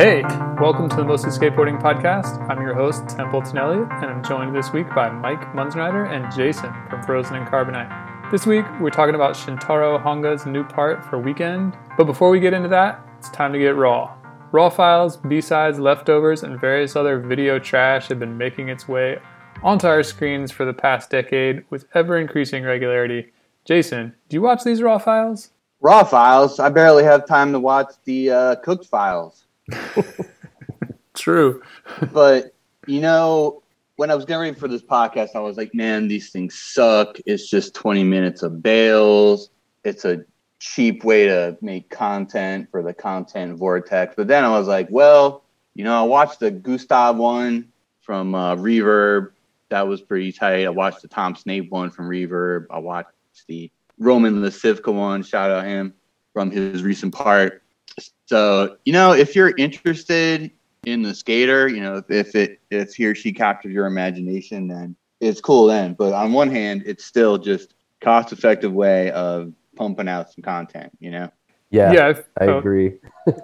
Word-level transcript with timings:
Hey, 0.00 0.22
welcome 0.58 0.88
to 0.88 0.96
the 0.96 1.04
Mostly 1.04 1.28
Skateboarding 1.28 1.78
Podcast. 1.78 2.40
I'm 2.48 2.62
your 2.62 2.72
host, 2.72 3.06
Templeton 3.06 3.58
Elliott, 3.58 3.90
and 3.90 4.06
I'm 4.06 4.24
joined 4.24 4.56
this 4.56 4.72
week 4.72 4.86
by 4.94 5.10
Mike 5.10 5.42
Munzenrieder 5.52 6.10
and 6.10 6.34
Jason 6.34 6.72
from 6.88 7.02
Frozen 7.02 7.36
in 7.36 7.44
Carbonite. 7.44 8.30
This 8.30 8.46
week, 8.46 8.64
we're 8.80 8.88
talking 8.88 9.14
about 9.14 9.34
Shintaro 9.34 10.02
Hongo's 10.02 10.46
new 10.46 10.64
part 10.64 11.04
for 11.04 11.18
Weekend. 11.18 11.76
But 11.98 12.04
before 12.04 12.30
we 12.30 12.40
get 12.40 12.54
into 12.54 12.70
that, 12.70 13.06
it's 13.18 13.28
time 13.28 13.52
to 13.52 13.58
get 13.58 13.76
raw. 13.76 14.16
Raw 14.52 14.70
files, 14.70 15.18
B-sides, 15.18 15.78
leftovers, 15.78 16.44
and 16.44 16.58
various 16.58 16.96
other 16.96 17.18
video 17.20 17.58
trash 17.58 18.08
have 18.08 18.18
been 18.18 18.38
making 18.38 18.70
its 18.70 18.88
way 18.88 19.18
onto 19.62 19.86
our 19.86 20.02
screens 20.02 20.50
for 20.50 20.64
the 20.64 20.72
past 20.72 21.10
decade 21.10 21.62
with 21.68 21.84
ever 21.92 22.16
increasing 22.16 22.64
regularity. 22.64 23.32
Jason, 23.66 24.14
do 24.30 24.36
you 24.36 24.40
watch 24.40 24.64
these 24.64 24.80
raw 24.80 24.96
files? 24.96 25.50
Raw 25.82 26.04
files. 26.04 26.58
I 26.58 26.70
barely 26.70 27.04
have 27.04 27.26
time 27.26 27.52
to 27.52 27.60
watch 27.60 27.92
the 28.04 28.30
uh, 28.30 28.54
cooked 28.56 28.86
files. 28.86 29.44
True. 31.14 31.62
but 32.12 32.54
you 32.86 33.00
know, 33.00 33.62
when 33.96 34.10
I 34.10 34.14
was 34.14 34.24
getting 34.24 34.40
ready 34.40 34.58
for 34.58 34.68
this 34.68 34.82
podcast, 34.82 35.30
I 35.34 35.40
was 35.40 35.56
like, 35.56 35.74
man, 35.74 36.08
these 36.08 36.30
things 36.30 36.58
suck. 36.58 37.18
It's 37.26 37.48
just 37.48 37.74
20 37.74 38.02
minutes 38.04 38.42
of 38.42 38.62
bails. 38.62 39.50
It's 39.84 40.04
a 40.04 40.24
cheap 40.58 41.04
way 41.04 41.26
to 41.26 41.56
make 41.60 41.90
content 41.90 42.68
for 42.70 42.82
the 42.82 42.94
content 42.94 43.58
vortex. 43.58 44.14
But 44.16 44.28
then 44.28 44.44
I 44.44 44.58
was 44.58 44.68
like, 44.68 44.88
well, 44.90 45.44
you 45.74 45.84
know, 45.84 45.98
I 45.98 46.02
watched 46.02 46.40
the 46.40 46.50
Gustav 46.50 47.16
one 47.16 47.68
from 48.00 48.34
uh, 48.34 48.56
Reverb. 48.56 49.32
That 49.68 49.86
was 49.86 50.00
pretty 50.00 50.32
tight. 50.32 50.64
I 50.64 50.70
watched 50.70 51.02
the 51.02 51.08
Tom 51.08 51.36
Snape 51.36 51.70
one 51.70 51.90
from 51.90 52.08
Reverb. 52.08 52.66
I 52.70 52.78
watched 52.78 53.10
the 53.46 53.70
Roman 53.98 54.42
Lisivka 54.42 54.92
one. 54.92 55.22
Shout 55.22 55.50
out 55.50 55.64
him 55.64 55.94
from 56.32 56.50
his 56.50 56.82
recent 56.82 57.14
part. 57.14 57.59
So, 58.26 58.76
you 58.84 58.92
know, 58.92 59.12
if 59.12 59.34
you're 59.34 59.54
interested 59.56 60.50
in 60.84 61.02
the 61.02 61.14
skater, 61.14 61.68
you 61.68 61.80
know, 61.80 61.96
if, 61.96 62.10
if 62.10 62.34
it 62.34 62.60
if 62.70 62.94
he 62.94 63.06
or 63.06 63.14
she 63.14 63.32
captures 63.32 63.72
your 63.72 63.86
imagination, 63.86 64.68
then 64.68 64.96
it's 65.20 65.40
cool 65.40 65.66
then. 65.66 65.94
But 65.94 66.12
on 66.12 66.32
one 66.32 66.50
hand, 66.50 66.84
it's 66.86 67.04
still 67.04 67.38
just 67.38 67.74
cost 68.00 68.32
effective 68.32 68.72
way 68.72 69.10
of 69.10 69.52
pumping 69.76 70.08
out 70.08 70.32
some 70.32 70.42
content, 70.42 70.90
you 71.00 71.10
know? 71.10 71.30
Yeah, 71.70 71.92
Yeah, 71.92 72.20
I 72.40 72.46
so- 72.46 72.58
agree. 72.58 72.94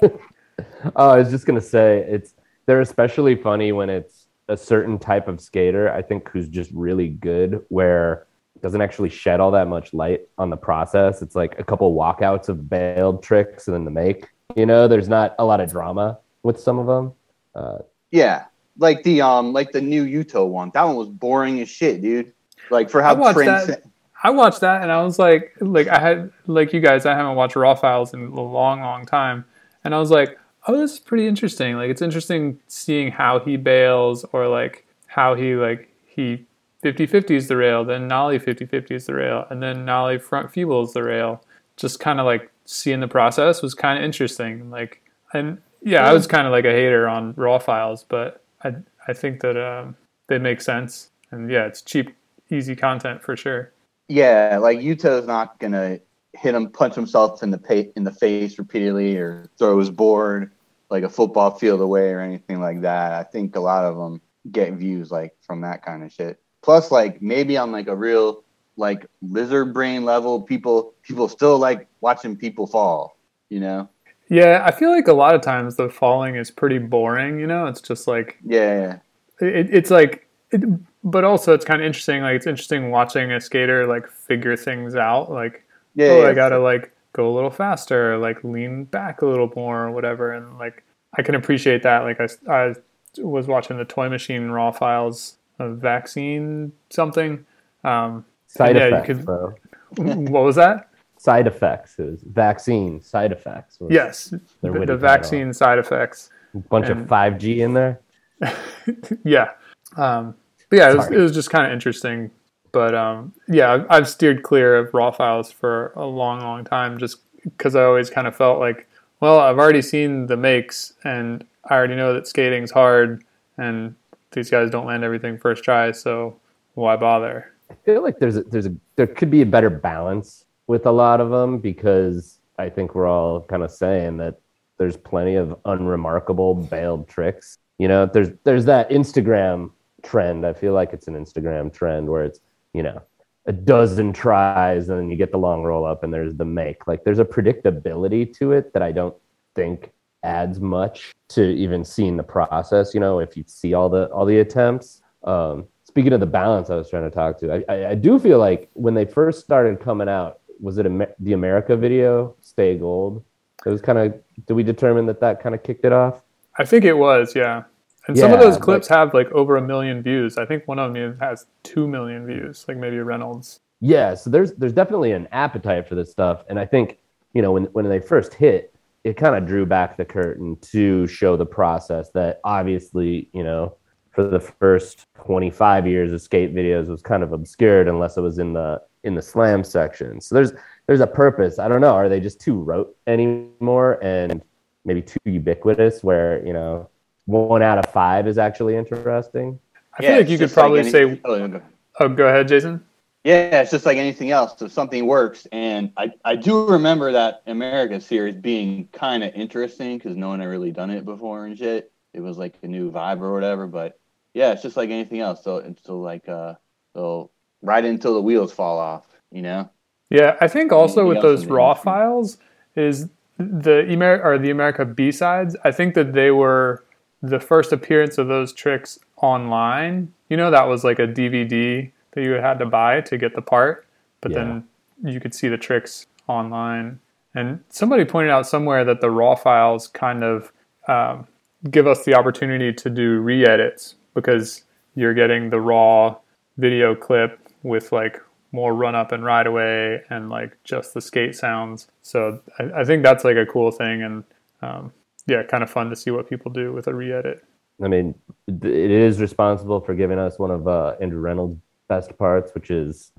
oh, 0.97 1.11
I 1.11 1.19
was 1.19 1.31
just 1.31 1.47
gonna 1.47 1.61
say 1.61 2.07
it's 2.09 2.35
they're 2.67 2.81
especially 2.81 3.37
funny 3.37 3.73
when 3.73 3.91
it's 3.91 4.27
a 4.49 4.57
certain 4.57 4.99
type 4.99 5.29
of 5.29 5.41
skater. 5.41 5.93
I 5.93 6.03
think 6.03 6.29
who's 6.29 6.49
just 6.49 6.71
really 6.73 7.09
good, 7.09 7.65
where 7.69 8.27
it 8.55 8.63
doesn't 8.63 8.81
actually 8.81 9.11
shed 9.11 9.41
all 9.41 9.51
that 9.53 9.69
much 9.69 9.93
light 9.93 10.23
on 10.39 10.51
the 10.51 10.57
process. 10.57 11.23
It's 11.23 11.37
like 11.37 11.59
a 11.59 11.65
couple 11.65 11.95
walkouts 11.95 12.49
of 12.49 12.69
bailed 12.69 13.23
tricks 13.23 13.69
and 13.69 13.75
then 13.75 13.85
the 13.85 13.91
make. 13.91 14.29
You 14.55 14.67
know, 14.67 14.87
there's 14.89 15.09
not 15.09 15.35
a 15.39 15.45
lot 15.45 15.61
of 15.61 15.71
drama 15.71 16.19
with 16.43 16.61
some 16.61 16.79
of 16.79 16.87
them. 16.87 17.13
Uh, 17.55 17.79
Yeah. 18.11 18.45
Like 18.79 19.03
the 19.05 19.23
um 19.23 19.53
like 19.55 19.73
the 19.73 19.81
new 19.81 20.05
Yuto 20.05 20.47
one. 20.47 20.71
That 20.75 20.83
one 20.85 20.97
was 20.97 21.09
boring 21.09 21.61
as 21.61 21.69
shit, 21.69 22.03
dude. 22.03 22.33
Like 22.71 22.91
for 22.91 23.03
how 23.03 23.13
I 23.13 23.15
how 23.15 23.21
watched 23.21 23.39
trans- 23.39 23.67
that. 23.69 23.83
I 24.23 24.31
watched 24.31 24.61
that 24.61 24.83
and 24.83 24.91
I 24.93 25.03
was 25.03 25.19
like, 25.19 25.55
like 25.61 25.89
I 25.89 25.99
had 25.99 26.31
like 26.47 26.73
you 26.73 26.81
guys, 26.81 27.07
I 27.07 27.15
haven't 27.15 27.37
watched 27.37 27.57
Raw 27.57 27.75
Files 27.75 28.13
in 28.13 28.21
a 28.25 28.41
long, 28.41 28.81
long 28.81 29.07
time, 29.07 29.45
and 29.85 29.95
I 29.95 29.99
was 29.99 30.11
like, 30.11 30.39
oh, 30.67 30.77
this 30.77 30.95
is 30.95 30.99
pretty 30.99 31.27
interesting. 31.27 31.77
Like 31.77 31.91
it's 31.91 32.03
interesting 32.03 32.59
seeing 32.67 33.11
how 33.11 33.39
he 33.41 33.57
bails 33.57 34.25
or 34.33 34.47
like 34.49 34.87
how 35.07 35.35
he 35.35 35.55
like 35.55 35.89
he 36.07 36.45
50-50s 36.83 37.49
the 37.49 37.57
rail, 37.57 37.85
then 37.85 38.07
Nollie 38.09 38.39
50-50s 38.39 39.07
the 39.07 39.15
rail, 39.15 39.47
and 39.51 39.63
then 39.63 39.85
Nollie 39.85 40.19
front 40.19 40.53
feebles 40.53 40.93
the 40.93 41.03
rail. 41.03 41.43
Just 41.77 41.99
kind 42.01 42.21
of 42.21 42.27
like 42.27 42.51
seeing 42.67 43.01
the 43.01 43.09
process 43.09 43.63
was 43.63 43.75
kind 43.75 43.99
of 43.99 44.05
interesting. 44.05 44.71
Like 44.71 45.03
and 45.33 45.59
yeah, 45.83 46.07
I 46.07 46.13
was 46.13 46.27
kind 46.27 46.47
of 46.47 46.53
like 46.53 46.65
a 46.65 46.73
hater 46.73 47.09
on 47.09 47.35
Raw 47.37 47.59
Files, 47.59 48.05
but 48.05 48.43
I 48.63 48.75
I 49.09 49.13
think 49.13 49.41
that 49.41 49.57
um, 49.57 49.97
they 50.29 50.39
make 50.39 50.61
sense 50.61 51.11
and 51.31 51.51
yeah, 51.51 51.67
it's 51.67 51.83
cheap, 51.83 52.15
easy 52.51 52.77
content 52.77 53.23
for 53.23 53.37
sure. 53.37 53.73
Yeah, 54.09 54.59
like 54.61 54.81
Yuto's 54.81 55.27
not 55.27 55.59
gonna 55.59 56.01
hit 56.35 56.55
him, 56.55 56.71
punch 56.71 56.95
himself 56.95 57.43
in 57.43 57.51
the 57.51 57.59
pa- 57.59 57.91
in 57.97 58.05
the 58.05 58.13
face 58.13 58.59
repeatedly, 58.59 59.17
or 59.17 59.49
throw 59.59 59.79
his 59.79 59.91
board 59.91 60.53
like 60.91 61.03
a 61.03 61.09
football 61.09 61.51
field 61.51 61.81
away 61.81 62.11
or 62.11 62.21
anything 62.21 62.61
like 62.61 62.81
that. 62.83 63.13
I 63.13 63.25
think 63.25 63.57
a 63.57 63.61
lot 63.61 63.85
of 63.85 63.97
them 63.97 64.21
get 64.51 64.75
views 64.75 65.11
like 65.11 65.35
from 65.41 65.61
that 65.63 65.85
kind 65.85 66.05
of 66.05 66.13
shit. 66.13 66.41
Plus, 66.63 66.91
like 66.91 67.21
maybe 67.21 67.57
on 67.57 67.73
like 67.73 67.89
a 67.89 67.97
real 67.97 68.45
like 68.77 69.07
lizard 69.23 69.73
brain 69.73 70.05
level, 70.05 70.43
people 70.43 70.95
people 71.03 71.29
still 71.29 71.59
like 71.59 71.89
watching 72.07 72.37
people 72.37 72.67
fall. 72.69 73.17
You 73.51 73.61
know? 73.61 73.89
Yeah, 74.29 74.63
I 74.65 74.71
feel 74.71 74.91
like 74.91 75.09
a 75.09 75.13
lot 75.13 75.35
of 75.35 75.41
times 75.43 75.77
the 75.77 75.89
falling 75.89 76.37
is 76.37 76.51
pretty 76.51 76.79
boring. 76.79 77.39
You 77.41 77.47
know, 77.47 77.67
it's 77.67 77.81
just 77.81 78.07
like 78.07 78.39
Yeah, 78.45 78.99
it, 79.41 79.75
it's 79.75 79.91
like, 79.91 80.27
it, 80.51 80.63
but 81.05 81.25
also 81.25 81.53
it's 81.53 81.65
kind 81.65 81.81
of 81.81 81.87
interesting. 81.87 82.23
Like 82.23 82.37
it's 82.37 82.47
interesting 82.47 82.91
watching 82.91 83.31
a 83.33 83.41
skater 83.41 83.87
like 83.87 84.09
figure 84.09 84.57
things 84.57 84.95
out. 84.97 85.31
Like, 85.31 85.65
yeah. 85.95 86.09
oh, 86.09 86.23
yeah. 86.23 86.29
I 86.29 86.35
gotta 86.35 86.59
like 86.59 86.93
go 87.13 87.29
a 87.31 87.35
little 87.35 87.51
faster, 87.51 88.17
like 88.19 88.43
lean 88.45 88.85
back 88.85 89.23
a 89.23 89.27
little 89.27 89.51
more, 89.57 89.85
or 89.87 89.91
whatever. 89.91 90.33
And 90.33 90.59
like 90.59 90.83
I 91.19 91.23
can 91.23 91.35
appreciate 91.35 91.83
that. 91.83 92.01
Like 92.05 92.21
I, 92.21 92.29
I 92.53 92.75
was 93.19 93.47
watching 93.47 93.77
the 93.79 93.85
Toy 93.85 94.09
Machine 94.09 94.49
Raw 94.49 94.71
Files 94.73 95.37
of 95.59 95.79
vaccine 95.79 96.73
something. 96.91 97.45
Um, 97.85 98.25
side 98.49 98.77
Yeah, 98.77 98.89
you 98.89 98.95
effects, 98.97 99.07
could- 99.07 99.25
bro. 99.25 99.55
what 99.97 100.43
was 100.43 100.57
that? 100.57 100.86
Side 101.19 101.47
effects 101.47 101.99
is 101.99 102.21
vaccine 102.23 103.01
side 103.01 103.33
effects. 103.33 103.81
was 103.81 103.91
Yes, 103.91 104.35
the, 104.61 104.71
the 104.71 104.97
vaccine 104.97 105.53
side 105.53 105.79
effects. 105.79 106.31
A 106.55 106.59
bunch 106.59 106.89
and- 106.89 107.03
of 107.03 107.07
5G 107.07 107.59
in 107.59 107.75
there. 107.75 108.01
yeah. 109.25 109.51
Um, 109.97 110.35
but 110.69 110.79
yeah, 110.79 110.91
it 110.91 110.97
was, 110.97 111.11
it 111.11 111.17
was 111.17 111.33
just 111.33 111.51
kind 111.51 111.67
of 111.67 111.73
interesting. 111.73 112.31
But 112.73 112.95
um, 112.95 113.33
yeah, 113.49 113.73
I've, 113.73 113.87
I've 113.89 114.09
steered 114.09 114.43
clear 114.43 114.77
of 114.77 114.93
raw 114.93 115.11
files 115.11 115.51
for 115.51 115.93
a 115.97 116.05
long, 116.05 116.41
long 116.41 116.65
time 116.65 116.99
just 116.99 117.21
because 117.45 117.75
I 117.75 117.85
always 117.85 118.11
kind 118.11 118.27
of 118.27 118.37
felt 118.37 118.59
like, 118.59 118.89
well, 119.21 119.41
I've 119.41 119.59
already 119.59 119.81
seen 119.81 120.27
the 120.27 120.37
makes 120.37 120.93
and 121.05 121.47
I 121.65 121.75
already 121.75 121.95
know 121.95 122.13
that 122.13 122.27
skating's 122.27 122.71
hard 122.71 123.25
and 123.57 123.95
these 124.33 124.51
guys 124.51 124.71
don't 124.71 124.87
land 124.87 125.05
everything 125.05 125.39
first 125.39 125.65
try, 125.65 125.93
so 125.93 126.39
why 126.75 126.97
bother? 126.97 127.53
I 127.71 127.75
feel 127.85 128.03
like 128.03 128.19
there's 128.19 128.37
a, 128.37 128.43
there's 128.43 128.67
a 128.67 128.75
there 128.97 129.07
could 129.07 129.31
be 129.31 129.43
a 129.43 129.47
better 129.47 129.71
balance 129.71 130.45
with 130.67 130.87
a 130.87 130.91
lot 130.91 131.21
of 131.21 131.31
them 131.31 131.59
because 131.59 132.41
I 132.59 132.69
think 132.69 132.95
we're 132.95 133.07
all 133.07 133.43
kind 133.43 133.63
of 133.63 133.71
saying 133.71 134.17
that 134.19 134.41
there's 134.79 134.97
plenty 134.97 135.37
of 135.37 135.57
unremarkable 135.65 136.55
bailed 136.55 137.09
tricks. 137.09 137.59
You 137.79 137.89
know, 137.89 138.07
there's 138.07 138.31
there's 138.45 138.65
that 138.67 138.91
Instagram 138.91 139.71
trend. 140.03 140.47
I 140.47 140.53
feel 140.53 140.73
like 140.73 140.93
it's 140.93 141.09
an 141.09 141.15
Instagram 141.15 141.73
trend 141.73 142.09
where 142.09 142.25
it's 142.25 142.41
you 142.73 142.83
know 142.83 143.03
a 143.47 143.53
dozen 143.53 144.13
tries 144.13 144.89
and 144.89 144.99
then 144.99 145.11
you 145.11 145.17
get 145.17 145.31
the 145.31 145.39
long 145.39 145.63
roll 145.63 145.85
up 145.85 146.03
and 146.03 146.13
there's 146.13 146.35
the 146.35 146.45
make. 146.45 146.87
Like 146.87 147.05
there's 147.05 147.19
a 147.19 147.25
predictability 147.25 148.37
to 148.39 148.53
it 148.53 148.73
that 148.73 148.83
I 148.83 148.93
don't 148.93 149.15
think 149.55 149.93
adds 150.25 150.59
much 150.59 151.13
to 151.29 151.43
even 151.55 151.85
seeing 151.85 152.17
the 152.17 152.23
process. 152.23 152.93
You 152.93 153.01
know, 153.01 153.21
if 153.21 153.37
you 153.37 153.45
see 153.47 153.75
all 153.75 153.89
the 153.89 154.07
all 154.07 154.25
the 154.25 154.41
attempts. 154.41 155.01
Um, 155.25 155.67
speaking 155.85 156.13
of 156.13 156.21
the 156.21 156.27
balance, 156.27 156.71
I 156.71 156.77
was 156.77 156.91
trying 156.91 157.05
to 157.05 157.11
talk 157.11 157.39
to. 157.41 157.65
I, 157.69 157.75
I, 157.75 157.91
I 157.91 157.95
do 157.95 158.19
feel 158.19 158.39
like 158.39 158.69
when 158.75 158.95
they 158.95 159.05
first 159.05 159.41
started 159.41 159.81
coming 159.81 160.09
out, 160.09 160.41
was 160.61 160.79
it 160.79 160.87
Amer- 160.87 161.15
the 161.19 161.33
Emerica 161.33 161.79
video, 161.79 162.35
Stay 162.41 162.77
Gold? 162.77 163.25
It 163.65 163.71
was 163.71 163.81
kind 163.81 163.99
of. 163.99 164.15
Did 164.47 164.55
we 164.55 164.63
determine 164.63 165.07
that 165.07 165.21
that 165.21 165.43
kind 165.43 165.55
of 165.55 165.63
kicked 165.63 165.85
it 165.85 165.93
off? 165.93 166.23
I 166.59 166.65
think 166.65 166.85
it 166.85 166.95
was, 166.95 167.35
yeah. 167.35 167.65
And 168.07 168.17
some 168.17 168.33
of 168.33 168.41
those 168.41 168.57
clips 168.57 168.87
have 168.89 169.15
like 169.15 169.31
over 169.33 169.57
a 169.57 169.63
million 169.63 170.03
views. 170.03 170.39
I 170.39 170.47
think 170.47 170.69
one 170.69 170.79
of 170.79 170.95
them 170.95 171.19
has 171.21 171.47
two 171.65 171.89
million 171.89 172.27
views, 172.27 172.65
like 172.69 172.77
maybe 172.77 172.99
Reynolds. 172.99 173.61
Yeah, 173.81 174.15
so 174.15 174.31
there's 174.31 174.53
there's 174.55 174.73
definitely 174.73 175.13
an 175.13 175.29
appetite 175.33 175.89
for 175.89 175.97
this 175.97 176.11
stuff, 176.11 176.45
and 176.49 176.59
I 176.59 176.67
think 176.67 176.99
you 177.35 177.43
know 177.43 177.53
when 177.53 177.65
when 177.67 177.89
they 177.89 178.01
first 178.01 178.35
hit, 178.35 178.75
it 179.05 179.17
kind 179.17 179.35
of 179.35 179.47
drew 179.47 179.67
back 179.67 179.97
the 179.97 180.05
curtain 180.05 180.57
to 180.73 181.07
show 181.07 181.37
the 181.37 181.47
process 181.47 182.11
that 182.11 182.41
obviously 182.45 183.29
you 183.33 183.43
know 183.43 183.77
for 184.13 184.25
the 184.25 184.41
first 184.41 185.07
25 185.25 185.87
years 185.87 186.13
of 186.13 186.23
skate 186.23 186.55
videos 186.55 186.89
was 186.89 187.03
kind 187.03 187.23
of 187.23 187.33
obscured 187.33 187.87
unless 187.87 188.17
it 188.17 188.23
was 188.23 188.39
in 188.39 188.55
the 188.55 188.81
in 189.05 189.15
the 189.15 189.23
slam 189.23 189.65
section. 189.65 190.21
So 190.21 190.35
there's 190.35 190.53
there's 190.87 191.01
a 191.01 191.07
purpose. 191.07 191.59
I 191.59 191.69
don't 191.69 191.81
know. 191.81 191.95
Are 191.95 192.09
they 192.09 192.21
just 192.21 192.41
too 192.41 192.59
rote 192.59 192.97
anymore 193.07 193.99
and 194.03 194.43
maybe 194.85 195.03
too 195.03 195.19
ubiquitous 195.25 196.05
where 196.05 196.45
you 196.47 196.53
know 196.53 196.89
one 197.27 197.63
out 197.63 197.79
of 197.79 197.87
five 197.93 198.27
is 198.27 198.39
actually 198.39 198.77
interesting? 198.77 199.59
I 199.99 200.03
feel 200.03 200.17
like 200.17 200.29
you 200.29 200.37
could 200.37 200.45
just 200.45 200.57
like 200.57 200.63
probably 200.63 200.81
any- 200.81 200.91
say, 200.91 201.21
Oh, 201.25 201.61
oh, 202.01 202.09
go 202.09 202.29
ahead, 202.29 202.49
Jason. 202.49 202.85
Yeah, 203.25 203.63
it's 203.63 203.73
just 203.73 203.85
like 203.85 203.99
anything 203.99 204.31
else. 204.31 204.63
If 204.63 204.71
something 204.71 205.05
works, 205.05 205.49
and 205.51 205.91
I, 205.97 206.13
I 206.25 206.37
do 206.37 206.69
remember 206.69 207.11
that 207.11 207.45
Emerica 207.47 208.01
series 208.01 208.37
being 208.37 208.89
kind 208.93 209.25
of 209.25 209.35
interesting 209.35 209.99
because 209.99 210.17
no 210.17 210.29
one 210.29 210.39
had 210.39 210.49
really 210.49 210.71
done 210.71 210.91
it 210.91 211.05
before 211.05 211.47
and 211.47 211.59
shit. 211.59 211.91
It 212.15 212.21
was 212.21 212.39
like 212.39 212.55
a 212.63 212.69
new 212.69 212.93
vibe 212.93 213.21
or 213.23 213.33
whatever. 213.33 213.67
But 213.67 213.99
yeah, 214.33 214.53
it's 214.53 214.63
just 214.63 214.77
like 214.77 214.91
anything 214.91 215.19
else. 215.19 215.43
So 215.43 215.57
it's 215.57 215.83
still 215.83 216.01
like 216.01 216.29
uh, 216.29 216.55
so 216.95 217.33
right 217.67 217.85
until 217.85 218.15
the 218.15 218.23
wheels 218.23 218.53
fall 218.53 218.79
off, 218.79 219.05
you 219.31 219.43
know. 219.43 219.69
Yeah, 220.09 220.37
I 220.41 220.49
think 220.49 220.73
also 220.73 221.07
with 221.07 221.21
those 221.21 221.47
raw 221.47 221.71
industry? 221.71 221.85
files 221.85 222.39
is 222.77 223.09
the 223.39 223.85
Emer- 223.91 224.23
or 224.23 224.39
the 224.39 224.49
Emerica 224.51 224.95
B 224.95 225.11
sides, 225.13 225.57
I 225.65 225.73
think 225.73 225.95
that 225.95 226.13
they 226.13 226.31
were 226.31 226.85
the 227.23 227.41
first 227.41 227.73
appearance 227.73 228.19
of 228.19 228.29
those 228.29 228.53
tricks 228.53 228.99
online. 229.17 230.13
You 230.29 230.37
know, 230.37 230.51
that 230.51 230.69
was 230.69 230.85
like 230.85 230.99
a 230.99 231.07
DVD 231.07 231.91
that 232.13 232.23
you 232.23 232.33
had 232.33 232.59
to 232.61 232.67
buy 232.67 233.01
to 233.03 233.19
get 233.19 233.35
the 233.35 233.43
part, 233.43 233.85
but 234.21 234.31
Yeah. 234.31 234.39
then 234.39 234.65
you 235.03 235.21
could 235.21 235.35
see 235.35 235.49
the 235.49 235.59
tricks 235.59 236.07
online. 236.29 237.01
And 237.35 237.63
somebody 237.69 238.05
pointed 238.05 238.31
out 238.31 238.47
somewhere 238.47 238.85
that 238.85 239.01
the 239.01 239.11
raw 239.11 239.35
files 239.35 239.89
kind 239.89 240.25
of 240.25 240.53
um, 240.89 241.27
give 241.71 241.87
us 241.87 242.05
the 242.05 242.15
opportunity 242.15 242.73
to 242.73 242.89
do 242.89 243.19
re-edits 243.21 243.97
because 244.15 244.63
you're 244.95 245.15
getting 245.15 245.51
the 245.51 245.61
raw 245.61 246.17
video 246.57 246.95
clip 246.95 247.39
with 247.67 247.93
like 247.93 248.21
more 248.53 248.75
run 248.75 248.95
up 248.95 249.13
and 249.13 249.25
ride 249.25 249.47
away 249.47 250.01
and 250.09 250.31
like 250.31 250.57
just 250.65 250.95
the 250.95 251.01
skate 251.01 251.35
sounds. 251.35 251.89
So 252.03 252.41
I, 252.59 252.81
I 252.81 252.85
think 252.85 253.03
that's 253.03 253.25
like 253.25 253.37
a 253.37 253.45
cool 253.45 253.71
thing 253.71 254.03
and 254.03 254.25
um, 254.63 254.93
yeah, 255.27 255.43
kind 255.43 255.63
of 255.63 255.71
fun 255.71 255.91
to 255.91 255.97
see 255.97 256.11
what 256.11 256.29
people 256.29 256.51
do 256.53 256.73
with 256.73 256.87
a 256.87 256.95
re-edit. 256.95 257.45
I 257.83 257.89
mean, 257.89 258.15
it 258.47 258.65
is 258.91 259.21
responsible 259.21 259.81
for 259.81 259.95
giving 259.95 260.19
us 260.19 260.39
one 260.39 260.51
of 260.51 260.67
uh, 260.67 260.95
Andrew 261.01 261.21
Reynolds' 261.21 261.61
best 261.89 262.17
parts, 262.17 262.53
which 262.55 262.71
is 262.71 263.13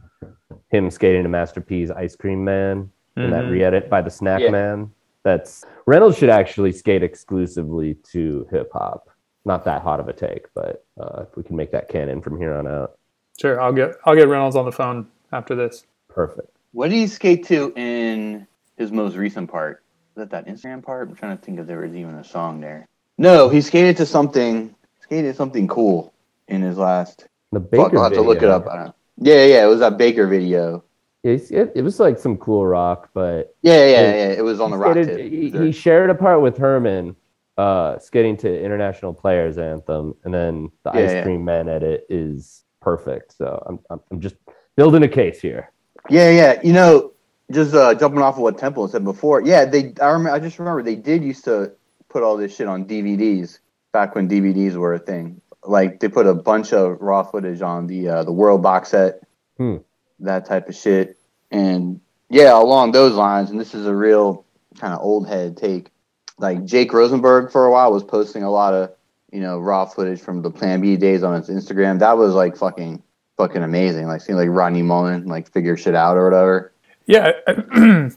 him 0.70 0.90
skating 0.90 1.24
to 1.24 1.30
Master 1.30 1.62
P's 1.62 1.92
Ice 1.92 2.16
Cream 2.16 2.44
Man 2.44 2.90
in 3.18 3.30
that 3.32 3.46
Mhm. 3.46 3.52
re-edit 3.52 3.90
by 3.90 4.02
the 4.02 4.10
Snack 4.10 4.42
Yeah. 4.42 4.52
Man. 4.52 4.92
That's 5.24 5.66
Reynolds 5.86 6.18
should 6.18 6.30
actually 6.30 6.72
skate 6.72 7.04
exclusively 7.04 7.96
to 8.12 8.48
hip 8.50 8.70
hop. 8.72 9.10
Not 9.46 9.66
that 9.66 9.82
hot 9.82 10.00
of 10.00 10.08
a 10.08 10.14
take, 10.14 10.48
but 10.56 10.86
uh, 11.00 11.24
if 11.28 11.36
we 11.36 11.44
can 11.44 11.56
make 11.56 11.72
that 11.72 11.90
canon 11.90 12.22
from 12.22 12.38
here 12.38 12.54
on 12.54 12.66
out, 12.66 12.97
Sure, 13.39 13.62
I'll 13.62 13.74
get 13.74 13.95
I'll 14.06 14.16
get 14.16 14.28
Reynolds 14.28 14.56
on 14.56 14.66
the 14.66 14.72
phone 14.72 15.07
after 15.31 15.56
this. 15.56 15.86
perfect. 16.10 16.50
What 16.74 16.89
did 16.89 16.95
he 16.98 17.07
skate 17.07 17.45
to 17.48 17.74
in 17.75 18.48
his 18.78 18.92
most 18.92 19.16
recent 19.16 19.50
part? 19.50 19.84
Was 20.16 20.28
that 20.28 20.31
that 20.31 20.48
Instagram 20.54 20.84
part? 20.84 21.10
I'm 21.10 21.16
trying 21.16 21.38
to 21.38 21.44
think 21.44 21.60
if 21.60 21.68
there 21.68 21.80
was 21.80 21.95
even 21.95 22.16
a 22.16 22.24
song 22.24 22.60
there. 22.60 22.88
No, 23.18 23.50
he 23.50 23.62
skated 23.62 23.98
to 23.98 24.06
something. 24.06 24.74
Skated 25.01 25.36
something 25.36 25.68
cool 25.68 26.13
in 26.48 26.62
his 26.62 26.78
last. 26.78 27.28
The 27.51 27.60
Baker 27.60 27.84
Fuck, 27.86 27.94
I'll 27.95 28.04
have 28.04 28.13
to 28.13 28.22
look 28.22 28.42
it 28.44 28.50
up. 28.50 28.68
I 28.68 28.75
don't 28.84 28.95
Yeah, 29.18 29.45
yeah, 29.45 29.63
it 29.63 29.68
was 29.68 29.80
that 29.80 29.98
Baker 29.98 30.28
video. 30.28 30.84
It, 31.24 31.50
it, 31.51 31.72
it 31.75 31.81
was 31.81 32.00
like 32.00 32.18
some 32.19 32.38
cool 32.38 32.66
rock, 32.66 33.10
but 33.13 33.56
Yeah, 33.62 33.86
yeah, 33.86 33.89
Yeah. 33.92 34.12
yeah. 34.16 34.28
It 34.34 34.44
was 34.44 34.60
on 34.60 34.72
the 34.72 34.78
he 34.78 34.84
rock 34.84 34.94
skated- 34.94 35.18
tip. 35.18 35.31
He, 35.31 35.66
he 35.68 35.72
shared 35.72 36.10
a 36.10 36.16
part 36.16 36.42
with 36.42 36.57
Herman, 36.57 37.16
uh, 37.57 37.98
skating 38.00 38.38
to 38.38 38.63
International 38.63 39.13
Players 39.13 39.57
Anthem, 39.57 40.13
and 40.25 40.34
then 40.34 40.69
the 40.84 40.92
Yeah, 40.94 41.00
Ice 41.00 41.12
yeah. 41.12 41.24
Cream 41.24 41.44
Man 41.45 41.69
edit 41.69 42.06
is 42.10 42.63
perfect. 42.81 43.38
So 43.38 43.63
I'm, 43.68 43.79
I'm, 43.89 44.00
I'm 44.12 44.21
just 44.21 44.35
building 44.75 45.03
a 45.03 45.07
case 45.07 45.41
here. 45.41 45.71
Yeah, 46.09 46.29
yeah. 46.29 46.59
You 46.63 46.74
know, 46.74 47.12
just 47.51 47.74
uh, 47.74 47.94
jumping 47.95 48.21
off 48.21 48.35
of 48.35 48.41
what 48.41 48.57
Temple 48.57 48.88
said 48.88 49.03
before. 49.03 49.41
Yeah, 49.41 49.65
they. 49.65 49.94
I 50.01 50.07
remember. 50.07 50.31
I 50.31 50.39
just 50.39 50.59
remember 50.59 50.83
they 50.83 50.95
did 50.95 51.24
used 51.24 51.44
to 51.45 51.71
put 52.09 52.24
all 52.24 52.38
this 52.38 52.56
shit 52.56 52.68
on 52.68 52.85
DVDs 52.85 53.59
back 53.91 54.15
when 54.15 54.29
DVDs 54.29 54.75
were 54.75 54.94
a 54.94 55.00
thing. 55.00 55.41
Like 55.63 56.00
they 56.00 56.07
put 56.07 56.27
a 56.27 56.33
bunch 56.33 56.71
of 56.74 57.01
raw 57.01 57.24
footage 57.24 57.62
on 57.62 57.88
the 57.88 58.07
uh, 58.09 58.24
the 58.24 58.31
World 58.31 58.62
box 58.63 58.89
set, 58.89 59.21
Hmm. 59.57 59.77
that 60.19 60.45
type 60.45 60.69
of 60.69 60.75
shit. 60.75 61.18
And 61.51 62.00
yeah, 62.29 62.57
along 62.57 62.91
those 62.91 63.13
lines. 63.13 63.50
And 63.50 63.59
this 63.59 63.74
is 63.74 63.85
a 63.85 63.95
real 63.95 64.45
kind 64.79 64.94
of 64.94 65.01
old 65.01 65.27
head 65.27 65.57
take. 65.57 65.89
Like 66.38 66.65
Jake 66.65 66.94
Rosenberg 66.94 67.51
for 67.51 67.65
a 67.65 67.71
while 67.71 67.91
was 67.91 68.03
posting 68.03 68.44
a 68.44 68.51
lot 68.51 68.74
of 68.74 68.91
you 69.31 69.39
know 69.39 69.59
raw 69.59 69.85
footage 69.85 70.19
from 70.19 70.41
the 70.41 70.51
Plan 70.51 70.81
B 70.81 70.95
days 70.97 71.24
on 71.24 71.35
his 71.41 71.50
Instagram. 71.50 72.00
That 72.00 72.18
was 72.18 72.33
like 72.33 72.56
fucking 72.56 73.01
fucking 73.38 73.63
amazing. 73.63 74.07
Like 74.07 74.21
seeing 74.21 74.38
like 74.38 74.50
Rodney 74.50 74.83
Mullen 74.83 75.27
like 75.27 75.51
figure 75.51 75.77
shit 75.77 75.95
out 75.95 76.18
or 76.18 76.24
whatever. 76.25 76.71
Yeah, 77.06 77.31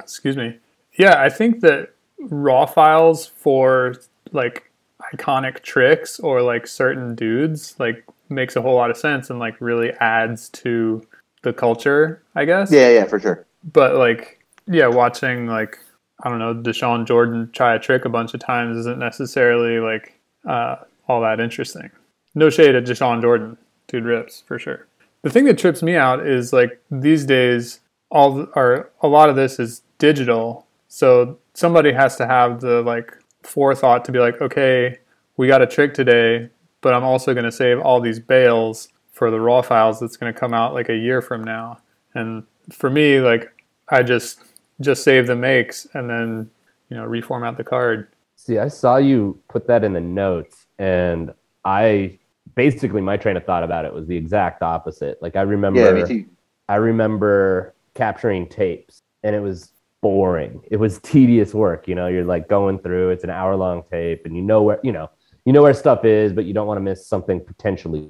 excuse 0.00 0.36
me. 0.36 0.58
Yeah, 0.98 1.20
I 1.20 1.28
think 1.28 1.60
that 1.60 1.90
raw 2.18 2.66
files 2.66 3.26
for 3.26 3.96
like 4.32 4.70
iconic 5.14 5.62
tricks 5.62 6.20
or 6.20 6.42
like 6.42 6.66
certain 6.66 7.14
dudes 7.14 7.74
like 7.78 8.04
makes 8.28 8.56
a 8.56 8.62
whole 8.62 8.76
lot 8.76 8.90
of 8.90 8.96
sense 8.96 9.30
and 9.30 9.38
like 9.38 9.60
really 9.60 9.90
adds 10.00 10.48
to 10.50 11.02
the 11.42 11.52
culture, 11.52 12.22
I 12.34 12.44
guess. 12.44 12.70
Yeah, 12.70 12.90
yeah, 12.90 13.04
for 13.04 13.18
sure. 13.18 13.46
But 13.72 13.96
like, 13.96 14.44
yeah, 14.66 14.86
watching 14.86 15.46
like 15.46 15.78
I 16.22 16.28
don't 16.28 16.38
know 16.38 16.54
Dashawn 16.54 17.06
Jordan 17.06 17.50
try 17.52 17.74
a 17.74 17.78
trick 17.78 18.04
a 18.04 18.08
bunch 18.08 18.34
of 18.34 18.40
times 18.40 18.76
isn't 18.78 18.98
necessarily 18.98 19.78
like 19.80 20.19
uh, 20.46 20.76
all 21.08 21.20
that 21.22 21.40
interesting. 21.40 21.90
No 22.34 22.50
shade 22.50 22.74
at 22.74 22.84
Dashawn 22.84 23.20
Jordan, 23.20 23.56
dude 23.88 24.04
rips 24.04 24.42
for 24.46 24.58
sure. 24.58 24.86
The 25.22 25.30
thing 25.30 25.44
that 25.44 25.58
trips 25.58 25.82
me 25.82 25.96
out 25.96 26.26
is 26.26 26.52
like 26.52 26.80
these 26.90 27.24
days, 27.24 27.80
all 28.10 28.46
or 28.54 28.90
a 29.02 29.08
lot 29.08 29.28
of 29.28 29.36
this 29.36 29.58
is 29.58 29.82
digital, 29.98 30.66
so 30.88 31.38
somebody 31.54 31.92
has 31.92 32.16
to 32.16 32.26
have 32.26 32.60
the 32.60 32.82
like 32.82 33.12
forethought 33.42 34.04
to 34.04 34.12
be 34.12 34.18
like, 34.18 34.40
okay, 34.40 34.98
we 35.36 35.46
got 35.46 35.62
a 35.62 35.66
trick 35.66 35.94
today, 35.94 36.50
but 36.80 36.94
I'm 36.94 37.04
also 37.04 37.32
going 37.34 37.44
to 37.44 37.52
save 37.52 37.80
all 37.80 38.00
these 38.00 38.20
bails 38.20 38.88
for 39.12 39.30
the 39.30 39.40
raw 39.40 39.62
files 39.62 40.00
that's 40.00 40.16
going 40.16 40.32
to 40.32 40.38
come 40.38 40.54
out 40.54 40.74
like 40.74 40.88
a 40.88 40.96
year 40.96 41.20
from 41.20 41.44
now. 41.44 41.78
And 42.14 42.44
for 42.72 42.90
me, 42.90 43.20
like 43.20 43.52
I 43.88 44.02
just 44.02 44.40
just 44.80 45.04
save 45.04 45.26
the 45.26 45.36
makes 45.36 45.86
and 45.92 46.08
then 46.08 46.50
you 46.88 46.96
know 46.96 47.06
reformat 47.06 47.56
the 47.56 47.64
card. 47.64 48.08
See, 48.42 48.56
I 48.58 48.68
saw 48.68 48.96
you 48.96 49.38
put 49.50 49.66
that 49.66 49.84
in 49.84 49.92
the 49.92 50.00
notes, 50.00 50.66
and 50.78 51.34
I 51.62 52.18
basically 52.54 53.02
my 53.02 53.18
train 53.18 53.36
of 53.36 53.44
thought 53.44 53.62
about 53.62 53.84
it 53.84 53.92
was 53.92 54.06
the 54.06 54.16
exact 54.16 54.62
opposite. 54.62 55.20
Like 55.20 55.36
I 55.36 55.42
remember, 55.42 55.78
Yeah, 55.78 55.92
me 55.92 56.06
too. 56.06 56.24
I 56.66 56.76
remember 56.76 57.74
capturing 57.92 58.48
tapes, 58.48 59.02
and 59.24 59.36
it 59.36 59.40
was 59.40 59.72
boring. 60.00 60.62
It 60.70 60.78
was 60.78 61.00
tedious 61.00 61.52
work. 61.52 61.86
You 61.86 61.94
know, 61.94 62.06
you're 62.06 62.24
like 62.24 62.48
going 62.48 62.78
through. 62.78 63.10
It's 63.10 63.24
an 63.24 63.30
hour 63.30 63.54
long 63.56 63.82
tape, 63.90 64.24
and 64.24 64.34
you 64.34 64.40
know 64.40 64.62
where 64.62 64.80
you 64.82 64.92
know 64.92 65.10
you 65.44 65.52
know 65.52 65.60
where 65.60 65.74
stuff 65.74 66.06
is, 66.06 66.32
but 66.32 66.46
you 66.46 66.54
don't 66.54 66.66
want 66.66 66.78
to 66.78 66.82
miss 66.82 67.06
something 67.06 67.44
potentially 67.44 68.08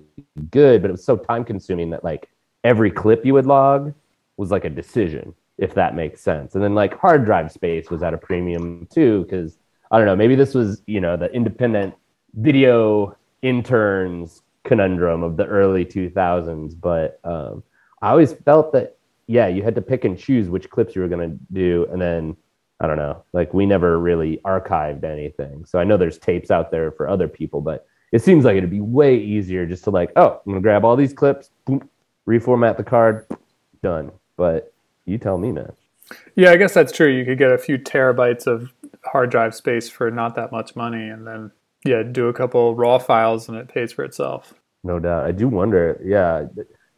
good. 0.53 0.81
But 0.81 0.91
it 0.91 0.93
was 0.93 1.05
so 1.05 1.17
time 1.17 1.43
consuming 1.43 1.91
that 1.91 2.05
like 2.05 2.31
every 2.63 2.93
clip 2.93 3.27
you 3.27 3.35
would 3.35 3.47
log 3.47 3.93
was 4.37 4.53
like 4.53 4.65
a 4.65 4.71
decision, 4.71 5.35
if 5.59 5.75
that 5.75 5.97
makes 5.97 6.21
sense. 6.21 6.55
And 6.55 6.63
then 6.63 6.77
like 6.77 6.97
hard 6.97 7.25
drive 7.25 7.51
space 7.51 7.91
was 7.91 8.05
at 8.05 8.15
a 8.15 8.19
premium 8.19 8.87
too, 8.93 9.25
because 9.25 9.57
I 9.91 9.99
don't 9.99 10.07
know, 10.07 10.17
maybe 10.17 10.35
this 10.35 10.55
was, 10.55 10.83
you 10.87 11.01
know, 11.01 11.17
the 11.17 11.33
independent 11.33 11.95
video 12.35 13.17
interns 13.43 14.43
conundrum 14.65 15.23
of 15.23 15.37
the 15.37 15.47
early 15.47 15.85
2000s. 15.85 16.81
But 16.81 17.19
um, 17.25 17.63
I 18.03 18.11
always 18.11 18.33
felt 18.33 18.73
that, 18.73 18.97
yeah, 19.27 19.49
you 19.49 19.63
had 19.63 19.75
to 19.75 19.83
pick 19.83 20.05
and 20.05 20.19
choose 20.19 20.49
which 20.49 20.71
clips 20.71 20.95
you 20.95 21.03
were 21.03 21.09
going 21.09 21.31
to 21.31 21.39
do. 21.53 21.87
And 21.91 22.01
then, 22.01 22.37
I 22.81 22.87
don't 22.87 22.97
know, 22.97 23.25
like 23.33 23.53
we 23.53 23.67
never 23.67 23.99
really 23.99 24.41
archived 24.45 25.05
anything. 25.05 25.65
So 25.65 25.79
I 25.79 25.85
know 25.85 25.97
there's 25.97 26.19
tapes 26.19 26.51
out 26.51 26.71
there 26.71 26.93
for 26.93 27.09
other 27.09 27.29
people, 27.29 27.61
but 27.61 27.87
it 28.13 28.23
seems 28.23 28.45
like 28.45 28.57
it'd 28.57 28.71
be 28.71 28.81
way 28.81 29.17
easier 29.17 29.67
just 29.67 29.85
to 29.85 29.91
like, 29.91 30.13
oh, 30.17 30.41
I'm 30.45 30.53
going 30.53 30.57
to 30.57 30.63
grab 30.63 30.85
all 30.85 30.97
these 30.97 31.13
clips, 31.13 31.51
boom, 31.65 31.89
reformat 32.27 32.77
the 32.77 32.85
card, 32.85 33.27
done. 33.83 34.11
But 34.37 34.73
you 35.05 35.19
tell 35.19 35.39
me, 35.39 35.53
man. 35.53 35.73
Yeah, 36.35 36.51
I 36.51 36.57
guess 36.57 36.75
that's 36.75 36.93
true. 36.93 37.09
You 37.09 37.25
could 37.25 37.39
get 37.39 37.53
a 37.53 37.59
few 37.59 37.79
terabytes 37.79 38.47
of 38.47 38.73
hard 39.05 39.31
drive 39.31 39.55
space 39.55 39.89
for 39.89 40.11
not 40.11 40.35
that 40.37 40.53
much 40.53 40.77
money, 40.77 41.09
and 41.09 41.27
then 41.27 41.53
yeah, 41.85 42.03
do 42.03 42.29
a 42.29 42.33
couple 42.33 42.75
raw 42.75 42.99
files, 42.99 43.49
and 43.49 43.57
it 43.57 43.69
pays 43.69 43.93
for 43.93 44.05
itself. 44.05 44.55
No 44.85 44.99
doubt. 44.99 45.27
I 45.27 45.33
do 45.33 45.49
wonder. 45.49 46.01
Yeah. 46.05 46.47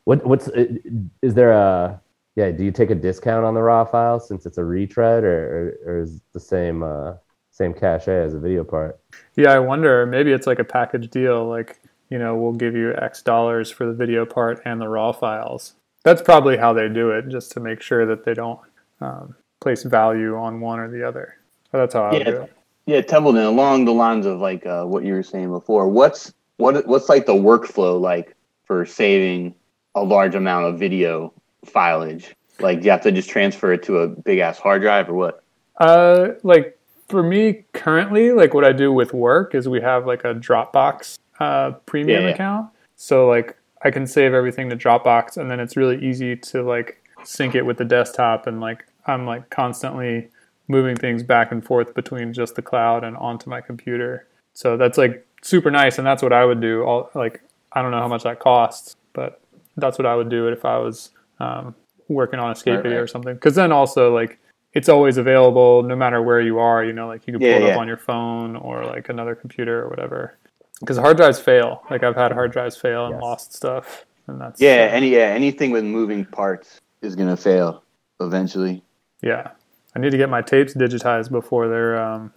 What 0.05 0.25
what's 0.27 0.49
is 0.49 1.35
there 1.35 1.53
a 1.53 2.01
yeah? 2.37 2.51
Do 2.51 2.65
you 2.65 2.73
take 2.73 2.91
a 2.91 2.95
discount 2.95 3.45
on 3.45 3.55
the 3.55 3.63
raw 3.63 3.85
file 3.85 4.19
since 4.21 4.47
it's 4.47 4.59
a 4.59 4.65
retread, 4.65 5.25
or 5.25 5.79
or, 5.87 6.03
is 6.03 6.21
the 6.33 6.41
same 6.41 6.83
uh, 6.83 7.15
same 7.51 7.73
cachet 7.73 8.25
as 8.25 8.35
a 8.35 8.39
video 8.39 8.65
part? 8.65 9.01
Yeah, 9.37 9.53
I 9.53 9.59
wonder. 9.61 10.07
Maybe 10.07 10.33
it's 10.33 10.47
like 10.47 10.59
a 10.59 10.65
package 10.65 11.11
deal. 11.11 11.47
Like 11.47 11.79
you 12.11 12.19
know, 12.19 12.37
we'll 12.37 12.53
give 12.53 12.75
you 12.75 12.95
X 12.97 13.23
dollars 13.23 13.71
for 13.71 13.87
the 13.87 13.95
video 13.95 14.27
part 14.27 14.61
and 14.65 14.81
the 14.81 14.89
raw 14.89 15.13
files. 15.13 15.75
That's 16.05 16.21
probably 16.21 16.57
how 16.57 16.73
they 16.73 16.89
do 16.89 17.11
it, 17.11 17.29
just 17.29 17.53
to 17.53 17.61
make 17.61 17.81
sure 17.81 18.05
that 18.07 18.25
they 18.25 18.35
don't 18.35 18.59
um, 19.01 19.37
place 19.61 19.85
value 19.85 20.37
on 20.37 20.61
one 20.61 20.81
or 20.81 20.91
the 20.91 21.07
other. 21.07 21.37
But 21.73 21.79
that's 21.79 21.95
how 21.95 22.05
I 22.05 22.19
Yeah. 22.19 22.25
do 22.31 22.43
it. 22.43 22.53
Yeah, 22.87 23.01
Templeton, 23.01 23.45
along 23.45 23.85
the 23.85 23.93
lines 23.93 24.27
of 24.27 24.41
like 24.41 24.67
uh, 24.67 24.85
what 24.85 25.05
you 25.05 25.15
were 25.15 25.23
saying 25.23 25.51
before, 25.51 25.89
what's 25.89 26.33
what 26.57 26.87
what's 26.87 27.09
like 27.09 27.27
the 27.27 27.35
workflow 27.35 28.01
like 28.01 28.35
for 28.65 28.85
saving 28.85 29.55
a 29.95 30.03
large 30.03 30.35
amount 30.35 30.67
of 30.67 30.79
video 30.79 31.33
fileage? 31.67 32.33
Like, 32.61 32.81
do 32.81 32.85
you 32.87 32.91
have 32.91 33.03
to 33.03 33.13
just 33.13 33.29
transfer 33.31 33.73
it 33.73 33.83
to 33.85 33.99
a 33.99 34.09
big 34.09 34.39
ass 34.39 34.59
hard 34.59 34.83
drive 34.83 35.09
or 35.09 35.15
what? 35.15 35.43
Uh, 35.79 36.31
like 36.43 36.79
for 37.09 37.23
me 37.23 37.65
currently, 37.73 38.33
like 38.33 38.53
what 38.53 38.65
I 38.65 38.73
do 38.73 38.93
with 38.93 39.15
work 39.15 39.55
is 39.55 39.69
we 39.69 39.81
have 39.81 40.07
like 40.07 40.25
a 40.25 40.35
Dropbox 40.35 41.19
uh, 41.41 41.73
premium 41.87 42.23
Yeah, 42.23 42.29
yeah. 42.29 42.35
account. 42.35 42.71
So 42.97 43.29
like 43.29 43.57
I 43.85 43.91
can 43.91 44.07
save 44.07 44.35
everything 44.35 44.69
to 44.71 44.77
Dropbox, 44.77 45.37
and 45.37 45.51
then 45.51 45.61
it's 45.61 45.77
really 45.77 46.05
easy 46.05 46.37
to 46.37 46.63
like 46.63 47.01
sync 47.23 47.55
it 47.55 47.65
with 47.65 47.79
the 47.79 47.85
desktop, 47.85 48.47
and 48.49 48.61
like 48.61 48.85
I'm 49.07 49.25
like 49.25 49.51
constantly 49.51 50.29
moving 50.69 50.97
things 50.97 51.23
back 51.23 51.53
and 51.53 51.65
forth 51.65 51.95
between 51.95 52.33
just 52.33 52.55
the 52.55 52.63
cloud 52.63 53.05
and 53.05 53.17
onto 53.17 53.51
my 53.51 53.61
computer. 53.61 54.27
So 54.55 54.77
that's 54.77 54.99
like 54.99 55.27
super 55.43 55.71
nice, 55.71 55.99
and 55.99 56.07
that's 56.07 56.23
what 56.23 56.33
I 56.33 56.45
would 56.45 56.61
do. 56.61 56.83
All 56.85 57.11
like 57.15 57.43
I 57.73 57.83
don't 57.83 57.91
know 57.91 58.01
how 58.01 58.09
much 58.09 58.23
that 58.25 58.39
costs, 58.39 58.97
but 59.13 59.41
that's 59.77 59.99
what 59.99 60.07
I 60.07 60.15
would 60.15 60.29
do 60.29 60.49
if 60.49 60.65
I 60.65 60.77
was 60.79 61.11
um, 61.41 61.75
working 62.09 62.39
on 62.39 62.51
a 62.51 62.55
skate 62.55 62.77
Right, 62.77 62.85
right. 62.85 62.93
or 62.95 63.07
something. 63.07 63.35
Because 63.35 63.55
then 63.55 63.73
also 63.73 64.15
like 64.15 64.39
it's 64.75 64.89
always 64.89 65.17
available 65.17 65.83
no 65.83 65.97
matter 65.97 66.23
where 66.23 66.41
you 66.41 66.59
are. 66.59 66.85
You 66.85 66.93
know, 66.93 67.07
like 67.09 67.27
you 67.27 67.33
can 67.33 67.41
pull 67.41 67.49
Yeah, 67.49 67.57
it 67.57 67.63
up 67.63 67.69
yeah. 67.71 67.79
on 67.79 67.89
your 67.89 67.97
phone 67.97 68.57
or 68.57 68.85
like 68.85 69.09
another 69.09 69.35
computer 69.35 69.83
or 69.83 69.89
whatever. 69.89 70.37
Because 70.81 70.97
hard 70.99 71.17
drives 71.17 71.39
fail. 71.41 71.83
Like 71.91 72.03
I've 72.03 72.17
had 72.17 72.33
hard 72.33 72.53
drives 72.53 72.77
fail 72.77 73.07
and 73.07 73.15
Yes. 73.15 73.23
lost 73.23 73.53
stuff, 73.55 74.05
and 74.27 74.41
that's 74.41 74.61
Yeah, 74.61 74.89
uh, 74.91 74.97
any 74.97 75.09
yeah, 75.11 75.29
anything 75.29 75.71
with 75.71 75.85
moving 75.85 76.25
parts 76.25 76.81
is 77.03 77.17
gonna 77.17 77.37
fail 77.37 77.83
eventually. 78.21 78.83
yeah. 79.23 79.51
I 79.95 79.99
need 79.99 80.11
to 80.11 80.17
get 80.17 80.31
my 80.31 80.43
tapes 80.43 80.75
digitized 80.75 81.31
before 81.31 81.69
they're 81.69 82.03
um, 82.03 82.33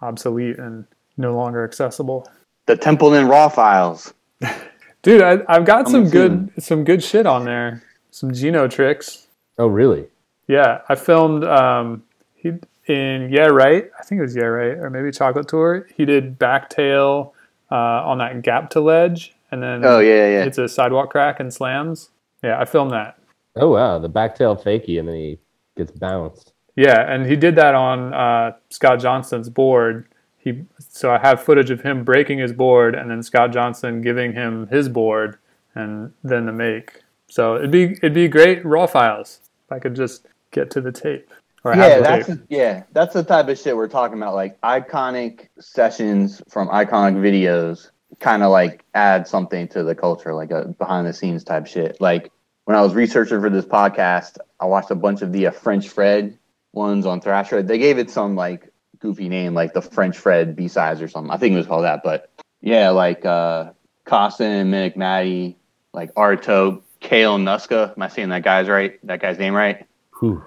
obsolete 0.00 0.58
and 0.58 0.86
no 1.16 1.34
longer 1.34 1.64
accessible. 1.64 2.28
The 2.66 2.76
Templeton 2.76 3.28
raw 3.28 3.48
files. 3.48 4.12
Dude, 5.02 5.22
I, 5.22 5.38
I've 5.48 5.64
got 5.64 5.86
I'm 5.86 5.92
some 5.92 6.10
gonna 6.10 6.10
good 6.10 6.62
some 6.62 6.84
good 6.84 7.02
shit 7.02 7.26
on 7.26 7.44
there. 7.44 7.82
Some 8.10 8.32
Gino 8.32 8.66
tricks. 8.66 9.28
Oh, 9.58 9.68
really? 9.68 10.06
Yeah, 10.48 10.80
I 10.88 10.94
filmed 10.94 11.44
um, 11.44 12.02
he 12.34 12.52
in 12.86 13.30
Yeah 13.30 13.46
Right. 13.46 13.90
I 13.98 14.02
think 14.02 14.18
it 14.18 14.22
was 14.22 14.34
Yeah 14.34 14.44
Right, 14.44 14.76
or 14.78 14.90
maybe 14.90 15.10
Chocolate 15.12 15.48
Tour. 15.48 15.86
He 15.96 16.04
did 16.04 16.38
backtail 16.38 17.32
uh, 17.70 17.74
on 17.74 18.18
that 18.18 18.42
gap 18.42 18.70
to 18.70 18.80
ledge, 18.80 19.34
and 19.50 19.62
then 19.62 19.84
Oh 19.84 20.00
yeah, 20.00 20.28
yeah. 20.28 20.44
it's 20.44 20.58
a 20.58 20.68
sidewalk 20.68 21.10
crack 21.10 21.40
and 21.40 21.52
slams. 21.52 22.10
Yeah, 22.42 22.60
I 22.60 22.64
filmed 22.64 22.92
that. 22.92 23.18
Oh, 23.56 23.70
wow. 23.70 23.98
The 23.98 24.10
backtail 24.10 24.62
fakie, 24.62 24.98
and 24.98 25.08
then 25.08 25.14
he 25.16 25.38
gets 25.76 25.90
bounced. 25.90 26.52
Yeah, 26.76 27.10
and 27.10 27.24
he 27.26 27.36
did 27.36 27.56
that 27.56 27.74
on 27.74 28.12
uh, 28.12 28.52
Scott 28.68 29.00
Johnson's 29.00 29.48
board. 29.48 30.06
He 30.38 30.64
so 30.78 31.10
I 31.10 31.18
have 31.18 31.42
footage 31.42 31.70
of 31.70 31.80
him 31.80 32.04
breaking 32.04 32.38
his 32.38 32.52
board, 32.52 32.94
and 32.94 33.10
then 33.10 33.22
Scott 33.22 33.52
Johnson 33.52 34.02
giving 34.02 34.34
him 34.34 34.68
his 34.68 34.88
board, 34.88 35.38
and 35.74 36.12
then 36.22 36.46
the 36.46 36.52
make. 36.52 37.02
So 37.28 37.56
it'd 37.56 37.70
be 37.70 37.92
it'd 37.94 38.14
be 38.14 38.28
great 38.28 38.64
raw 38.64 38.86
files 38.86 39.40
if 39.66 39.72
I 39.72 39.78
could 39.78 39.96
just 39.96 40.26
get 40.50 40.70
to 40.72 40.80
the 40.82 40.92
tape. 40.92 41.30
Or 41.64 41.72
have 41.72 41.90
yeah, 41.90 41.96
the 41.96 42.02
that's 42.02 42.26
tape. 42.26 42.38
yeah, 42.48 42.82
that's 42.92 43.14
the 43.14 43.24
type 43.24 43.48
of 43.48 43.58
shit 43.58 43.74
we're 43.74 43.88
talking 43.88 44.18
about. 44.18 44.34
Like 44.34 44.60
iconic 44.60 45.48
sessions 45.58 46.42
from 46.48 46.68
iconic 46.68 47.16
videos, 47.16 47.90
kind 48.20 48.42
of 48.42 48.52
like 48.52 48.84
add 48.94 49.26
something 49.26 49.66
to 49.68 49.82
the 49.82 49.94
culture, 49.94 50.34
like 50.34 50.50
a 50.50 50.68
behind 50.78 51.06
the 51.06 51.14
scenes 51.14 51.42
type 51.42 51.66
shit. 51.66 52.00
Like 52.00 52.30
when 52.64 52.76
I 52.76 52.82
was 52.82 52.94
researching 52.94 53.40
for 53.40 53.50
this 53.50 53.64
podcast, 53.64 54.36
I 54.60 54.66
watched 54.66 54.90
a 54.90 54.94
bunch 54.94 55.22
of 55.22 55.32
the 55.32 55.46
uh, 55.46 55.50
French 55.50 55.88
Fred 55.88 56.38
ones 56.76 57.06
on 57.06 57.20
Thrasher. 57.20 57.62
They 57.62 57.78
gave 57.78 57.98
it 57.98 58.10
some 58.10 58.36
like 58.36 58.70
goofy 59.00 59.28
name, 59.28 59.54
like 59.54 59.72
the 59.72 59.82
French 59.82 60.16
Fred 60.16 60.54
B 60.54 60.68
sides 60.68 61.02
or 61.02 61.08
something. 61.08 61.30
I 61.30 61.38
think 61.38 61.54
it 61.54 61.56
was 61.56 61.66
called 61.66 61.84
that. 61.84 62.02
But 62.04 62.30
yeah, 62.60 62.90
like 62.90 63.24
uh, 63.24 63.72
Costin 64.04 64.50
and 64.50 64.72
Minnick 64.72 64.96
Matty, 64.96 65.56
like 65.92 66.14
Arto, 66.14 66.82
Kale 67.00 67.38
Nuska. 67.38 67.96
Am 67.96 68.02
I 68.02 68.08
saying 68.08 68.28
that 68.28 68.42
guy's 68.42 68.68
right? 68.68 69.04
That 69.06 69.20
guy's 69.20 69.38
name 69.38 69.54
right? 69.54 69.86
Whew. 70.20 70.44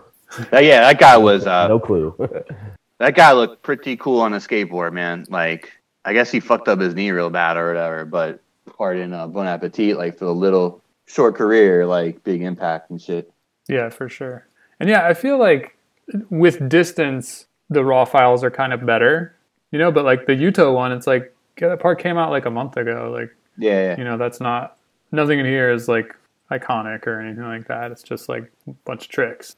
Uh, 0.53 0.59
yeah, 0.59 0.81
that 0.81 0.99
guy 0.99 1.17
was. 1.29 1.47
Uh, 1.47 1.67
no 1.67 1.79
clue. 1.79 2.15
that 2.99 3.15
guy 3.15 3.31
looked 3.33 3.63
pretty 3.63 3.97
cool 3.97 4.21
on 4.21 4.33
a 4.33 4.37
skateboard, 4.37 4.93
man. 4.93 5.25
Like, 5.29 5.71
I 6.05 6.13
guess 6.13 6.31
he 6.31 6.39
fucked 6.39 6.67
up 6.67 6.79
his 6.79 6.95
knee 6.95 7.11
real 7.11 7.29
bad 7.29 7.57
or 7.57 7.67
whatever, 7.67 8.05
but 8.05 8.41
pardon 8.77 9.13
uh, 9.13 9.27
Bon 9.27 9.47
Appetit, 9.47 9.97
like 9.97 10.17
for 10.17 10.25
a 10.25 10.31
little 10.31 10.81
short 11.05 11.35
career, 11.35 11.85
like 11.85 12.23
big 12.23 12.41
impact 12.41 12.91
and 12.91 13.01
shit. 13.01 13.31
Yeah, 13.67 13.89
for 13.89 14.09
sure. 14.09 14.47
And 14.79 14.89
yeah, 14.89 15.05
I 15.05 15.13
feel 15.13 15.37
like 15.37 15.75
with 16.29 16.69
distance, 16.69 17.45
the 17.69 17.83
raw 17.83 18.05
files 18.05 18.43
are 18.43 18.51
kind 18.51 18.73
of 18.73 18.85
better, 18.85 19.35
you 19.71 19.79
know. 19.79 19.91
But 19.91 20.05
like 20.05 20.25
the 20.25 20.33
Yuto 20.33 20.73
one, 20.73 20.91
it's 20.91 21.07
like 21.07 21.33
yeah, 21.59 21.69
that 21.69 21.79
part 21.79 21.99
came 21.99 22.17
out 22.17 22.31
like 22.31 22.45
a 22.45 22.51
month 22.51 22.77
ago. 22.77 23.11
Like 23.13 23.35
Yeah, 23.57 23.91
yeah. 23.91 23.97
you 23.97 24.03
know, 24.03 24.17
that's 24.17 24.39
not 24.39 24.77
nothing 25.11 25.39
in 25.39 25.45
here 25.45 25.71
is 25.71 25.87
like 25.87 26.15
iconic 26.51 27.05
or 27.07 27.19
anything 27.19 27.43
like 27.43 27.67
that. 27.67 27.91
It's 27.91 28.03
just 28.03 28.29
like 28.29 28.51
a 28.67 28.71
bunch 28.85 29.05
of 29.05 29.11
tricks. 29.11 29.55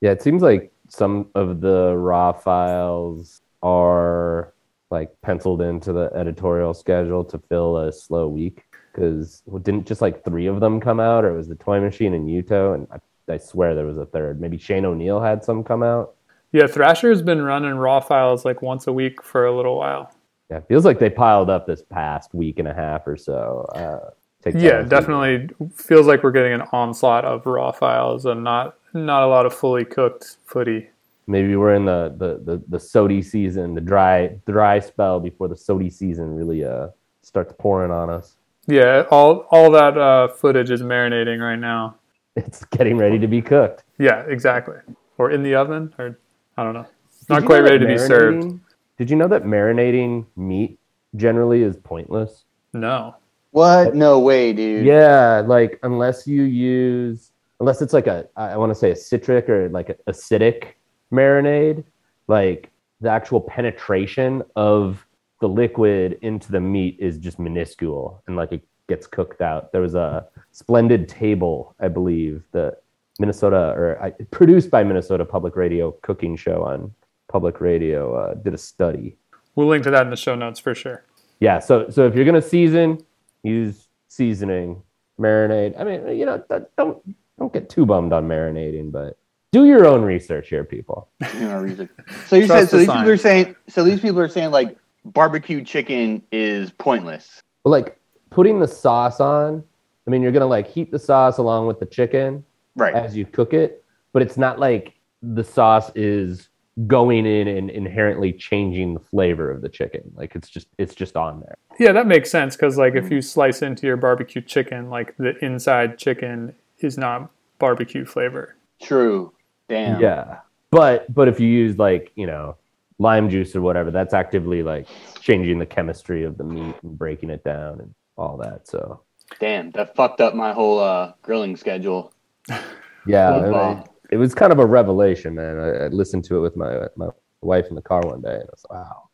Yeah, 0.00 0.10
it 0.10 0.22
seems 0.22 0.42
like 0.42 0.72
some 0.88 1.28
of 1.34 1.60
the 1.60 1.96
raw 1.96 2.32
files 2.32 3.40
are 3.62 4.52
like 4.90 5.10
penciled 5.22 5.62
into 5.62 5.92
the 5.92 6.10
editorial 6.14 6.74
schedule 6.74 7.24
to 7.24 7.38
fill 7.48 7.78
a 7.78 7.92
slow 7.92 8.28
week 8.28 8.64
because 8.92 9.42
didn't 9.62 9.86
just 9.86 10.00
like 10.00 10.24
three 10.24 10.46
of 10.46 10.60
them 10.60 10.80
come 10.80 11.00
out, 11.00 11.24
or 11.24 11.30
it 11.30 11.36
was 11.36 11.48
the 11.48 11.56
Toy 11.56 11.80
Machine 11.80 12.14
and 12.14 12.28
Yuto, 12.28 12.74
and 12.74 12.86
I, 12.92 12.98
I 13.28 13.38
swear 13.38 13.74
there 13.74 13.86
was 13.86 13.98
a 13.98 14.06
third. 14.06 14.40
Maybe 14.40 14.58
Shane 14.58 14.84
O'Neill 14.84 15.20
had 15.20 15.44
some 15.44 15.64
come 15.64 15.82
out. 15.82 16.14
Yeah, 16.52 16.66
Thrasher's 16.66 17.22
been 17.22 17.42
running 17.42 17.74
raw 17.74 18.00
files 18.00 18.44
like 18.44 18.62
once 18.62 18.86
a 18.86 18.92
week 18.92 19.22
for 19.22 19.46
a 19.46 19.54
little 19.54 19.76
while. 19.76 20.14
Yeah, 20.50 20.58
it 20.58 20.68
feels 20.68 20.84
like 20.84 20.98
they 20.98 21.10
piled 21.10 21.50
up 21.50 21.66
this 21.66 21.82
past 21.82 22.34
week 22.34 22.58
and 22.58 22.68
a 22.68 22.74
half 22.74 23.06
or 23.06 23.16
so. 23.16 23.66
Uh, 23.74 24.10
take 24.42 24.54
Yeah, 24.62 24.82
definitely 24.82 25.48
feels 25.74 26.06
like 26.06 26.22
we're 26.22 26.32
getting 26.32 26.52
an 26.52 26.62
onslaught 26.72 27.24
of 27.24 27.46
raw 27.46 27.72
files 27.72 28.26
and 28.26 28.44
not 28.44 28.76
not 28.92 29.22
a 29.22 29.26
lot 29.26 29.46
of 29.46 29.54
fully 29.54 29.84
cooked 29.84 30.36
footy. 30.44 30.90
Maybe 31.26 31.56
we're 31.56 31.74
in 31.74 31.86
the 31.86 32.14
the 32.16 32.40
the, 32.44 32.62
the 32.68 32.78
SOTY 32.78 33.22
season, 33.22 33.74
the 33.74 33.80
dry 33.80 34.38
dry 34.46 34.78
spell 34.78 35.18
before 35.18 35.48
the 35.48 35.56
SOTY 35.56 35.90
season 35.90 36.36
really 36.36 36.64
uh 36.64 36.88
starts 37.22 37.54
pouring 37.58 37.90
on 37.90 38.10
us. 38.10 38.36
Yeah, 38.66 39.06
all 39.10 39.46
all 39.50 39.70
that 39.72 39.98
uh, 39.98 40.28
footage 40.28 40.70
is 40.70 40.82
marinating 40.82 41.40
right 41.40 41.58
now. 41.58 41.96
It's 42.36 42.64
getting 42.66 42.96
ready 42.96 43.18
to 43.18 43.26
be 43.28 43.40
cooked. 43.40 43.84
Yeah, 43.98 44.22
exactly. 44.22 44.76
Or 45.18 45.30
in 45.30 45.42
the 45.42 45.54
oven, 45.54 45.94
or 45.98 46.18
I 46.56 46.64
don't 46.64 46.74
know. 46.74 46.86
Did 47.20 47.28
Not 47.28 47.44
quite 47.44 47.58
know 47.58 47.70
ready 47.70 47.78
to 47.78 47.86
be 47.86 47.98
served. 47.98 48.58
Did 48.98 49.10
you 49.10 49.16
know 49.16 49.28
that 49.28 49.44
marinating 49.44 50.26
meat 50.36 50.78
generally 51.16 51.62
is 51.62 51.76
pointless? 51.76 52.44
No. 52.72 53.16
What? 53.52 53.94
No 53.94 54.18
way, 54.18 54.52
dude. 54.52 54.84
Yeah, 54.84 55.42
like 55.46 55.78
unless 55.84 56.26
you 56.26 56.42
use 56.42 57.30
unless 57.60 57.80
it's 57.80 57.92
like 57.92 58.08
a 58.08 58.26
I 58.36 58.56
want 58.56 58.70
to 58.70 58.74
say 58.74 58.90
a 58.90 58.96
citric 58.96 59.48
or 59.48 59.68
like 59.68 59.90
a 59.90 59.94
acidic 60.10 60.72
marinade, 61.12 61.84
like 62.26 62.70
the 63.00 63.10
actual 63.10 63.40
penetration 63.40 64.42
of 64.56 65.06
the 65.40 65.48
liquid 65.48 66.18
into 66.22 66.50
the 66.50 66.60
meat 66.60 66.96
is 66.98 67.18
just 67.18 67.38
minuscule 67.38 68.22
and 68.26 68.36
like 68.36 68.52
it 68.52 68.62
gets 68.88 69.06
cooked 69.06 69.40
out. 69.40 69.72
There 69.72 69.80
was 69.80 69.94
a 69.94 70.26
splendid 70.52 71.08
table, 71.08 71.74
I 71.80 71.88
believe, 71.88 72.42
the 72.52 72.76
Minnesota 73.18 73.72
or 73.76 74.02
I, 74.02 74.10
produced 74.30 74.70
by 74.70 74.82
Minnesota 74.84 75.24
Public 75.24 75.56
Radio 75.56 75.92
cooking 76.02 76.36
show 76.36 76.62
on 76.64 76.92
public 77.28 77.60
radio 77.60 78.14
uh, 78.14 78.34
did 78.34 78.54
a 78.54 78.58
study 78.58 79.16
We'll 79.56 79.68
link 79.68 79.84
to 79.84 79.90
that 79.90 80.02
in 80.04 80.10
the 80.10 80.16
show 80.16 80.34
notes 80.34 80.58
for 80.60 80.74
sure. 80.74 81.04
yeah 81.40 81.58
so 81.58 81.88
so 81.90 82.06
if 82.06 82.14
you're 82.14 82.24
gonna 82.24 82.42
season 82.42 83.04
use 83.42 83.88
seasoning 84.08 84.82
marinade 85.18 85.74
i 85.80 85.84
mean 85.84 86.16
you 86.16 86.26
know 86.26 86.42
don't- 86.48 86.68
don't 86.76 87.14
don't 87.38 87.52
get 87.52 87.68
too 87.70 87.86
bummed 87.86 88.12
on 88.12 88.28
marinating 88.28 88.92
but 88.92 89.16
do 89.52 89.64
your 89.64 89.86
own 89.86 90.02
research 90.02 90.48
here 90.48 90.64
people 90.64 91.08
You 91.34 91.40
know, 91.40 91.60
reason. 91.60 91.88
So 92.26 92.36
you 92.36 92.46
said 92.46 92.68
so 92.68 92.76
the 92.76 92.84
these 92.84 92.92
people 92.94 93.10
are 93.10 93.16
saying 93.16 93.56
so 93.68 93.82
these 93.84 94.00
people 94.00 94.20
are 94.20 94.28
saying 94.28 94.50
like 94.50 94.76
barbecue 95.04 95.62
chicken 95.64 96.22
is 96.30 96.70
pointless. 96.72 97.40
but 97.64 97.70
like 97.70 97.98
putting 98.34 98.58
the 98.60 98.68
sauce 98.68 99.20
on 99.20 99.62
i 100.06 100.10
mean 100.10 100.22
you're 100.22 100.32
gonna 100.32 100.46
like 100.46 100.68
heat 100.68 100.90
the 100.90 100.98
sauce 100.98 101.38
along 101.38 101.66
with 101.66 101.78
the 101.80 101.86
chicken 101.86 102.44
Right. 102.76 102.94
as 102.94 103.16
you 103.16 103.24
cook 103.24 103.54
it 103.54 103.84
but 104.12 104.20
it's 104.22 104.36
not 104.36 104.58
like 104.58 104.94
the 105.22 105.44
sauce 105.44 105.92
is 105.94 106.48
going 106.88 107.24
in 107.24 107.46
and 107.46 107.70
inherently 107.70 108.32
changing 108.32 108.94
the 108.94 109.00
flavor 109.00 109.50
of 109.50 109.62
the 109.62 109.68
chicken 109.68 110.02
like 110.16 110.34
it's 110.34 110.48
just 110.48 110.66
it's 110.76 110.94
just 110.94 111.16
on 111.16 111.38
there 111.40 111.56
Yeah, 111.78 111.92
that 111.92 112.06
makes 112.06 112.30
sense 112.30 112.56
because 112.56 112.76
like 112.76 112.94
if 112.94 113.04
mm-hmm. 113.04 113.14
you 113.14 113.22
slice 113.22 113.62
into 113.62 113.86
your 113.86 113.96
barbecue 113.96 114.42
chicken, 114.42 114.90
like 114.90 115.16
the 115.16 115.36
inside 115.44 115.98
chicken 115.98 116.54
is 116.78 116.96
not 116.96 117.30
barbecue 117.58 118.04
flavor. 118.04 118.56
True. 118.82 119.32
Damn. 119.68 120.00
Yeah. 120.00 120.38
But 120.70 121.12
but 121.12 121.28
if 121.28 121.40
you 121.40 121.48
use 121.48 121.78
like, 121.78 122.12
you 122.14 122.26
know, 122.26 122.56
lime 122.98 123.28
juice 123.28 123.56
or 123.56 123.60
whatever, 123.60 123.90
that's 123.90 124.14
actively 124.14 124.62
like 124.62 124.86
changing 125.20 125.58
the 125.58 125.66
chemistry 125.66 126.24
of 126.24 126.38
the 126.38 126.44
meat 126.44 126.74
and 126.82 126.98
breaking 126.98 127.30
it 127.30 127.42
down 127.44 127.80
and 127.80 127.94
all 128.16 128.36
that. 128.38 128.66
So 128.66 129.02
Damn. 129.40 129.70
That 129.72 129.94
fucked 129.96 130.20
up 130.20 130.34
my 130.34 130.52
whole 130.52 130.78
uh, 130.78 131.12
grilling 131.22 131.56
schedule. 131.56 132.12
yeah, 133.06 133.30
I 133.30 133.84
it 134.10 134.16
was 134.16 134.34
kind 134.34 134.52
of 134.52 134.58
a 134.58 134.66
revelation, 134.66 135.34
man. 135.34 135.58
I, 135.58 135.84
I 135.84 135.88
listened 135.88 136.24
to 136.24 136.36
it 136.36 136.40
with 136.40 136.56
my 136.56 136.86
my 136.96 137.08
wife 137.40 137.66
in 137.68 137.74
the 137.74 137.82
car 137.82 138.00
one 138.02 138.20
day 138.20 138.34
and 138.34 138.42
I 138.42 138.50
was 138.50 138.66
like, 138.70 138.80
wow. 138.80 139.08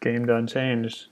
Game 0.00 0.26
done 0.26 0.46
changed. 0.46 1.08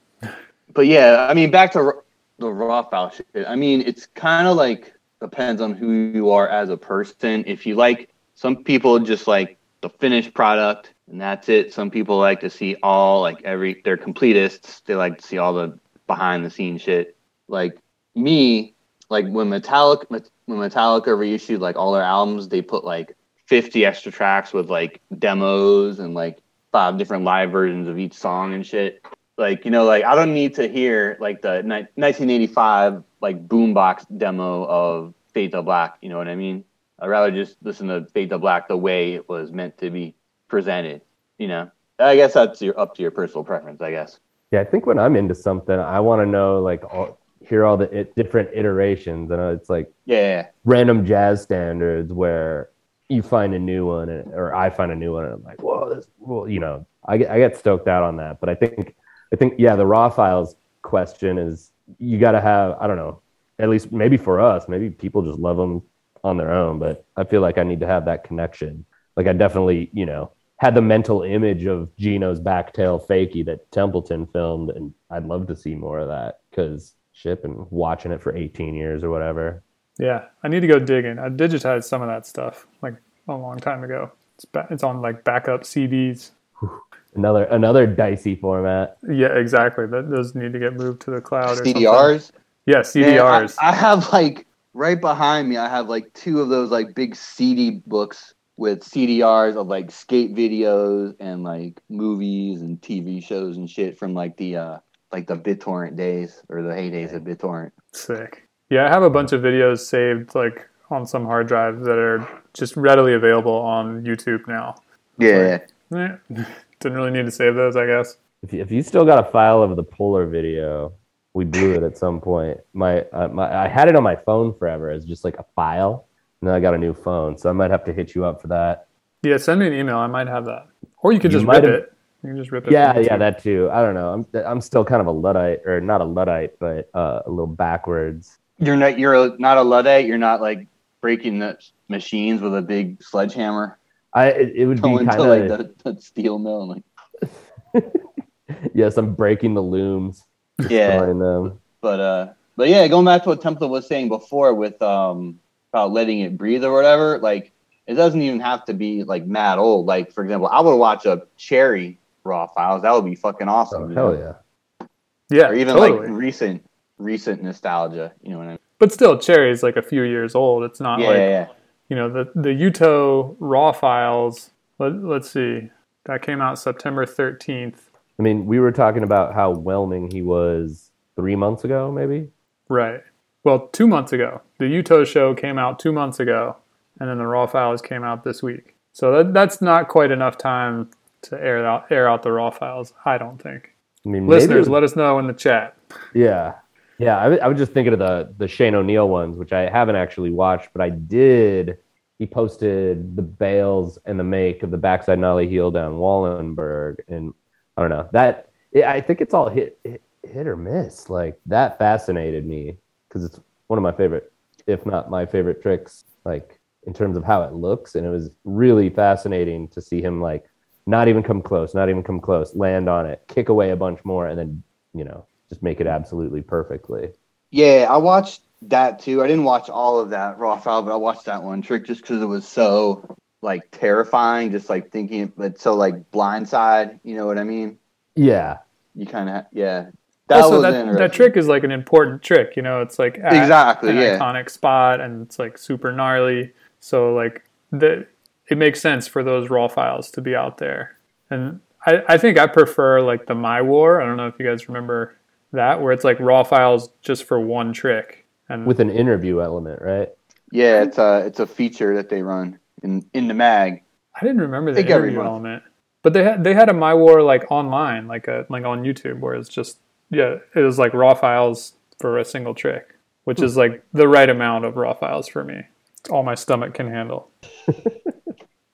But 0.72 0.86
yeah, 0.86 1.26
I 1.28 1.34
mean, 1.34 1.50
back 1.50 1.72
to 1.72 1.78
r- 1.78 2.04
the 2.38 2.50
raw 2.50 2.82
foul 2.82 3.10
shit. 3.10 3.26
I 3.46 3.56
mean, 3.56 3.82
it's 3.82 4.06
kind 4.06 4.46
of 4.46 4.56
like 4.56 4.92
depends 5.20 5.62
on 5.62 5.74
who 5.74 5.92
you 5.92 6.30
are 6.30 6.48
as 6.48 6.68
a 6.68 6.76
person. 6.76 7.44
If 7.46 7.66
you 7.66 7.74
like, 7.74 8.10
some 8.34 8.62
people 8.62 8.98
just 8.98 9.26
like 9.26 9.58
the 9.80 9.88
finished 9.88 10.34
product 10.34 10.92
and 11.08 11.20
that's 11.20 11.48
it. 11.48 11.72
Some 11.72 11.90
people 11.90 12.18
like 12.18 12.40
to 12.40 12.50
see 12.50 12.76
all 12.82 13.22
like 13.22 13.42
every 13.42 13.80
they're 13.84 13.96
completists. 13.96 14.82
They 14.84 14.94
like 14.94 15.18
to 15.18 15.26
see 15.26 15.38
all 15.38 15.54
the 15.54 15.78
behind 16.06 16.44
the 16.44 16.50
scenes 16.50 16.82
shit. 16.82 17.16
Like 17.48 17.78
me, 18.14 18.74
like 19.08 19.26
when 19.28 19.48
Metallica 19.50 20.06
when 20.46 20.58
Metallica 20.58 21.16
reissued 21.16 21.60
like 21.60 21.76
all 21.76 21.92
their 21.92 22.02
albums, 22.02 22.48
they 22.48 22.62
put 22.62 22.84
like 22.84 23.16
50 23.46 23.84
extra 23.84 24.12
tracks 24.12 24.52
with 24.52 24.70
like 24.70 25.00
demos 25.18 25.98
and 25.98 26.14
like 26.14 26.38
five 26.72 26.98
different 26.98 27.24
live 27.24 27.50
versions 27.50 27.88
of 27.88 27.98
each 27.98 28.14
song 28.14 28.52
and 28.52 28.66
shit 28.66 29.02
like 29.38 29.64
you 29.64 29.70
know 29.70 29.84
like 29.84 30.04
i 30.04 30.14
don't 30.14 30.34
need 30.34 30.54
to 30.54 30.68
hear 30.68 31.16
like 31.20 31.40
the 31.40 31.62
ni- 31.62 31.86
1985 31.94 33.02
like 33.20 33.46
boombox 33.46 34.04
demo 34.18 34.64
of 34.64 35.14
fade 35.32 35.52
to 35.52 35.62
black 35.62 35.96
you 36.02 36.08
know 36.08 36.18
what 36.18 36.28
i 36.28 36.34
mean 36.34 36.64
I'd 36.98 37.08
rather 37.08 37.30
just 37.30 37.56
listen 37.62 37.88
to 37.88 38.06
Fade 38.12 38.30
to 38.30 38.38
Black 38.38 38.68
the 38.68 38.76
way 38.76 39.14
it 39.14 39.28
was 39.28 39.52
meant 39.52 39.78
to 39.78 39.90
be 39.90 40.14
presented. 40.48 41.02
You 41.38 41.48
know, 41.48 41.70
I 41.98 42.16
guess 42.16 42.32
that's 42.32 42.62
your, 42.62 42.78
up 42.78 42.94
to 42.96 43.02
your 43.02 43.10
personal 43.10 43.44
preference. 43.44 43.82
I 43.82 43.90
guess. 43.90 44.18
Yeah, 44.52 44.60
I 44.60 44.64
think 44.64 44.86
when 44.86 44.98
I'm 44.98 45.16
into 45.16 45.34
something, 45.34 45.78
I 45.78 46.00
want 46.00 46.22
to 46.22 46.26
know 46.26 46.60
like 46.60 46.84
all, 46.84 47.18
hear 47.40 47.64
all 47.64 47.76
the 47.76 47.90
it, 47.96 48.14
different 48.14 48.50
iterations, 48.54 49.30
and 49.30 49.40
it's 49.40 49.68
like 49.68 49.92
Yeah, 50.04 50.48
random 50.64 51.04
jazz 51.06 51.42
standards 51.42 52.12
where 52.12 52.70
you 53.08 53.22
find 53.22 53.54
a 53.54 53.58
new 53.58 53.86
one, 53.86 54.08
and, 54.08 54.32
or 54.34 54.54
I 54.54 54.70
find 54.70 54.92
a 54.92 54.96
new 54.96 55.12
one, 55.14 55.24
and 55.24 55.34
I'm 55.34 55.42
like, 55.44 55.62
whoa, 55.62 55.94
this, 55.94 56.06
well, 56.18 56.48
you 56.48 56.60
know, 56.60 56.86
I 57.06 57.18
get 57.18 57.30
I 57.30 57.38
get 57.38 57.56
stoked 57.56 57.88
out 57.88 58.02
on 58.04 58.16
that. 58.18 58.40
But 58.40 58.48
I 58.48 58.54
think 58.54 58.94
I 59.32 59.36
think 59.36 59.54
yeah, 59.58 59.76
the 59.76 59.86
raw 59.86 60.08
files 60.10 60.56
question 60.82 61.38
is 61.38 61.72
you 61.98 62.18
got 62.18 62.32
to 62.32 62.40
have 62.40 62.76
I 62.80 62.86
don't 62.86 62.96
know, 62.96 63.22
at 63.58 63.68
least 63.68 63.92
maybe 63.92 64.16
for 64.16 64.40
us, 64.40 64.68
maybe 64.68 64.90
people 64.90 65.22
just 65.22 65.38
love 65.38 65.56
them 65.56 65.82
on 66.24 66.36
their 66.36 66.52
own, 66.52 66.78
but 66.78 67.04
I 67.16 67.24
feel 67.24 67.40
like 67.40 67.58
I 67.58 67.62
need 67.64 67.80
to 67.80 67.86
have 67.86 68.04
that 68.06 68.24
connection. 68.24 68.84
Like 69.16 69.26
I 69.26 69.32
definitely, 69.32 69.90
you 69.92 70.06
know, 70.06 70.32
had 70.58 70.74
the 70.74 70.82
mental 70.82 71.22
image 71.22 71.66
of 71.66 71.94
Gino's 71.96 72.40
backtail 72.40 73.04
fakie 73.06 73.44
that 73.44 73.70
Templeton 73.72 74.26
filmed, 74.26 74.70
and 74.70 74.92
I'd 75.10 75.26
love 75.26 75.46
to 75.48 75.56
see 75.56 75.74
more 75.74 75.98
of 75.98 76.08
that 76.08 76.40
because 76.50 76.94
ship 77.12 77.44
and 77.44 77.66
watching 77.70 78.12
it 78.12 78.22
for 78.22 78.34
18 78.36 78.74
years 78.74 79.02
or 79.02 79.10
whatever. 79.10 79.62
Yeah, 79.98 80.26
I 80.42 80.48
need 80.48 80.60
to 80.60 80.66
go 80.66 80.78
digging. 80.78 81.18
I 81.18 81.28
digitized 81.28 81.84
some 81.84 82.02
of 82.02 82.08
that 82.08 82.26
stuff 82.26 82.66
like 82.82 82.94
a 83.28 83.34
long 83.34 83.58
time 83.58 83.84
ago. 83.84 84.12
It's 84.34 84.44
ba- 84.44 84.66
it's 84.70 84.82
on 84.82 85.00
like 85.00 85.24
backup 85.24 85.62
CDs. 85.62 86.30
Another 87.14 87.44
another 87.44 87.86
dicey 87.86 88.36
format. 88.36 88.98
Yeah, 89.08 89.28
exactly. 89.28 89.86
That 89.86 90.10
those 90.10 90.34
need 90.34 90.52
to 90.52 90.58
get 90.58 90.74
moved 90.74 91.00
to 91.02 91.10
the 91.12 91.20
cloud. 91.22 91.52
Or 91.52 91.54
something. 91.54 91.74
CDRs. 91.74 92.30
Yeah, 92.66 92.74
Man, 92.74 92.84
CDRs. 92.84 93.56
I, 93.58 93.70
I 93.70 93.74
have 93.74 94.12
like 94.12 94.46
right 94.74 95.00
behind 95.00 95.48
me. 95.48 95.56
I 95.56 95.70
have 95.70 95.88
like 95.88 96.12
two 96.12 96.42
of 96.42 96.50
those 96.50 96.70
like 96.70 96.94
big 96.94 97.16
CD 97.16 97.82
books 97.86 98.34
with 98.56 98.82
CDRs 98.82 99.56
of 99.56 99.66
like 99.66 99.90
skate 99.90 100.34
videos 100.34 101.14
and 101.20 101.42
like 101.42 101.80
movies 101.88 102.62
and 102.62 102.80
TV 102.80 103.22
shows 103.24 103.56
and 103.56 103.68
shit 103.68 103.98
from 103.98 104.14
like 104.14 104.36
the 104.36 104.56
uh 104.56 104.78
like 105.12 105.26
the 105.26 105.36
BitTorrent 105.36 105.96
days 105.96 106.42
or 106.48 106.62
the 106.62 106.70
heydays 106.70 107.14
of 107.14 107.22
BitTorrent. 107.22 107.72
Sick. 107.92 108.48
Yeah, 108.70 108.86
I 108.86 108.88
have 108.88 109.02
a 109.02 109.10
bunch 109.10 109.32
of 109.32 109.42
videos 109.42 109.80
saved 109.80 110.34
like 110.34 110.68
on 110.90 111.06
some 111.06 111.24
hard 111.24 111.48
drive 111.48 111.80
that 111.84 111.98
are 111.98 112.42
just 112.54 112.76
readily 112.76 113.14
available 113.14 113.54
on 113.54 114.02
YouTube 114.02 114.46
now. 114.48 114.76
Yeah. 115.18 115.58
Eh, 115.94 116.16
didn't 116.80 116.98
really 116.98 117.10
need 117.10 117.24
to 117.24 117.30
save 117.30 117.54
those, 117.54 117.76
I 117.76 117.86
guess. 117.86 118.16
If 118.42 118.52
you, 118.52 118.60
if 118.60 118.70
you 118.70 118.82
still 118.82 119.04
got 119.04 119.26
a 119.26 119.30
file 119.30 119.62
of 119.62 119.76
the 119.76 119.82
Polar 119.82 120.26
video, 120.26 120.92
we 121.34 121.44
blew 121.44 121.74
it 121.74 121.82
at 121.82 121.96
some 121.96 122.20
point. 122.20 122.58
My, 122.72 123.02
uh, 123.12 123.28
my 123.28 123.64
I 123.64 123.68
had 123.68 123.88
it 123.88 123.96
on 123.96 124.02
my 124.02 124.16
phone 124.16 124.54
forever 124.54 124.90
as 124.90 125.04
just 125.04 125.24
like 125.24 125.36
a 125.38 125.44
file, 125.54 126.05
and 126.40 126.48
then 126.48 126.54
I 126.54 126.60
got 126.60 126.74
a 126.74 126.78
new 126.78 126.94
phone, 126.94 127.38
so 127.38 127.48
I 127.48 127.52
might 127.52 127.70
have 127.70 127.84
to 127.84 127.92
hit 127.92 128.14
you 128.14 128.24
up 128.24 128.40
for 128.40 128.48
that. 128.48 128.88
Yeah, 129.22 129.36
send 129.38 129.60
me 129.60 129.66
an 129.66 129.72
email. 129.72 129.98
I 129.98 130.06
might 130.06 130.28
have 130.28 130.44
that. 130.46 130.68
Or 130.98 131.12
you 131.12 131.20
could 131.20 131.30
just 131.30 131.44
might 131.44 131.62
rip 131.62 131.64
have- 131.64 131.74
it. 131.74 131.92
You 132.22 132.30
can 132.30 132.38
just 132.38 132.50
rip 132.50 132.66
it. 132.66 132.72
Yeah, 132.72 132.98
yeah, 132.98 133.14
YouTube. 133.14 133.18
that 133.20 133.42
too. 133.42 133.70
I 133.72 133.82
don't 133.82 133.94
know. 133.94 134.12
I'm 134.12 134.26
I'm 134.46 134.60
still 134.60 134.84
kind 134.84 135.00
of 135.00 135.06
a 135.06 135.12
luddite, 135.12 135.60
or 135.64 135.80
not 135.80 136.00
a 136.00 136.04
luddite, 136.04 136.58
but 136.58 136.90
uh, 136.94 137.22
a 137.24 137.30
little 137.30 137.46
backwards. 137.46 138.38
You're 138.58 138.76
not 138.76 138.98
you're 138.98 139.14
a, 139.14 139.38
not 139.38 139.58
a 139.58 139.62
luddite. 139.62 140.06
You're 140.06 140.18
not 140.18 140.40
like 140.40 140.66
breaking 141.00 141.38
the 141.38 141.58
machines 141.88 142.40
with 142.40 142.56
a 142.56 142.62
big 142.62 143.00
sledgehammer 143.02 143.78
I 144.16 144.28
it, 144.28 144.52
it 144.56 144.66
would 144.66 144.78
be 144.78 144.82
going 144.82 145.06
kind 145.06 145.18
to 145.18 145.24
like 145.24 145.48
the, 145.48 145.92
the 145.92 146.00
steel 146.00 146.38
mill. 146.38 146.66
Like 146.66 147.84
yes. 148.74 148.96
I'm 148.96 149.14
breaking 149.14 149.52
the 149.54 149.62
looms. 149.62 150.24
yeah, 150.70 150.98
behind 150.98 151.20
them. 151.20 151.60
but 151.82 152.00
uh, 152.00 152.32
but 152.56 152.68
yeah, 152.70 152.88
going 152.88 153.04
back 153.04 153.24
to 153.24 153.28
what 153.28 153.42
Temple 153.42 153.68
was 153.68 153.86
saying 153.86 154.08
before 154.08 154.54
with 154.54 154.80
um 154.80 155.38
about 155.72 155.92
letting 155.92 156.20
it 156.20 156.36
breathe 156.36 156.64
or 156.64 156.72
whatever. 156.72 157.18
Like 157.18 157.52
it 157.86 157.94
doesn't 157.94 158.20
even 158.20 158.40
have 158.40 158.64
to 158.66 158.74
be 158.74 159.04
like 159.04 159.26
mad 159.26 159.58
old. 159.58 159.86
Like 159.86 160.12
for 160.12 160.22
example, 160.24 160.48
I 160.48 160.60
would 160.60 160.76
watch 160.76 161.06
a 161.06 161.22
Cherry 161.36 161.98
raw 162.24 162.46
files. 162.46 162.82
That 162.82 162.92
would 162.92 163.04
be 163.04 163.14
fucking 163.14 163.48
awesome. 163.48 163.84
Oh 163.92 163.94
hell 163.94 164.12
know? 164.12 164.34
yeah! 164.80 164.86
Yeah, 165.28 165.48
Or 165.48 165.54
even 165.54 165.74
totally. 165.76 166.08
like 166.08 166.16
recent 166.16 166.64
recent 166.98 167.42
nostalgia. 167.42 168.12
You 168.22 168.30
know 168.30 168.38
what 168.38 168.44
I 168.46 168.50
mean? 168.50 168.58
but 168.78 168.92
still, 168.92 169.18
Cherry 169.18 169.50
is 169.50 169.62
like 169.62 169.76
a 169.76 169.82
few 169.82 170.02
years 170.02 170.34
old. 170.34 170.64
It's 170.64 170.80
not 170.80 171.00
Yeah, 171.00 171.06
like 171.08 171.16
yeah, 171.16 171.28
yeah. 171.28 171.46
you 171.88 171.96
know 171.96 172.08
the 172.10 172.30
the 172.34 172.50
Yuto 172.50 173.36
raw 173.38 173.72
files. 173.72 174.50
Let, 174.78 175.02
let's 175.02 175.30
see, 175.30 175.70
that 176.04 176.22
came 176.22 176.40
out 176.40 176.58
September 176.58 177.06
thirteenth. 177.06 177.90
I 178.18 178.22
mean, 178.22 178.46
we 178.46 178.60
were 178.60 178.72
talking 178.72 179.02
about 179.02 179.34
how 179.34 179.52
whelming 179.52 180.10
he 180.10 180.22
was 180.22 180.90
three 181.16 181.36
months 181.36 181.64
ago, 181.64 181.90
maybe. 181.92 182.30
Right. 182.68 183.00
Well, 183.46 183.68
two 183.68 183.86
months 183.86 184.12
ago, 184.12 184.42
the 184.58 184.64
Yuto 184.64 185.06
show 185.06 185.32
came 185.32 185.56
out 185.56 185.78
two 185.78 185.92
months 185.92 186.18
ago, 186.18 186.56
and 186.98 187.08
then 187.08 187.18
the 187.18 187.28
raw 187.28 187.46
files 187.46 187.80
came 187.80 188.02
out 188.02 188.24
this 188.24 188.42
week. 188.42 188.74
So 188.92 189.12
that, 189.12 189.34
that's 189.34 189.62
not 189.62 189.86
quite 189.86 190.10
enough 190.10 190.36
time 190.36 190.90
to 191.22 191.40
air 191.40 191.64
out 191.64 191.86
air 191.92 192.08
out 192.08 192.24
the 192.24 192.32
raw 192.32 192.50
files. 192.50 192.92
I 193.04 193.18
don't 193.18 193.40
think. 193.40 193.72
I 194.04 194.08
mean, 194.08 194.26
Listeners, 194.26 194.62
was- 194.62 194.68
let 194.68 194.82
us 194.82 194.96
know 194.96 195.20
in 195.20 195.28
the 195.28 195.32
chat. 195.32 195.76
Yeah. 196.12 196.54
Yeah. 196.98 197.18
I, 197.18 197.36
I 197.36 197.46
was 197.46 197.56
just 197.56 197.70
thinking 197.70 197.92
of 197.92 198.00
the, 198.00 198.34
the 198.36 198.48
Shane 198.48 198.74
O'Neill 198.74 199.08
ones, 199.08 199.38
which 199.38 199.52
I 199.52 199.70
haven't 199.70 199.94
actually 199.94 200.30
watched, 200.30 200.70
but 200.72 200.82
I 200.82 200.90
did. 200.90 201.78
He 202.18 202.26
posted 202.26 203.14
the 203.14 203.22
bails 203.22 203.96
and 204.06 204.18
the 204.18 204.24
make 204.24 204.64
of 204.64 204.72
the 204.72 204.76
backside 204.76 205.20
nollie 205.20 205.46
heel 205.48 205.70
down 205.70 205.98
Wallenberg. 205.98 206.96
And 207.06 207.32
I 207.76 207.82
don't 207.82 207.90
know 207.90 208.08
that 208.10 208.48
I 208.84 209.00
think 209.00 209.20
it's 209.20 209.34
all 209.34 209.48
hit, 209.48 209.78
hit, 209.84 210.02
hit 210.24 210.48
or 210.48 210.56
miss. 210.56 211.08
Like 211.08 211.38
that 211.46 211.78
fascinated 211.78 212.44
me 212.44 212.78
because 213.08 213.24
it's 213.24 213.40
one 213.66 213.78
of 213.78 213.82
my 213.82 213.92
favorite, 213.92 214.32
if 214.66 214.86
not 214.86 215.10
my 215.10 215.26
favorite 215.26 215.62
tricks, 215.62 216.04
like 216.24 216.58
in 216.86 216.92
terms 216.94 217.16
of 217.16 217.24
how 217.24 217.42
it 217.42 217.52
looks. 217.52 217.94
And 217.94 218.06
it 218.06 218.10
was 218.10 218.30
really 218.44 218.90
fascinating 218.90 219.68
to 219.68 219.80
see 219.80 220.00
him 220.00 220.20
like 220.20 220.44
not 220.86 221.08
even 221.08 221.22
come 221.22 221.42
close, 221.42 221.74
not 221.74 221.88
even 221.88 222.02
come 222.02 222.20
close, 222.20 222.54
land 222.54 222.88
on 222.88 223.06
it, 223.06 223.22
kick 223.28 223.48
away 223.48 223.70
a 223.70 223.76
bunch 223.76 224.04
more, 224.04 224.28
and 224.28 224.38
then, 224.38 224.62
you 224.94 225.04
know, 225.04 225.26
just 225.48 225.62
make 225.62 225.80
it 225.80 225.86
absolutely 225.86 226.42
perfectly. 226.42 227.12
Yeah, 227.50 227.86
I 227.88 227.96
watched 227.96 228.42
that 228.62 229.00
too. 229.00 229.22
I 229.22 229.26
didn't 229.26 229.44
watch 229.44 229.68
all 229.68 230.00
of 230.00 230.10
that 230.10 230.38
raw 230.38 230.58
file, 230.58 230.82
but 230.82 230.92
I 230.92 230.96
watched 230.96 231.26
that 231.26 231.42
one 231.42 231.62
trick 231.62 231.86
just 231.86 232.02
because 232.02 232.22
it 232.22 232.26
was 232.26 232.46
so 232.46 233.16
like 233.42 233.70
terrifying. 233.70 234.50
Just 234.50 234.70
like 234.70 234.90
thinking, 234.90 235.32
but 235.36 235.60
so 235.60 235.74
like 235.74 236.10
blindside. 236.10 237.00
You 237.02 237.16
know 237.16 237.26
what 237.26 237.38
I 237.38 237.44
mean? 237.44 237.78
Yeah. 238.14 238.58
You 238.94 239.06
kind 239.06 239.28
of 239.28 239.46
yeah. 239.52 239.90
That 240.28 240.42
also, 240.42 240.60
was 240.60 240.62
that, 240.62 240.98
that 240.98 241.12
trick 241.12 241.36
is 241.36 241.46
like 241.46 241.62
an 241.62 241.70
important 241.70 242.22
trick. 242.22 242.56
You 242.56 242.62
know, 242.62 242.82
it's 242.82 242.98
like 242.98 243.18
at 243.18 243.32
Exactly, 243.32 243.90
an 243.90 243.96
yeah. 243.96 244.18
iconic 244.18 244.50
spot, 244.50 245.00
and 245.00 245.22
it's 245.22 245.38
like 245.38 245.56
super 245.56 245.92
gnarly. 245.92 246.52
So 246.80 247.14
like 247.14 247.44
the 247.70 248.06
it 248.48 248.58
makes 248.58 248.80
sense 248.80 249.06
for 249.06 249.22
those 249.22 249.50
raw 249.50 249.68
files 249.68 250.10
to 250.12 250.20
be 250.20 250.34
out 250.34 250.58
there. 250.58 250.96
And 251.30 251.60
I, 251.84 252.02
I 252.08 252.18
think 252.18 252.38
I 252.38 252.46
prefer 252.46 253.00
like 253.00 253.26
the 253.26 253.34
My 253.34 253.62
War. 253.62 254.00
I 254.00 254.06
don't 254.06 254.16
know 254.16 254.26
if 254.26 254.34
you 254.38 254.46
guys 254.46 254.68
remember 254.68 255.16
that, 255.52 255.80
where 255.80 255.92
it's 255.92 256.04
like 256.04 256.18
raw 256.20 256.42
files 256.42 256.90
just 257.02 257.24
for 257.24 257.40
one 257.40 257.72
trick. 257.72 258.26
And 258.48 258.66
With 258.66 258.80
an 258.80 258.90
interview 258.90 259.40
element, 259.40 259.82
right? 259.82 260.10
Yeah, 260.52 260.82
it's 260.82 260.98
a 260.98 261.24
it's 261.26 261.40
a 261.40 261.46
feature 261.46 261.94
that 261.96 262.08
they 262.08 262.22
run 262.22 262.58
in 262.82 263.04
in 263.14 263.28
the 263.28 263.34
mag. 263.34 263.82
I 264.14 264.20
didn't 264.24 264.40
remember 264.40 264.72
the 264.72 264.80
interview 264.80 265.16
month. 265.16 265.28
element, 265.28 265.62
but 266.02 266.12
they 266.12 266.22
had 266.24 266.44
they 266.44 266.54
had 266.54 266.68
a 266.68 266.72
My 266.72 266.94
War 266.94 267.22
like 267.22 267.50
online, 267.50 268.06
like 268.06 268.28
a 268.28 268.46
like 268.48 268.64
on 268.64 268.82
YouTube, 268.82 269.18
where 269.20 269.34
it's 269.34 269.48
just 269.48 269.78
yeah, 270.10 270.36
it 270.54 270.60
was 270.60 270.78
like 270.78 270.94
raw 270.94 271.14
files 271.14 271.74
for 271.98 272.18
a 272.18 272.24
single 272.24 272.54
trick, 272.54 272.94
which 273.24 273.40
is 273.40 273.56
like 273.56 273.84
the 273.92 274.08
right 274.08 274.28
amount 274.28 274.64
of 274.64 274.76
raw 274.76 274.94
files 274.94 275.28
for 275.28 275.44
me. 275.44 275.62
It's 276.00 276.10
all 276.10 276.22
my 276.22 276.34
stomach 276.34 276.74
can 276.74 276.90
handle. 276.90 277.30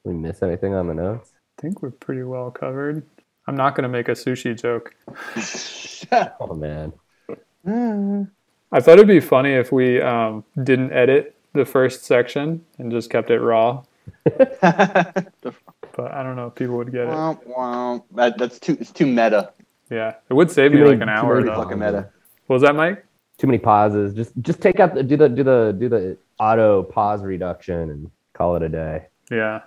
We 0.05 0.15
miss 0.15 0.43
anything 0.43 0.75
on 0.75 0.89
the 0.89 0.95
notes? 0.95 1.31
I 1.59 1.63
think 1.63 1.83
we're 1.83 1.91
pretty 1.91 2.25
well 2.25 2.51
covered. 2.51 3.05
I'm 3.47 3.57
not 3.57 3.75
going 3.75 3.85
to 3.85 3.89
make 3.89 4.09
a 4.09 4.13
sushi 4.13 4.61
joke. 4.61 4.95
Oh 6.41 6.55
man. 6.55 6.93
I 8.73 8.81
thought 8.81 8.95
it'd 8.95 9.07
be 9.07 9.21
funny 9.21 9.53
if 9.53 9.71
we 9.71 10.01
um, 10.03 10.45
didn't 10.63 10.93
edit 10.93 11.37
the 11.55 11.65
first 11.65 12.05
section 12.05 12.65
and 12.79 12.91
just 12.91 13.09
kept 13.09 13.31
it 13.31 13.39
raw, 13.39 13.85
but 14.25 14.59
I 14.63 16.23
don't 16.23 16.35
know 16.35 16.49
if 16.49 16.57
people 16.57 16.77
would 16.77 16.91
get 16.91 17.03
it. 17.03 17.11
Womp, 17.11 17.47
womp. 17.47 18.03
That, 18.17 18.37
that's 18.37 18.59
too 18.59 18.77
it's 18.81 18.91
too 18.91 19.07
meta. 19.07 19.53
Yeah, 19.93 20.15
it 20.31 20.35
would 20.35 20.51
save 20.51 20.71
Too 20.73 20.79
me 20.79 20.85
many- 20.85 20.97
like 20.97 21.03
an 21.03 21.09
too 21.09 21.13
hour 21.27 21.41
many. 21.41 21.55
Fucking 21.55 21.79
meta. 21.79 22.09
What 22.47 22.55
was 22.55 22.63
that, 22.63 22.75
Mike? 22.75 23.05
Too 23.39 23.47
many 23.47 23.59
pauses. 23.59 24.15
Just 24.15 24.33
just 24.41 24.61
take 24.63 24.81
out 24.81 24.95
the 24.95 25.03
do 25.03 25.17
the 25.17 25.29
do 25.29 25.43
the 25.45 25.77
do 25.79 25.89
the 25.89 26.17
auto 26.41 26.83
pause 26.83 27.23
reduction 27.23 27.91
and 27.91 28.11
call 28.33 28.57
it 28.57 28.63
a 28.63 28.69
day. 28.69 29.07
Yeah. 29.31 29.61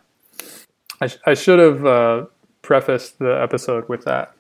I, 1.02 1.08
sh- 1.08 1.18
I 1.26 1.34
should 1.34 1.60
have 1.60 1.86
uh, 1.86 2.26
prefaced 2.62 3.20
the 3.20 3.40
episode 3.42 3.88
with 3.90 4.06
that. 4.06 4.34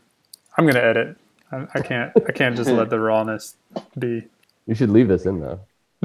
I'm 0.57 0.63
going 0.65 0.75
to 0.75 0.83
edit. 0.83 1.17
I, 1.51 1.67
I 1.75 1.81
can't 1.81 2.11
I 2.27 2.31
can't 2.31 2.55
just 2.55 2.69
let 2.69 2.89
the 2.89 2.99
rawness 3.09 3.55
be. 3.99 4.25
You 4.65 4.73
should 4.75 4.89
leave 4.89 5.07
this 5.07 5.25
in 5.25 5.39
though. 5.41 5.59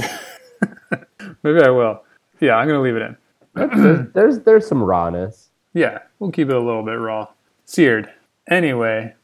Maybe 1.42 1.62
I 1.62 1.70
will. 1.70 2.02
Yeah, 2.40 2.56
I'm 2.56 2.68
going 2.68 2.78
to 2.78 2.82
leave 2.82 2.96
it 2.96 3.02
in. 3.02 4.10
there's 4.14 4.40
there's 4.40 4.66
some 4.66 4.82
rawness. 4.82 5.48
Yeah, 5.72 6.00
we'll 6.18 6.32
keep 6.32 6.48
it 6.50 6.56
a 6.56 6.60
little 6.60 6.82
bit 6.82 6.92
raw. 6.98 7.28
Seared. 7.64 8.10
Anyway, 8.48 9.14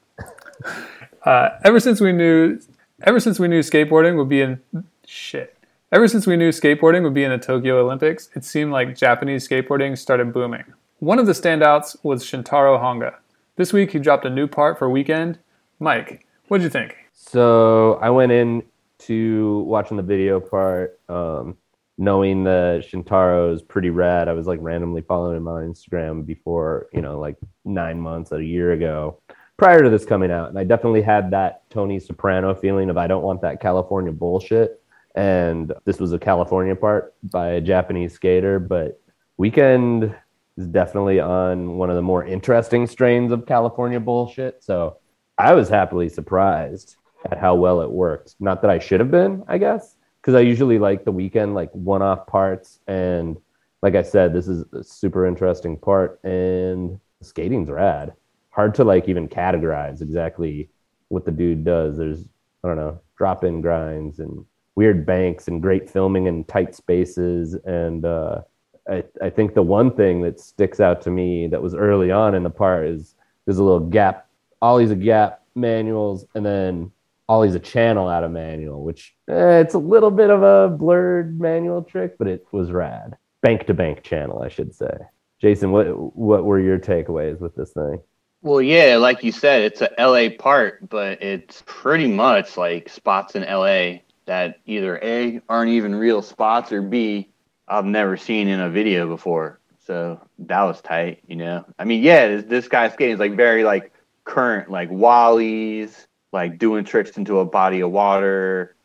uh, 1.25 1.51
ever 1.65 1.81
since 1.81 2.01
we 2.01 2.13
knew 2.13 2.59
ever 3.03 3.21
since 3.21 3.39
we 3.39 3.49
knew 3.49 3.61
skateboarding 3.61 4.17
would 4.17 4.29
be 4.29 4.41
in 4.41 4.61
shit. 5.07 5.57
Ever 5.93 6.09
since 6.09 6.27
we 6.27 6.37
knew 6.37 6.51
skateboarding 6.51 7.05
would 7.05 7.15
be 7.15 7.25
in 7.25 7.31
the 7.31 7.39
Tokyo 7.39 7.81
Olympics, 7.81 8.29
it 8.35 8.45
seemed 8.45 8.73
like 8.73 8.97
Japanese 8.97 9.47
skateboarding 9.47 9.97
started 9.97 10.33
booming. 10.33 10.65
One 10.99 11.19
of 11.19 11.27
the 11.27 11.33
standouts 11.33 11.97
was 12.03 12.25
Shintaro 12.25 12.81
Hongo. 12.81 13.15
This 13.57 13.73
week 13.73 13.93
he 13.93 13.99
dropped 13.99 14.25
a 14.25 14.31
new 14.31 14.47
part 14.47 14.79
for 14.79 14.91
Weekend. 14.91 15.39
Mike, 15.79 16.27
what'd 16.49 16.65
you 16.65 16.71
think? 16.71 16.97
So 17.13 17.95
I 18.03 18.11
went 18.11 18.33
in 18.33 18.63
to 19.01 19.61
watching 19.61 19.97
the 19.97 20.03
video 20.03 20.41
part, 20.41 20.99
um, 21.09 21.57
knowing 21.99 22.45
that 22.45 22.85
Shintaro 22.91 23.55
is 23.55 23.63
pretty 23.63 23.91
rad. 23.91 24.29
I 24.29 24.33
was 24.33 24.47
like 24.47 24.59
randomly 24.63 25.03
following 25.03 25.37
him 25.37 25.49
on 25.49 25.63
Instagram 25.63 26.27
before, 26.27 26.89
you 26.93 27.01
know, 27.01 27.19
like 27.19 27.37
nine 27.65 28.01
months, 28.01 28.33
a 28.33 28.43
year 28.43 28.73
ago, 28.73 29.21
prior 29.57 29.83
to 29.83 29.91
this 29.91 30.05
coming 30.05 30.31
out. 30.31 30.49
And 30.49 30.59
I 30.59 30.65
definitely 30.65 31.03
had 31.03 31.31
that 31.31 31.69
Tony 31.71 31.99
Soprano 31.99 32.55
feeling 32.55 32.91
of 32.91 32.97
I 32.97 33.07
don't 33.07 33.23
want 33.23 33.41
that 33.43 33.61
California 33.61 34.13
bullshit. 34.13 34.83
And 35.15 35.73
this 35.85 35.99
was 35.99 36.13
a 36.13 36.19
California 36.19 36.77
part 36.77 37.15
by 37.23 37.53
a 37.53 37.61
Japanese 37.61 38.13
skater, 38.13 38.59
but 38.59 39.01
Weekend 39.39 40.15
is 40.57 40.67
definitely 40.67 41.21
on 41.21 41.77
one 41.77 41.91
of 41.91 41.97
the 41.97 42.03
more 42.03 42.25
interesting 42.25 42.87
strains 42.87 43.33
of 43.33 43.47
California 43.47 44.01
bullshit. 44.01 44.63
So 44.63 44.99
I 45.39 45.55
was 45.55 45.69
happily 45.69 46.09
surprised 46.09 46.97
at 47.31 47.39
how 47.39 47.55
well 47.55 47.81
it 47.81 47.91
worked. 47.91 48.35
Not 48.41 48.63
that 48.63 48.71
I 48.71 48.79
should 48.79 49.01
have 49.01 49.11
been, 49.11 49.43
I 49.49 49.59
guess, 49.59 49.97
because 50.21 50.35
I 50.35 50.41
usually 50.41 50.79
like 50.79 51.05
the 51.05 51.13
weekend, 51.13 51.55
like 51.55 51.71
one 51.73 52.03
off 52.03 52.27
parts. 52.27 52.81
And 52.87 53.37
like 53.83 53.95
I 53.95 54.03
said, 54.03 54.33
this 54.33 54.49
is 54.49 54.65
a 54.73 54.83
super 54.83 55.27
interesting 55.27 55.77
part, 55.77 56.23
and 56.25 56.99
skating's 57.23 57.69
rad. 57.69 58.15
Hard 58.57 58.75
to 58.77 58.85
like 58.85 59.09
even 59.09 59.29
categorize 59.29 60.01
exactly 60.03 60.71
what 61.09 61.25
the 61.25 61.31
dude 61.31 61.65
does. 61.65 61.99
There's, 61.99 62.25
I 62.65 62.69
don't 62.69 62.77
know, 62.77 63.01
drop 63.17 63.45
in 63.45 63.61
grinds 63.61 64.19
and 64.19 64.45
weird 64.75 65.07
banks 65.07 65.49
and 65.49 65.63
great 65.63 65.89
filming 65.89 66.27
and 66.27 66.49
tight 66.49 66.75
spaces. 66.75 67.55
And 67.65 68.05
uh, 68.05 68.41
I, 68.89 69.05
I 69.23 69.31
think 69.31 69.55
the 69.55 69.63
one 69.63 69.95
thing 69.95 70.23
that 70.23 70.41
sticks 70.41 70.81
out 70.81 71.03
to 71.03 71.11
me 71.11 71.49
that 71.49 71.63
was 71.63 71.75
early 71.75 72.11
on 72.11 72.35
in 72.35 72.43
the 72.43 72.51
part 72.51 72.87
is 72.87 73.15
there's 73.45 73.59
a 73.59 73.65
little 73.65 73.81
gap. 73.81 74.29
Ollie's 74.63 74.91
a 74.91 74.97
gap 74.97 75.43
manuals, 75.55 76.25
and 76.35 76.45
then 76.45 76.91
Ollie's 77.29 77.55
a 77.55 77.61
channel 77.61 78.09
out 78.09 78.25
of 78.25 78.31
manual, 78.31 78.83
which 78.83 79.15
eh, 79.29 79.59
it's 79.59 79.75
a 79.75 79.79
little 79.79 80.11
bit 80.11 80.31
of 80.31 80.43
a 80.43 80.75
blurred 80.75 81.41
manual 81.41 81.83
trick, 81.83 82.17
but 82.19 82.27
it 82.27 82.47
was 82.53 82.71
rad. 82.71 83.17
Bank 83.43 83.67
to 83.67 83.75
bank 83.75 84.03
channel, 84.03 84.43
I 84.43 84.49
should 84.49 84.75
say. 84.75 84.97
Jason, 85.41 85.71
what 85.73 85.87
what 86.17 86.45
were 86.45 86.59
your 86.59 86.79
takeaways 86.79 87.41
with 87.41 87.55
this 87.55 87.73
thing? 87.73 88.01
Well, 88.43 88.63
yeah, 88.63 88.97
like 88.97 89.25
you 89.25 89.33
said, 89.33 89.63
it's 89.63 89.83
a 89.83 89.91
LA 89.99 90.29
part, 90.39 90.89
but 90.89 91.23
it's 91.23 91.63
pretty 91.67 92.07
much 92.07 92.57
like 92.57 92.89
spots 92.89 93.35
in 93.35 93.43
LA 93.43 94.01
that 94.27 94.61
either 94.67 94.99
A 95.03 95.41
aren't 95.49 95.71
even 95.71 95.95
real 95.95 96.23
spots 96.23 96.71
or 96.73 96.83
B 96.83 97.29
I've 97.69 97.85
never 97.85 98.17
seen 98.17 98.49
in 98.49 98.61
a 98.61 98.71
video 98.71 99.09
before. 99.09 99.61
So 99.85 100.21
that 100.41 100.63
was 100.63 100.81
tight, 100.81 101.23
you 101.27 101.37
know. 101.37 101.65
I 101.79 101.85
mean, 101.85 102.03
yeah, 102.03 102.29
this, 102.29 102.45
this 102.45 102.69
guy's 102.69 102.93
skating 102.93 103.15
is 103.15 103.21
like 103.21 103.37
very 103.37 103.65
like 103.65 103.93
current, 104.25 104.71
like 104.71 104.91
Wallies, 104.91 106.07
like 106.33 106.59
doing 106.59 106.85
tricks 106.85 107.17
into 107.17 107.41
a 107.41 107.45
body 107.45 107.81
of 107.81 107.91
water, 107.91 108.77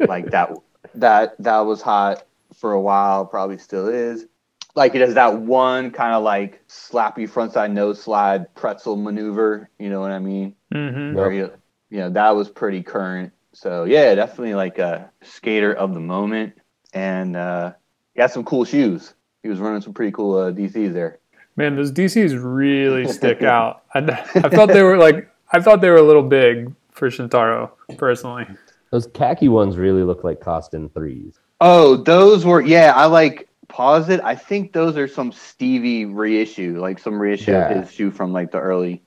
like 0.00 0.30
that. 0.30 0.52
That 0.94 1.34
that 1.40 1.60
was 1.60 1.82
hot 1.82 2.24
for 2.54 2.72
a 2.72 2.80
while, 2.80 3.26
probably 3.26 3.58
still 3.58 3.88
is. 3.88 4.26
Like 4.78 4.94
it 4.94 5.00
has 5.00 5.14
that 5.14 5.40
one 5.40 5.90
kind 5.90 6.14
of 6.14 6.22
like 6.22 6.64
slappy 6.68 7.28
frontside 7.28 7.72
nose 7.72 8.00
slide 8.00 8.54
pretzel 8.54 8.94
maneuver. 8.94 9.68
You 9.80 9.90
know 9.90 10.00
what 10.00 10.12
I 10.12 10.20
mean? 10.20 10.54
Mm-hmm. 10.72 11.16
Where 11.16 11.32
you, 11.32 11.52
you 11.90 11.98
know 11.98 12.10
that 12.10 12.36
was 12.36 12.48
pretty 12.48 12.84
current. 12.84 13.32
So 13.52 13.82
yeah, 13.82 14.14
definitely 14.14 14.54
like 14.54 14.78
a 14.78 15.10
skater 15.22 15.72
of 15.74 15.94
the 15.94 16.00
moment, 16.00 16.54
and 16.94 17.34
uh, 17.34 17.72
he 18.14 18.20
had 18.20 18.30
some 18.30 18.44
cool 18.44 18.64
shoes. 18.64 19.14
He 19.42 19.48
was 19.48 19.58
running 19.58 19.82
some 19.82 19.94
pretty 19.94 20.12
cool 20.12 20.38
uh, 20.38 20.52
DCs 20.52 20.92
there. 20.92 21.18
Man, 21.56 21.74
those 21.74 21.90
DCs 21.90 22.38
really 22.40 23.08
stick 23.12 23.42
out. 23.42 23.82
I, 23.94 23.98
I 24.36 24.48
thought 24.48 24.68
they 24.68 24.84
were 24.84 24.96
like 24.96 25.28
I 25.50 25.60
thought 25.60 25.80
they 25.80 25.90
were 25.90 25.96
a 25.96 26.02
little 26.02 26.22
big 26.22 26.72
for 26.92 27.10
Shintaro 27.10 27.72
personally. 27.96 28.46
Those 28.92 29.08
khaki 29.08 29.48
ones 29.48 29.76
really 29.76 30.04
look 30.04 30.22
like 30.22 30.38
Koston 30.38 30.94
threes. 30.94 31.40
Oh, 31.60 31.96
those 31.96 32.44
were 32.44 32.60
yeah. 32.60 32.92
I 32.94 33.06
like 33.06 33.47
pause 33.68 34.08
it. 34.08 34.20
I 34.24 34.34
think 34.34 34.72
those 34.72 34.96
are 34.96 35.06
some 35.08 35.30
Stevie 35.32 36.04
reissue, 36.06 36.80
like 36.80 36.98
some 36.98 37.20
reissue 37.20 37.52
Yeah. 37.52 37.68
of 37.70 37.76
his 37.84 37.92
shoe 37.92 38.10
from 38.10 38.32
like 38.32 38.50
the 38.50 38.58
early 38.58 39.02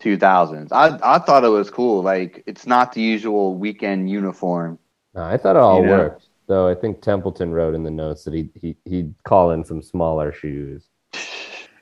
2000s. 0.00 0.68
I 0.72 0.98
I 1.02 1.18
thought 1.18 1.44
it 1.44 1.48
was 1.48 1.70
cool. 1.70 2.02
Like 2.02 2.42
it's 2.46 2.66
not 2.66 2.92
the 2.92 3.00
usual 3.00 3.54
weekend 3.56 4.10
uniform. 4.10 4.78
No, 5.14 5.22
I 5.22 5.36
thought 5.36 5.56
it 5.56 5.62
all 5.62 5.80
You 5.80 5.86
know? 5.86 5.98
worked. 5.98 6.28
Though 6.46 6.66
I 6.68 6.74
think 6.74 7.02
Templeton 7.02 7.52
wrote 7.52 7.74
in 7.74 7.82
the 7.82 7.90
notes 7.90 8.24
that 8.24 8.32
he, 8.32 8.48
he 8.54 8.76
he'd 8.84 9.14
call 9.24 9.50
in 9.50 9.64
some 9.64 9.82
smaller 9.82 10.32
shoes. 10.32 10.88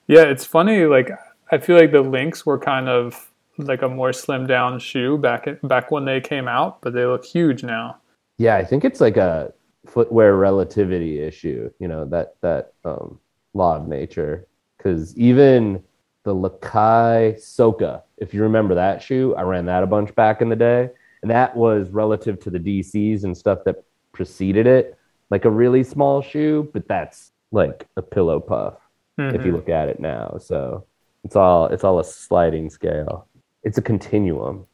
Yeah, 0.09 0.23
it's 0.23 0.45
funny. 0.45 0.85
Like 0.85 1.11
I 1.51 1.59
feel 1.59 1.77
like 1.77 1.91
the 1.91 2.01
links 2.01 2.47
were 2.47 2.61
kind 2.61 2.89
of 2.89 3.29
like 3.59 3.83
a 3.83 3.89
more 3.89 4.13
slim 4.13 4.47
down 4.47 4.79
shoe 4.79 5.19
back 5.19 5.49
at, 5.49 5.67
back 5.67 5.91
when 5.91 6.05
they 6.05 6.21
came 6.21 6.47
out, 6.47 6.81
but 6.81 6.93
they 6.93 7.05
look 7.05 7.25
huge 7.25 7.65
now. 7.65 7.97
Yeah, 8.39 8.55
I 8.57 8.65
think 8.65 8.85
it's 8.85 9.01
like 9.01 9.17
a 9.17 9.53
footwear 9.87 10.37
relativity 10.37 11.21
issue. 11.21 11.71
You 11.79 11.89
know 11.89 12.05
that 12.07 12.37
that 12.43 12.73
um, 12.85 13.19
law 13.55 13.77
of 13.77 13.89
nature. 13.89 14.47
Because 14.77 15.17
even 15.17 15.83
the 16.25 16.35
Lakai 16.35 17.35
Soka, 17.37 18.03
if 18.19 18.35
you 18.35 18.43
remember 18.43 18.75
that 18.75 19.03
shoe, 19.03 19.35
I 19.37 19.43
ran 19.43 19.67
that 19.67 19.83
a 19.83 19.87
bunch 19.87 20.15
back 20.15 20.43
in 20.43 20.49
the 20.49 20.57
day, 20.57 20.91
and 21.23 21.31
that 21.31 21.57
was 21.57 21.89
relative 21.91 22.39
to 22.41 22.51
the 22.51 22.59
DCs 22.59 23.25
and 23.25 23.37
stuff 23.37 23.61
that 23.65 23.83
preceded 24.13 24.67
it, 24.67 24.97
like 25.31 25.45
a 25.45 25.51
really 25.51 25.83
small 25.83 26.21
shoe. 26.23 26.69
But 26.73 26.87
that's 26.89 27.33
like 27.53 27.87
a 27.97 28.03
pillow 28.03 28.39
puff 28.41 28.75
if 29.19 29.45
you 29.47 29.53
Mhm. 29.53 29.55
look 29.55 29.69
at 29.71 29.89
it 29.89 29.99
now. 29.99 30.37
So 30.41 30.85
it's 31.25 31.37
all 31.37 31.67
it's 31.67 31.85
all 31.85 31.99
a 31.99 32.05
sliding 32.05 32.69
scale. 32.71 33.27
It's 33.63 33.79
a 33.79 33.83
continuum. 33.83 34.67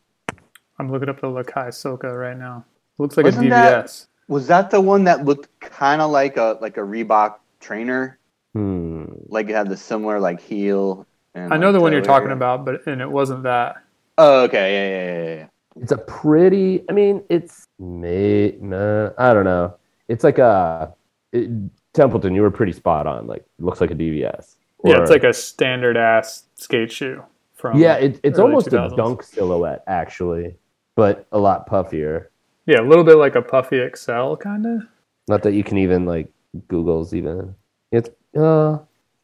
I'm 0.79 0.91
looking 0.91 1.09
up 1.09 1.21
the 1.21 1.29
Lakai 1.29 1.69
Soka 1.69 2.19
right 2.19 2.37
now. 2.37 2.65
looks 2.99 3.17
like 3.17 3.25
Wasn't 3.25 3.47
a 3.47 3.51
that- 3.51 3.85
DVS. 3.87 4.07
Was 4.33 4.47
that 4.47 4.71
the 4.71 4.81
one 4.81 5.05
that 5.05 5.27
looked 5.27 5.49
kind 5.61 6.01
of 6.01 6.11
like 6.11 6.39
a 6.39 6.57
like 6.63 6.79
a 6.79 6.81
Reebok 6.81 7.35
trainer? 7.61 8.19
Hmm. 8.55 9.05
Like 9.27 9.51
it 9.51 9.55
had 9.55 9.69
the 9.69 9.77
similar 9.77 10.19
like 10.19 10.41
heel. 10.41 11.07
And 11.35 11.53
I 11.53 11.59
know 11.59 11.67
like, 11.67 11.75
the 11.75 11.81
one 11.81 11.93
you're 11.93 12.01
talking 12.01 12.31
about, 12.31 12.65
but 12.65 12.87
and 12.87 13.03
it 13.03 13.11
wasn't 13.11 13.43
that. 13.43 13.77
Oh, 14.17 14.45
okay, 14.45 14.73
yeah, 14.73 14.89
yeah, 14.89 15.23
yeah, 15.23 15.35
yeah. 15.41 15.83
It's 15.83 15.93
a 15.93 15.99
pretty. 15.99 16.83
I 16.89 16.95
mean, 16.95 17.23
it's 17.29 17.69
may. 17.79 18.57
Nah, 18.59 19.11
I 19.19 19.35
don't 19.35 19.45
know. 19.45 19.75
It's 20.09 20.25
like 20.25 20.39
a 20.39 20.95
it, 21.33 21.51
Templeton. 21.93 22.35
You 22.35 22.41
were 22.41 22.51
pretty 22.51 22.73
spot 22.73 23.07
on. 23.07 23.27
Like, 23.27 23.43
it 23.43 23.63
looks 23.63 23.83
like 23.83 23.91
a 23.91 23.95
DVS. 23.95 24.57
yeah, 24.83 24.99
it's 24.99 25.11
like 25.11 25.25
a 25.25 25.35
standard 25.35 25.99
ass 25.99 26.45
skate 26.55 26.91
shoe 26.91 27.23
from. 27.53 27.79
yeah. 27.79 27.97
It, 27.97 28.19
it's 28.23 28.39
early 28.39 28.49
almost 28.49 28.69
2000s. 28.69 28.93
a 28.95 28.97
dunk 28.97 29.23
silhouette 29.23 29.85
actually, 29.87 30.57
but 30.95 31.27
a 31.33 31.39
lot 31.39 31.69
puffier. 31.69 32.29
Yeah, 32.67 32.81
a 32.81 32.87
little 32.87 33.05
bit 33.05 33.17
like 33.17 33.35
a 33.35 33.43
puffy 33.43 33.79
Excel 33.81 34.37
kind 34.37 34.67
of. 34.67 34.83
Not 35.29 35.43
that 35.43 35.53
you 35.53 35.65
can 35.65 35.79
even 35.79 36.05
like 36.07 36.31
Google's 36.69 37.15
even. 37.15 37.55
It's 37.91 38.11
uh 38.37 38.79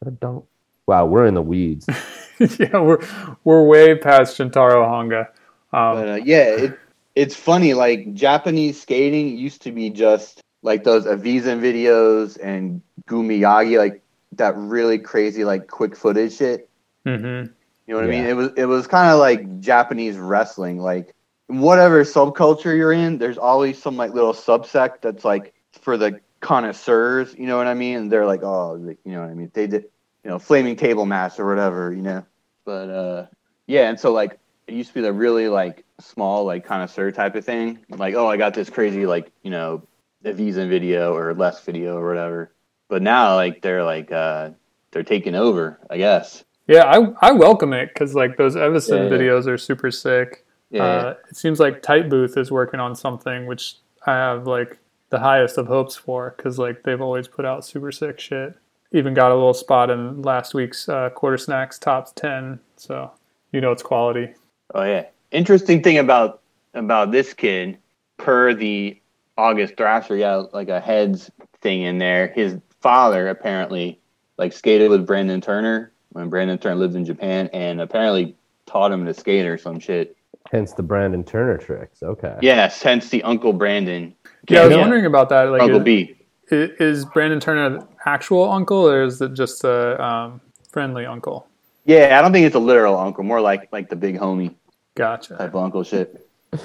a 0.05 0.11
dunk. 0.11 0.45
Wow, 0.87 1.07
we're 1.07 1.27
in 1.27 1.35
the 1.35 1.43
weeds. 1.43 1.87
yeah, 2.39 2.81
we're 2.81 2.99
we're 3.45 3.65
way 3.65 3.97
past 3.97 4.39
Shintaro 4.39 4.87
Hongo. 4.87 5.27
Um, 5.73 5.95
But 5.97 6.09
uh, 6.09 6.15
yeah, 6.25 6.45
it, 6.51 6.79
it's 7.15 7.35
funny. 7.37 7.75
Like 7.75 8.15
Japanese 8.15 8.81
skating 8.81 9.37
used 9.37 9.63
to 9.63 9.73
be 9.73 9.91
just 9.91 10.43
like 10.63 10.85
those 10.85 11.05
Evisen 11.05 11.61
videos 11.61 12.39
and 12.43 12.81
Gou 13.07 13.23
Miyagi, 13.23 13.79
like 13.79 14.03
that 14.33 14.57
really 14.57 14.99
crazy, 14.99 15.45
like 15.45 15.67
quick 15.69 15.97
footage 15.97 16.37
shit. 16.37 16.69
mhm. 17.07 17.53
You 17.87 17.95
know 17.95 18.01
what 18.01 18.05
I 18.05 18.11
mean? 18.11 18.27
It 18.27 18.35
was 18.37 18.51
it 18.57 18.67
was 18.67 18.87
kind 18.87 19.11
of 19.11 19.19
like 19.19 19.61
Japanese 19.61 20.17
wrestling. 20.17 20.79
Like 20.79 21.15
whatever 21.49 22.05
subculture 22.05 22.77
you're 22.77 22.93
in, 22.93 23.19
there's 23.19 23.39
always 23.39 23.81
some 23.83 23.97
like 23.97 24.15
little 24.15 24.33
subsect 24.33 25.01
that's 25.01 25.25
like 25.25 25.55
for 25.81 25.97
the 25.97 26.21
connoisseurs. 26.41 27.35
You 27.37 27.47
know 27.47 27.57
what 27.57 27.67
I 27.67 27.75
mean? 27.75 27.97
And 27.97 28.13
they're 28.13 28.27
like, 28.27 28.43
oh, 28.43 28.75
like, 28.75 28.99
you 29.05 29.13
know 29.13 29.23
what 29.23 29.31
I 29.31 29.35
mean? 29.35 29.51
They 29.53 29.67
did, 29.67 29.85
you 30.25 30.31
know, 30.31 30.39
flaming 30.39 30.77
table 30.77 31.07
match 31.07 31.39
or 31.39 31.49
whatever. 31.49 31.93
You 31.93 32.03
know, 32.03 32.27
but 32.65 32.91
uh, 32.91 33.27
yeah. 33.67 33.89
And 33.89 33.99
so 33.99 34.13
like 34.13 34.39
it 34.67 34.75
used 34.75 34.91
to 34.91 34.95
be 34.95 35.01
the 35.01 35.13
really 35.13 35.49
like 35.49 35.85
small 36.01 36.45
like 36.45 36.65
connoisseur 36.65 37.11
type 37.11 37.35
of 37.35 37.45
thing. 37.45 37.79
Like, 37.91 38.15
oh, 38.15 38.29
I 38.29 38.37
got 38.37 38.55
this 38.55 38.71
crazy 38.71 39.07
like 39.07 39.33
you 39.43 39.51
know, 39.51 39.83
Evisen 40.25 40.69
video 40.69 41.17
or 41.17 41.35
less 41.35 41.65
video 41.65 41.97
or 41.97 42.07
whatever. 42.07 42.53
But 42.89 43.03
now 43.03 43.35
like 43.35 43.63
they're 43.63 43.85
like 43.85 44.13
uh, 44.13 44.51
they're 44.91 45.03
taking 45.03 45.35
over, 45.35 45.81
I 45.89 45.97
guess. 45.97 46.45
Yeah, 46.67 46.85
I 46.85 47.29
I 47.29 47.33
welcome 47.33 47.73
it 47.73 47.89
because 47.95 48.15
like 48.15 48.37
those 48.37 48.55
Evisen 48.55 48.89
Yeah, 48.89 49.05
yeah. 49.05 49.11
videos 49.11 49.47
are 49.47 49.57
super 49.57 49.91
sick. 49.91 50.45
Yeah. 50.71 50.85
Uh, 50.85 51.15
it 51.31 51.37
seems 51.37 51.61
like 51.61 51.83
Tight 51.83 52.09
Booth 52.09 52.37
is 52.37 52.51
working 52.51 52.81
on 52.81 52.95
something 52.95 53.47
which 53.47 53.77
I 54.07 54.13
have 54.13 54.47
like 54.47 54.79
the 55.11 55.19
highest 55.19 55.59
of 55.59 55.67
hopes 55.67 55.97
for 55.97 56.35
because 56.37 56.59
like 56.59 56.83
they've 56.83 57.01
always 57.01 57.29
put 57.29 57.45
out 57.45 57.65
super 57.65 57.93
sick 57.93 58.21
shit. 58.21 58.55
Even 58.93 59.15
got 59.15 59.33
a 59.33 59.35
little 59.35 59.55
spot 59.55 59.91
in 59.91 60.23
last 60.23 60.55
week's 60.55 60.89
uh, 60.89 61.11
Quarter 61.11 61.39
Snacks 61.39 61.79
top 61.79 62.15
ten, 62.15 62.59
so 62.77 63.11
you 63.53 63.61
know 63.61 63.73
it's 63.73 63.83
quality. 63.83 64.33
Oh 64.75 64.83
yeah. 64.83 65.07
Interesting 65.31 65.83
thing 65.83 65.99
about 65.99 66.41
about 66.75 67.13
this 67.13 67.35
kid, 67.35 67.79
per 68.17 68.55
the 68.55 68.99
August 69.37 69.77
Thrasher, 69.77 70.17
yeah, 70.17 70.43
like 70.53 70.69
a 70.69 70.81
heads 70.81 71.31
thing 71.61 71.83
in 71.83 71.99
there. 71.99 72.29
His 72.29 72.57
father 72.81 73.29
apparently 73.29 73.99
like 74.37 74.53
skated 74.53 74.91
with 74.91 75.07
Brandon 75.07 75.41
Turner 75.41 75.93
when 76.11 76.31
Brandon 76.31 76.59
Turner 76.59 76.77
lived 76.77 76.97
in 76.97 77.05
Japan, 77.05 77.51
and 77.53 77.81
apparently 77.81 78.35
taught 78.67 78.93
him 78.93 79.05
to 79.05 79.15
skate 79.15 79.47
or 79.47 79.59
some 79.59 79.79
shit. 79.79 80.17
Hence 80.51 80.73
the 80.73 80.83
Brandon 80.83 81.25
Turner 81.25 81.59
tricks. 81.59 82.03
Okay. 82.03 82.37
Yes, 82.41 82.83
hence 82.83 83.11
the 83.11 83.23
Uncle 83.23 83.53
Brandon. 83.53 84.15
Yeah, 84.49 84.63
I 84.63 84.67
was 84.67 84.75
Yeah. 84.75 84.81
wondering 84.81 85.05
about 85.07 85.29
that. 85.29 85.51
Like, 85.51 85.61
Uncle 85.63 85.79
is, 85.81 85.85
B. 85.85 86.17
i- 86.51 86.71
is 86.81 87.05
Brandon 87.07 87.39
Turner 87.41 87.67
an 87.77 87.89
actual 88.07 88.45
uncle, 88.51 88.89
or 88.89 89.03
is 89.03 89.21
it 89.21 89.35
just 89.35 89.63
a 89.65 90.03
um, 90.03 90.41
friendly 90.71 91.05
uncle? 91.05 91.47
Yeah, 91.85 92.19
I 92.19 92.23
don't 92.23 92.33
think 92.33 92.47
it's 92.47 92.55
a 92.55 92.59
literal 92.61 92.97
uncle, 92.99 93.25
more 93.25 93.41
like 93.41 93.69
like 93.73 93.89
the 93.91 93.97
big 93.97 94.19
homie 94.19 94.55
Gotcha. 94.95 95.37
type 95.37 95.55
of 95.55 95.63
uncle 95.63 95.83
shit. 95.83 96.25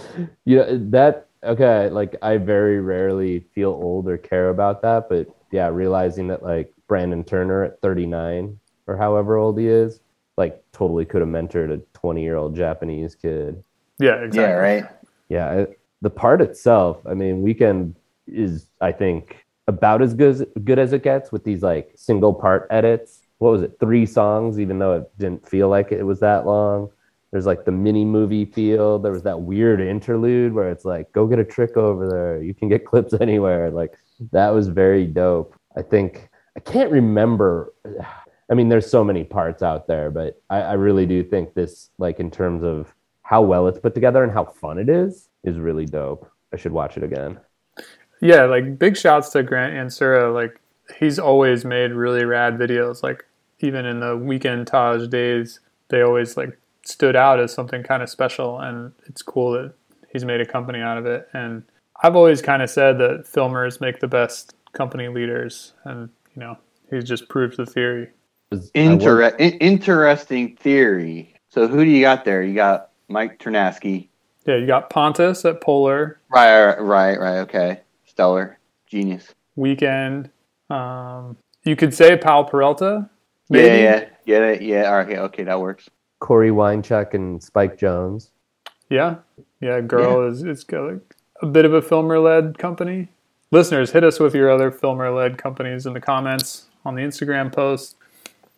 You 0.45 0.57
know, 0.57 0.77
that 0.91 1.27
okay, 1.43 1.89
like 1.89 2.15
I 2.21 2.37
very 2.37 2.79
rarely 2.79 3.41
feel 3.53 3.71
old 3.71 4.07
or 4.07 4.17
care 4.17 4.47
about 4.49 4.81
that, 4.83 5.09
but 5.09 5.27
yeah, 5.51 5.67
realizing 5.67 6.27
that 6.27 6.41
like 6.41 6.71
Brandon 6.87 7.23
Turner 7.25 7.63
at 7.65 7.81
39 7.81 8.57
or 8.87 8.95
however 8.95 9.35
old 9.37 9.59
he 9.59 9.67
is, 9.67 9.99
like 10.37 10.63
totally 10.71 11.03
could 11.05 11.19
have 11.21 11.29
mentored 11.29 11.71
a 11.73 11.77
20 11.97 12.23
year 12.23 12.37
old 12.37 12.55
Japanese 12.55 13.13
kid. 13.15 13.61
Yeah, 13.99 14.15
exactly. 14.15 14.41
Yeah, 14.41 14.51
right. 14.51 14.85
Yeah, 15.29 15.65
the 16.01 16.09
part 16.09 16.41
itself, 16.41 16.99
I 17.07 17.13
mean, 17.13 17.41
Weekend 17.41 17.95
is 18.27 18.67
I 18.81 18.91
think 18.91 19.45
about 19.67 20.01
as 20.01 20.13
good 20.13 20.29
as, 20.29 20.45
good 20.63 20.79
as 20.79 20.93
it 20.93 21.03
gets 21.03 21.31
with 21.31 21.43
these 21.43 21.63
like 21.63 21.91
single 21.95 22.33
part 22.33 22.67
edits. 22.69 23.21
What 23.37 23.51
was 23.51 23.61
it? 23.61 23.77
Three 23.79 24.05
songs, 24.05 24.59
even 24.59 24.79
though 24.79 24.97
it 24.97 25.17
didn't 25.17 25.47
feel 25.47 25.69
like 25.69 25.91
it 25.91 26.03
was 26.03 26.19
that 26.19 26.45
long. 26.45 26.89
There's 27.31 27.45
like 27.45 27.65
the 27.65 27.71
mini 27.71 28.05
movie 28.05 28.45
feel. 28.45 28.99
There 28.99 29.11
was 29.11 29.23
that 29.23 29.41
weird 29.41 29.81
interlude 29.81 30.53
where 30.53 30.69
it's 30.69 30.85
like, 30.85 31.11
go 31.13 31.25
get 31.25 31.39
a 31.39 31.43
trick 31.43 31.77
over 31.77 32.07
there. 32.07 32.43
You 32.43 32.53
can 32.53 32.69
get 32.69 32.85
clips 32.91 33.13
anywhere. 33.19 33.71
Like 33.71 33.97
that 34.31 34.49
was 34.49 34.67
very 34.67 35.05
dope. 35.07 35.55
I 35.75 35.81
think 35.81 36.29
I 36.55 36.59
can't 36.59 36.91
remember. 36.91 37.73
I 38.51 38.55
mean, 38.55 38.67
there's 38.67 38.91
so 38.91 39.05
many 39.05 39.23
parts 39.23 39.63
out 39.63 39.87
there, 39.87 40.11
but 40.11 40.41
I, 40.49 40.59
I 40.59 40.73
really 40.73 41.05
do 41.05 41.23
think 41.23 41.53
this, 41.53 41.89
like 41.97 42.19
in 42.19 42.29
terms 42.29 42.61
of 42.61 42.92
how 43.23 43.41
well 43.41 43.67
it's 43.67 43.79
put 43.79 43.95
together 43.95 44.23
and 44.23 44.31
how 44.31 44.45
fun 44.45 44.77
it 44.77 44.89
is, 44.89 45.29
is 45.43 45.57
really 45.57 45.85
dope. 45.85 46.29
I 46.53 46.57
should 46.57 46.71
watch 46.71 46.97
it 46.97 47.03
again. 47.03 47.39
Yeah, 48.21 48.43
like 48.43 48.77
big 48.77 48.95
shouts 48.95 49.29
to 49.29 49.43
Grant 49.43 49.73
Yansura. 49.73 50.33
Like 50.33 50.61
he's 50.97 51.19
always 51.19 51.65
made 51.65 51.91
really 51.91 52.25
rad 52.25 52.57
videos. 52.57 53.01
Like 53.01 53.25
even 53.59 53.85
in 53.85 53.99
the 53.99 54.15
weekend 54.15 54.67
Taj 54.67 55.07
days, 55.07 55.59
they 55.89 56.01
always 56.01 56.37
like 56.37 56.57
stood 56.85 57.15
out 57.15 57.39
as 57.39 57.53
something 57.53 57.81
kind 57.83 58.03
of 58.03 58.09
special, 58.09 58.59
and 58.59 58.91
it's 59.05 59.21
cool 59.21 59.51
that 59.53 59.73
he's 60.11 60.25
made 60.25 60.41
a 60.41 60.45
company 60.45 60.79
out 60.79 60.97
of 60.97 61.05
it. 61.05 61.27
And 61.33 61.63
I've 62.01 62.15
always 62.15 62.41
kind 62.41 62.61
of 62.61 62.69
said 62.69 62.97
that 62.99 63.25
filmers 63.25 63.81
make 63.81 63.99
the 63.99 64.07
best 64.07 64.53
company 64.73 65.07
leaders, 65.07 65.73
and 65.85 66.09
you 66.35 66.41
know 66.41 66.57
he's 66.89 67.05
just 67.05 67.29
proved 67.29 67.57
the 67.57 67.65
theory. 67.65 68.09
Inter- 68.75 69.35
interesting 69.37 70.55
theory. 70.57 71.35
So 71.49 71.67
who 71.67 71.83
do 71.83 71.89
you 71.89 72.01
got 72.01 72.25
there? 72.25 72.43
You 72.43 72.53
got 72.53 72.89
Mike 73.07 73.39
Ternasky. 73.39 74.09
Yeah, 74.45 74.55
you 74.57 74.67
got 74.67 74.89
Pontus 74.89 75.45
at 75.45 75.61
Polar 75.61 76.19
Right, 76.29 76.77
right, 76.79 77.19
right. 77.19 77.37
Okay, 77.39 77.81
stellar, 78.05 78.59
genius. 78.87 79.33
Weekend. 79.55 80.29
Um, 80.69 81.37
you 81.63 81.75
could 81.75 81.93
say 81.93 82.17
Powell 82.17 82.43
Peralta. 82.43 83.09
Yeah, 83.49 83.61
Maybe. 83.61 83.83
yeah, 83.83 84.05
yeah, 84.25 84.51
yeah, 84.51 84.81
yeah. 84.81 84.97
Okay, 84.99 85.17
okay, 85.17 85.43
that 85.43 85.59
works. 85.59 85.89
Cory 86.19 86.49
Weincheque 86.49 87.13
and 87.13 87.41
Spike 87.41 87.77
Jonze. 87.77 88.29
Yeah, 88.89 89.17
yeah. 89.61 89.81
Girl 89.81 90.27
is 90.27 90.43
it's 90.43 90.63
got 90.63 90.91
like 90.91 91.15
a 91.41 91.45
bit 91.45 91.65
of 91.65 91.73
a 91.73 91.81
filmer 91.81 92.19
led 92.19 92.57
company. 92.57 93.09
Listeners, 93.51 93.91
hit 93.91 94.03
us 94.03 94.19
with 94.19 94.33
your 94.33 94.49
other 94.49 94.71
filmer 94.71 95.09
led 95.11 95.37
companies 95.37 95.85
in 95.85 95.93
the 95.93 96.01
comments 96.01 96.65
on 96.85 96.95
the 96.95 97.01
Instagram 97.01 97.51
post. 97.53 97.95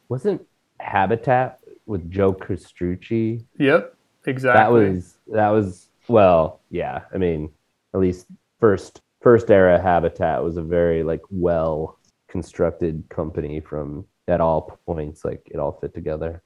Wasn't 0.09 0.45
Habitat 0.79 1.59
with 1.85 2.09
Joe 2.09 2.33
Castrucci? 2.33 3.43
Yep, 3.57 3.94
exactly. 4.27 4.85
That 4.85 4.93
was 4.93 5.17
that 5.27 5.49
was 5.49 5.89
well, 6.07 6.61
yeah. 6.69 7.01
I 7.13 7.17
mean, 7.17 7.51
at 7.93 7.99
least 7.99 8.27
first 8.59 9.01
first 9.21 9.49
era 9.49 9.81
Habitat 9.81 10.43
was 10.43 10.57
a 10.57 10.61
very 10.61 11.03
like 11.03 11.21
well 11.29 11.97
constructed 12.27 13.03
company 13.09 13.59
from 13.59 14.05
at 14.27 14.41
all 14.41 14.79
points. 14.85 15.25
Like 15.25 15.41
it 15.45 15.59
all 15.59 15.73
fit 15.81 15.93
together. 15.93 16.41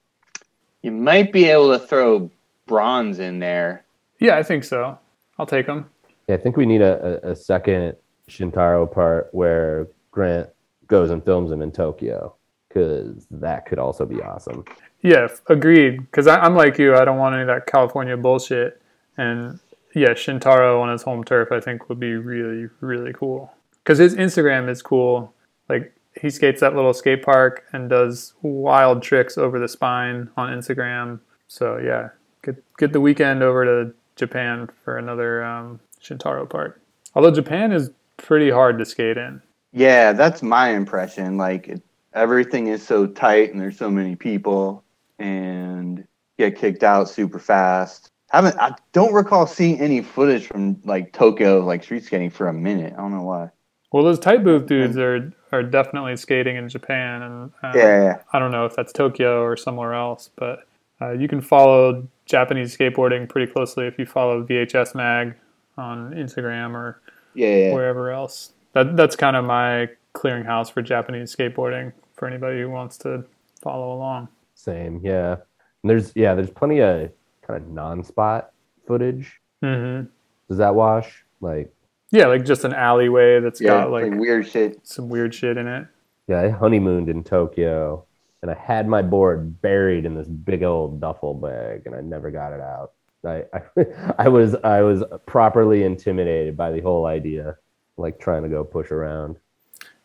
You 0.82 0.92
might 0.92 1.34
be 1.34 1.46
able 1.46 1.78
to 1.78 1.80
throw 1.80 2.32
bronze 2.65 3.20
in 3.20 3.39
there. 3.39 3.84
yeah, 4.20 4.38
I 4.38 4.44
think 4.44 4.63
so. 4.63 4.98
I'll 5.38 5.46
take 5.46 5.65
them. 5.65 5.89
Yeah, 6.28 6.36
I 6.36 6.38
think 6.38 6.56
we 6.56 6.65
need 6.65 6.82
a, 6.82 7.22
a, 7.26 7.32
a 7.32 7.36
second 7.36 7.96
Shintaro 8.30 8.89
part 8.89 9.30
where 9.32 9.88
Grant 10.12 10.50
goes 10.88 11.10
and 11.10 11.24
films 11.24 11.52
him 11.52 11.62
in 11.62 11.72
Tokyo 11.72 12.36
because 12.68 13.26
that 13.32 13.65
could 13.65 13.80
also 13.80 14.06
be 14.06 14.22
awesome. 14.22 14.63
Yeah, 15.01 15.27
agreed. 15.47 16.01
Because 16.01 16.27
I'm 16.27 16.55
like 16.55 16.77
you, 16.77 16.95
I 16.95 17.05
don't 17.05 17.17
want 17.17 17.33
any 17.33 17.43
of 17.43 17.47
that 17.47 17.67
California 17.67 18.17
bullshit. 18.17 18.81
And 19.17 19.59
yeah, 19.95 20.09
Shintaro 20.09 20.81
on 20.81 20.91
his 20.91 21.03
home 21.03 21.23
turf, 21.23 21.51
I 21.51 21.59
think 21.59 21.89
would 21.89 21.99
be 21.99 22.15
really, 22.15 22.69
really 22.81 23.13
cool. 23.13 23.53
Because 23.83 23.97
his 23.97 24.15
Instagram 24.15 24.69
is 24.69 24.81
cool. 24.81 25.33
Like 25.67 25.93
he 26.19 26.29
skates 26.29 26.62
that 26.62 26.75
little 26.75 26.93
skate 26.93 27.23
park 27.23 27.65
and 27.71 27.89
does 27.89 28.33
wild 28.41 29.01
tricks 29.01 29.38
over 29.38 29.59
the 29.59 29.67
spine 29.67 30.29
on 30.35 30.49
Instagram. 30.49 31.19
So 31.47 31.77
yeah, 31.77 32.09
get 32.43 32.62
get 32.77 32.93
the 32.93 33.01
weekend 33.01 33.41
over 33.41 33.65
to 33.65 33.93
Japan 34.15 34.69
for 34.83 34.97
another 34.97 35.43
um, 35.43 35.79
Shintaro 36.01 36.49
part. 36.49 36.81
Although 37.15 37.31
Japan 37.31 37.71
is 37.71 37.91
pretty 38.17 38.49
hard 38.49 38.77
to 38.79 38.85
skate 38.85 39.17
in. 39.17 39.41
Yeah, 39.71 40.13
that's 40.13 40.41
my 40.41 40.69
impression. 40.69 41.38
Like 41.38 41.67
it, 41.67 41.81
everything 42.13 42.67
is 42.67 42.85
so 42.85 43.07
tight, 43.07 43.51
and 43.51 43.62
there's 43.62 43.77
so 43.77 43.89
many 43.89 44.15
people, 44.15 44.83
and 45.19 46.08
get 46.38 46.58
kicked 46.58 46.84
out 46.84 47.10
super 47.10 47.39
fast. 47.39 48.10
Haven't 48.29 48.58
I 48.60 48.75
don't 48.93 49.13
recall 49.13 49.47
seeing 49.47 49.79
any 49.79 50.01
footage 50.01 50.47
from 50.47 50.79
like 50.86 51.13
Tokyo 51.13 51.65
like 51.65 51.84
street 51.84 52.03
skating 52.03 52.29
for 52.29 52.47
a 52.47 52.53
minute. 52.53 52.93
I 52.93 52.97
don't 52.97 53.12
know 53.12 53.23
why. 53.23 53.49
Well, 53.91 54.03
those 54.03 54.19
tight 54.19 54.43
booth 54.43 54.67
dudes 54.67 54.97
are 54.97 55.32
are 55.51 55.63
definitely 55.63 56.15
skating 56.15 56.58
in 56.58 56.69
Japan, 56.69 57.23
and 57.23 57.51
uh, 57.63 57.71
Yeah. 57.75 58.21
I 58.32 58.39
don't 58.39 58.51
know 58.51 58.65
if 58.65 58.75
that's 58.75 58.93
Tokyo 58.93 59.41
or 59.41 59.58
somewhere 59.58 59.93
else, 59.93 60.29
but 60.36 60.67
uh, 61.01 61.12
you 61.12 61.27
can 61.27 61.41
follow 61.41 62.08
Japanese 62.25 62.77
skateboarding 62.77 63.27
pretty 63.27 63.51
closely 63.51 63.88
if 63.88 63.97
you 63.97 64.05
follow 64.05 64.43
VHS 64.43 64.93
Mag 64.93 65.34
on 65.77 66.13
Instagram 66.13 66.75
or 66.75 67.01
yeah, 67.34 67.55
yeah. 67.55 67.73
wherever 67.73 68.12
else. 68.12 68.53
That 68.73 68.95
that's 68.95 69.15
kind 69.15 69.36
of 69.36 69.45
my 69.45 69.89
clearinghouse 70.13 70.71
for 70.71 70.82
Japanese 70.82 71.36
skateboarding 71.36 71.93
for 72.13 72.27
anybody 72.27 72.62
who 72.62 72.69
wants 72.69 72.97
to 72.99 73.25
follow 73.62 73.93
along. 73.93 74.27
Same, 74.63 75.00
yeah. 75.04 75.38
And 75.84 75.89
there's 75.89 76.12
yeah, 76.15 76.36
there's 76.36 76.50
plenty 76.50 76.80
of 76.82 77.12
kind 77.48 77.63
of 77.63 77.69
non-spot 77.69 78.52
footage. 78.86 79.39
hmm 79.63 80.02
Does 80.50 80.58
that 80.58 80.76
wash? 80.76 81.24
Like, 81.39 81.74
Yeah, 82.12 82.26
like 82.28 82.43
just 82.43 82.65
an 82.65 82.74
alleyway 82.74 83.39
that's 83.39 83.62
yeah, 83.62 83.69
got 83.69 83.91
like 83.91 84.12
like 84.12 84.19
weird 84.19 84.45
shit. 84.48 84.86
some 84.86 85.08
weird 85.08 85.34
shit 85.34 85.56
in 85.58 85.65
it. 85.67 85.88
yeah, 86.28 86.41
I 86.41 86.50
honeymooned 86.50 87.08
in 87.08 87.24
Tokyo, 87.24 88.04
and 88.41 88.52
I 88.52 88.56
had 88.56 88.86
my 88.89 89.02
board 89.02 89.62
buried 89.62 90.06
in 90.06 90.13
this 90.15 90.28
big 90.28 90.63
old 90.63 91.00
duffel 91.00 91.34
bag, 91.34 91.84
and 91.86 91.95
I 91.95 92.02
never 92.02 92.30
got 92.30 92.52
it 92.52 92.60
out. 92.60 92.91
I, 93.26 93.43
I, 93.54 93.86
I 94.26 94.28
was 94.28 94.56
I 94.56 94.82
was 94.82 95.04
properly 95.26 95.84
intimidated 95.84 96.58
by 96.58 96.72
the 96.72 96.82
whole 96.82 97.06
idea, 97.06 97.56
like 97.95 98.19
trying 98.19 98.43
to 98.43 98.50
go 98.50 98.65
push 98.65 98.91
around. 98.91 99.38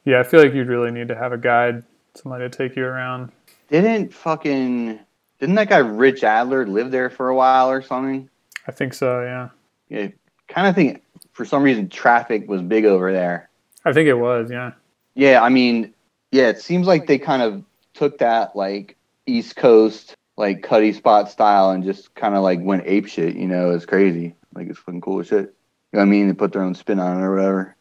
Yeah, 0.05 0.21
I 0.21 0.23
feel 0.23 0.40
like 0.40 0.55
you'd 0.55 0.69
really 0.69 0.93
need 0.93 1.09
to 1.09 1.17
have 1.17 1.33
a 1.33 1.38
guide, 1.38 1.83
somebody 2.14 2.49
to 2.49 2.57
take 2.57 2.77
you 2.77 2.85
around. 2.85 3.33
Didn't 3.68 4.12
fucking 4.12 4.98
didn't 5.40 5.55
that 5.57 5.68
guy 5.68 5.79
Rich 5.79 6.24
Adler 6.24 6.66
live 6.66 6.90
there 6.90 7.11
for 7.11 7.29
a 7.29 7.35
while 7.35 7.70
or 7.70 7.83
something? 7.83 8.29
I 8.66 8.72
think 8.72 8.94
so. 8.94 9.20
Yeah, 9.22 9.48
Yeah, 9.88 10.09
kind 10.48 10.66
of 10.66 10.74
think 10.74 11.03
for 11.33 11.44
some 11.44 11.62
reason 11.62 11.88
traffic 11.88 12.48
was 12.48 12.62
big 12.62 12.85
over 12.85 13.12
there. 13.12 13.50
I 13.85 13.92
think 13.92 14.09
it 14.09 14.14
was. 14.14 14.50
Yeah. 14.50 14.72
Yeah, 15.14 15.42
I 15.42 15.48
mean, 15.48 15.92
yeah, 16.33 16.48
it 16.48 16.61
seems 16.61 16.87
like 16.87 17.07
they 17.07 17.18
kind 17.18 17.42
of 17.42 17.62
took 17.92 18.18
that 18.18 18.57
like 18.57 18.96
East 19.27 19.57
Coast 19.57 20.16
like 20.37 20.62
Cuddy 20.62 20.92
Spot 20.92 21.31
style 21.31 21.70
and 21.70 21.85
just 21.85 22.14
kind 22.14 22.35
of 22.35 22.42
like 22.42 22.61
went 22.62 22.83
ape 22.87 23.07
shit. 23.07 23.37
You 23.37 23.46
know, 23.46 23.70
it's 23.70 23.87
crazy. 23.87 24.35
Like 24.55 24.68
it's 24.68 24.79
fucking 24.79 25.00
cool 25.00 25.20
as 25.20 25.29
shit. 25.29 25.55
You 25.92 25.98
know 25.98 26.00
what 26.00 26.03
I 26.03 26.07
mean? 26.07 26.29
They 26.29 26.35
put 26.35 26.53
their 26.53 26.62
own 26.62 26.74
spin 26.74 26.98
on 26.98 27.20
it 27.20 27.24
or 27.24 27.35
whatever. 27.37 27.77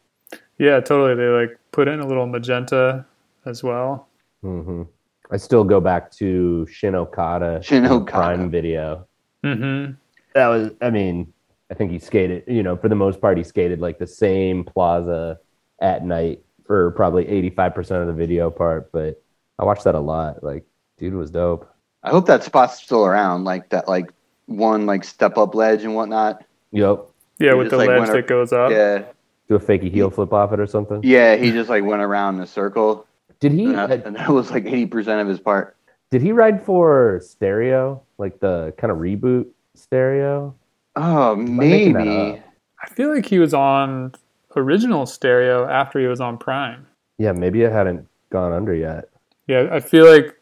Yeah, 0.58 0.80
totally. 0.80 1.14
They 1.16 1.28
like 1.28 1.58
put 1.72 1.88
in 1.88 2.00
a 2.00 2.06
little 2.06 2.26
magenta 2.26 3.06
as 3.44 3.62
well. 3.62 4.08
hmm 4.42 4.82
I 5.30 5.36
still 5.36 5.64
go 5.64 5.80
back 5.80 6.10
to 6.12 6.66
Shin 6.66 6.94
Okada, 6.94 7.62
Shin 7.62 7.86
Okada. 7.86 8.10
Prime 8.10 8.50
video. 8.50 9.06
Mm-hmm. 9.42 9.92
That 10.34 10.48
was, 10.48 10.72
I 10.82 10.90
mean, 10.90 11.32
I 11.70 11.74
think 11.74 11.90
he 11.90 11.98
skated. 11.98 12.44
You 12.46 12.62
know, 12.62 12.76
for 12.76 12.88
the 12.88 12.94
most 12.94 13.20
part, 13.20 13.38
he 13.38 13.44
skated 13.44 13.80
like 13.80 13.98
the 13.98 14.06
same 14.06 14.64
plaza 14.64 15.38
at 15.80 16.04
night 16.04 16.42
for 16.66 16.90
probably 16.92 17.28
eighty 17.28 17.50
five 17.50 17.74
percent 17.74 18.02
of 18.02 18.06
the 18.06 18.12
video 18.12 18.50
part. 18.50 18.92
But 18.92 19.22
I 19.58 19.64
watched 19.64 19.84
that 19.84 19.94
a 19.94 20.00
lot. 20.00 20.42
Like, 20.42 20.64
dude 20.98 21.14
was 21.14 21.30
dope. 21.30 21.70
I 22.02 22.10
hope 22.10 22.26
that 22.26 22.42
spot's 22.42 22.82
still 22.82 23.06
around, 23.06 23.44
like 23.44 23.70
that, 23.70 23.88
like 23.88 24.12
one 24.46 24.84
like 24.84 25.04
step 25.04 25.38
up 25.38 25.54
ledge 25.54 25.84
and 25.84 25.94
whatnot. 25.94 26.44
Yep. 26.72 27.06
Yeah, 27.38 27.52
You 27.52 27.56
with 27.58 27.66
just, 27.66 27.70
the 27.70 27.76
like, 27.78 27.88
ledge 27.88 28.10
that 28.10 28.26
goes 28.26 28.52
up. 28.52 28.70
Yeah, 28.70 29.04
Do 29.48 29.54
a 29.54 29.58
fakey 29.58 29.90
heel 29.90 30.10
flip 30.10 30.32
off 30.32 30.52
it 30.52 30.60
or 30.60 30.66
something? 30.66 31.00
Yeah, 31.02 31.36
he 31.36 31.50
just 31.50 31.70
like 31.70 31.82
went 31.82 32.02
around 32.02 32.36
in 32.36 32.40
a 32.42 32.46
circle, 32.46 33.06
Did 33.44 33.52
he? 33.52 33.66
and 33.66 33.74
that, 33.74 34.06
and 34.06 34.16
that 34.16 34.30
was 34.30 34.50
like 34.50 34.64
eighty 34.64 34.86
percent 34.86 35.20
of 35.20 35.28
his 35.28 35.38
part. 35.38 35.76
Did 36.10 36.22
he 36.22 36.32
ride 36.32 36.64
for 36.64 37.20
stereo, 37.22 38.02
like 38.16 38.40
the 38.40 38.72
kind 38.78 38.90
of 38.90 38.98
reboot 38.98 39.46
stereo? 39.74 40.54
Oh, 40.96 41.32
I 41.32 41.34
maybe. 41.34 41.98
I 41.98 42.88
feel 42.88 43.14
like 43.14 43.26
he 43.26 43.38
was 43.38 43.52
on 43.52 44.14
original 44.56 45.04
stereo 45.04 45.68
after 45.68 46.00
he 46.00 46.06
was 46.06 46.22
on 46.22 46.38
Prime. 46.38 46.86
Yeah, 47.18 47.32
maybe 47.32 47.60
it 47.62 47.70
hadn't 47.70 48.08
gone 48.30 48.54
under 48.54 48.74
yet. 48.74 49.10
Yeah, 49.46 49.68
I 49.70 49.80
feel 49.80 50.10
like 50.10 50.34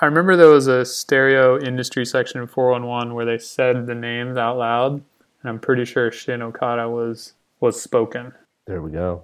I 0.00 0.06
remember 0.06 0.36
there 0.36 0.48
was 0.48 0.66
a 0.66 0.84
stereo 0.84 1.56
industry 1.60 2.04
section 2.04 2.40
in 2.40 2.48
411 2.48 3.14
where 3.14 3.24
they 3.24 3.38
said 3.38 3.86
the 3.86 3.94
names 3.94 4.36
out 4.36 4.58
loud, 4.58 4.94
and 4.94 5.04
I'm 5.44 5.60
pretty 5.60 5.84
sure 5.84 6.10
Shin 6.10 6.42
Okada 6.42 6.90
was 6.90 7.34
was 7.60 7.80
spoken. 7.80 8.32
There 8.66 8.82
we 8.82 8.90
go. 8.90 9.22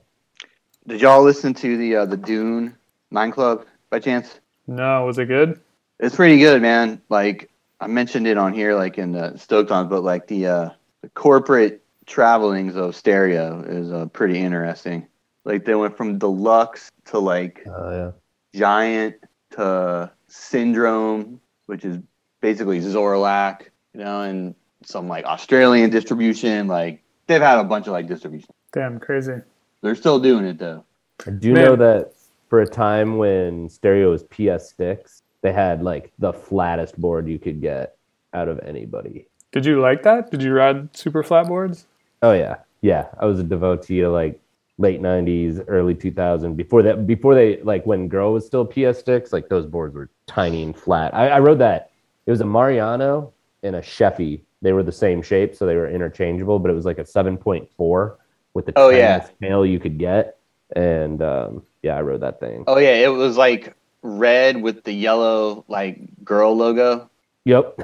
Did 0.86 1.00
y'all 1.00 1.24
listen 1.24 1.54
to 1.54 1.76
the 1.76 1.96
uh, 1.96 2.06
the 2.06 2.16
Dune 2.16 2.76
Nine 3.16 3.32
Club 3.32 3.64
by 3.88 3.98
chance? 3.98 4.40
No, 4.66 5.06
was 5.06 5.18
it 5.18 5.24
good? 5.26 5.58
It's 5.98 6.14
pretty 6.14 6.38
good, 6.38 6.60
man. 6.60 7.00
Like 7.08 7.50
I 7.80 7.86
mentioned 7.86 8.26
it 8.26 8.36
on 8.36 8.52
here, 8.52 8.74
like 8.74 8.98
in 8.98 9.12
the 9.12 9.36
Stoked 9.38 9.70
on, 9.70 9.88
but 9.88 10.04
like 10.04 10.26
the 10.26 10.46
uh, 10.46 10.70
the 11.00 11.08
corporate 11.08 11.82
travelings 12.04 12.76
of 12.76 12.94
stereo 12.94 13.62
is 13.66 13.90
uh, 13.90 14.04
pretty 14.06 14.38
interesting. 14.38 15.06
Like 15.46 15.64
they 15.64 15.74
went 15.74 15.96
from 15.96 16.18
deluxe 16.18 16.90
to 17.06 17.18
like 17.18 17.64
Oh 17.66 17.90
yeah. 17.90 18.10
giant 18.58 19.16
to 19.52 20.12
syndrome, 20.28 21.40
which 21.66 21.86
is 21.86 21.96
basically 22.42 22.80
Zorlac, 22.80 23.62
you 23.94 24.00
know, 24.00 24.20
and 24.22 24.54
some 24.84 25.08
like 25.08 25.24
Australian 25.24 25.88
distribution. 25.88 26.68
Like 26.68 27.02
they've 27.28 27.40
had 27.40 27.58
a 27.60 27.64
bunch 27.64 27.86
of 27.86 27.94
like 27.94 28.08
distribution. 28.08 28.50
Damn, 28.72 29.00
crazy. 29.00 29.36
They're 29.80 29.94
still 29.94 30.18
doing 30.20 30.44
it 30.44 30.58
though. 30.58 30.84
I 31.26 31.30
do 31.30 31.54
Man. 31.54 31.64
know 31.64 31.76
that 31.76 32.12
for 32.48 32.60
a 32.60 32.66
time 32.66 33.18
when 33.18 33.68
stereo 33.68 34.10
was 34.10 34.22
PS 34.24 34.72
Stix, 34.72 35.22
they 35.42 35.52
had 35.52 35.82
like 35.82 36.12
the 36.18 36.32
flattest 36.32 36.98
board 37.00 37.28
you 37.28 37.38
could 37.38 37.60
get 37.60 37.96
out 38.32 38.48
of 38.48 38.58
anybody. 38.60 39.26
Did 39.52 39.64
you 39.64 39.80
like 39.80 40.02
that? 40.02 40.30
Did 40.30 40.42
you 40.42 40.52
ride 40.52 40.94
super 40.96 41.22
flat 41.22 41.48
boards? 41.48 41.86
Oh 42.22 42.32
yeah, 42.32 42.56
yeah. 42.82 43.06
I 43.20 43.26
was 43.26 43.38
a 43.40 43.44
devotee 43.44 44.00
to 44.00 44.10
like 44.10 44.38
late 44.78 45.00
'90s, 45.00 45.64
early 45.68 45.94
2000. 45.94 46.54
Before 46.56 46.82
that, 46.82 47.06
before 47.06 47.34
they 47.34 47.62
like 47.62 47.84
when 47.86 48.08
Girl 48.08 48.32
was 48.32 48.44
still 48.46 48.64
PS 48.64 49.00
Stix, 49.02 49.32
like 49.32 49.48
those 49.48 49.66
boards 49.66 49.94
were 49.94 50.10
tiny 50.26 50.62
and 50.62 50.76
flat. 50.76 51.14
I, 51.14 51.28
I 51.28 51.38
rode 51.40 51.58
that. 51.60 51.90
It 52.26 52.30
was 52.30 52.40
a 52.40 52.44
Mariano 52.46 53.32
and 53.62 53.76
a 53.76 53.80
Sheffey. 53.80 54.40
They 54.62 54.72
were 54.72 54.82
the 54.82 54.92
same 54.92 55.22
shape, 55.22 55.54
so 55.54 55.64
they 55.66 55.76
were 55.76 55.88
interchangeable. 55.88 56.58
But 56.58 56.70
it 56.70 56.74
was 56.74 56.84
like 56.84 56.98
a 56.98 57.04
7.4 57.04 58.16
with 58.54 58.66
the 58.66 58.72
Oh, 58.76 58.90
tiniest 58.90 59.30
yeah. 59.40 59.48
scale 59.48 59.64
you 59.66 59.78
could 59.78 59.98
get. 59.98 60.38
And 60.74 61.22
um, 61.22 61.62
yeah, 61.86 61.96
I 61.96 62.02
rode 62.02 62.20
that 62.22 62.40
thing. 62.40 62.64
Oh 62.66 62.78
yeah, 62.78 62.94
it 62.94 63.12
was 63.12 63.36
like 63.36 63.76
red 64.02 64.60
with 64.60 64.82
the 64.82 64.92
yellow 64.92 65.64
like 65.68 66.00
girl 66.24 66.56
logo. 66.56 67.08
Yep. 67.44 67.80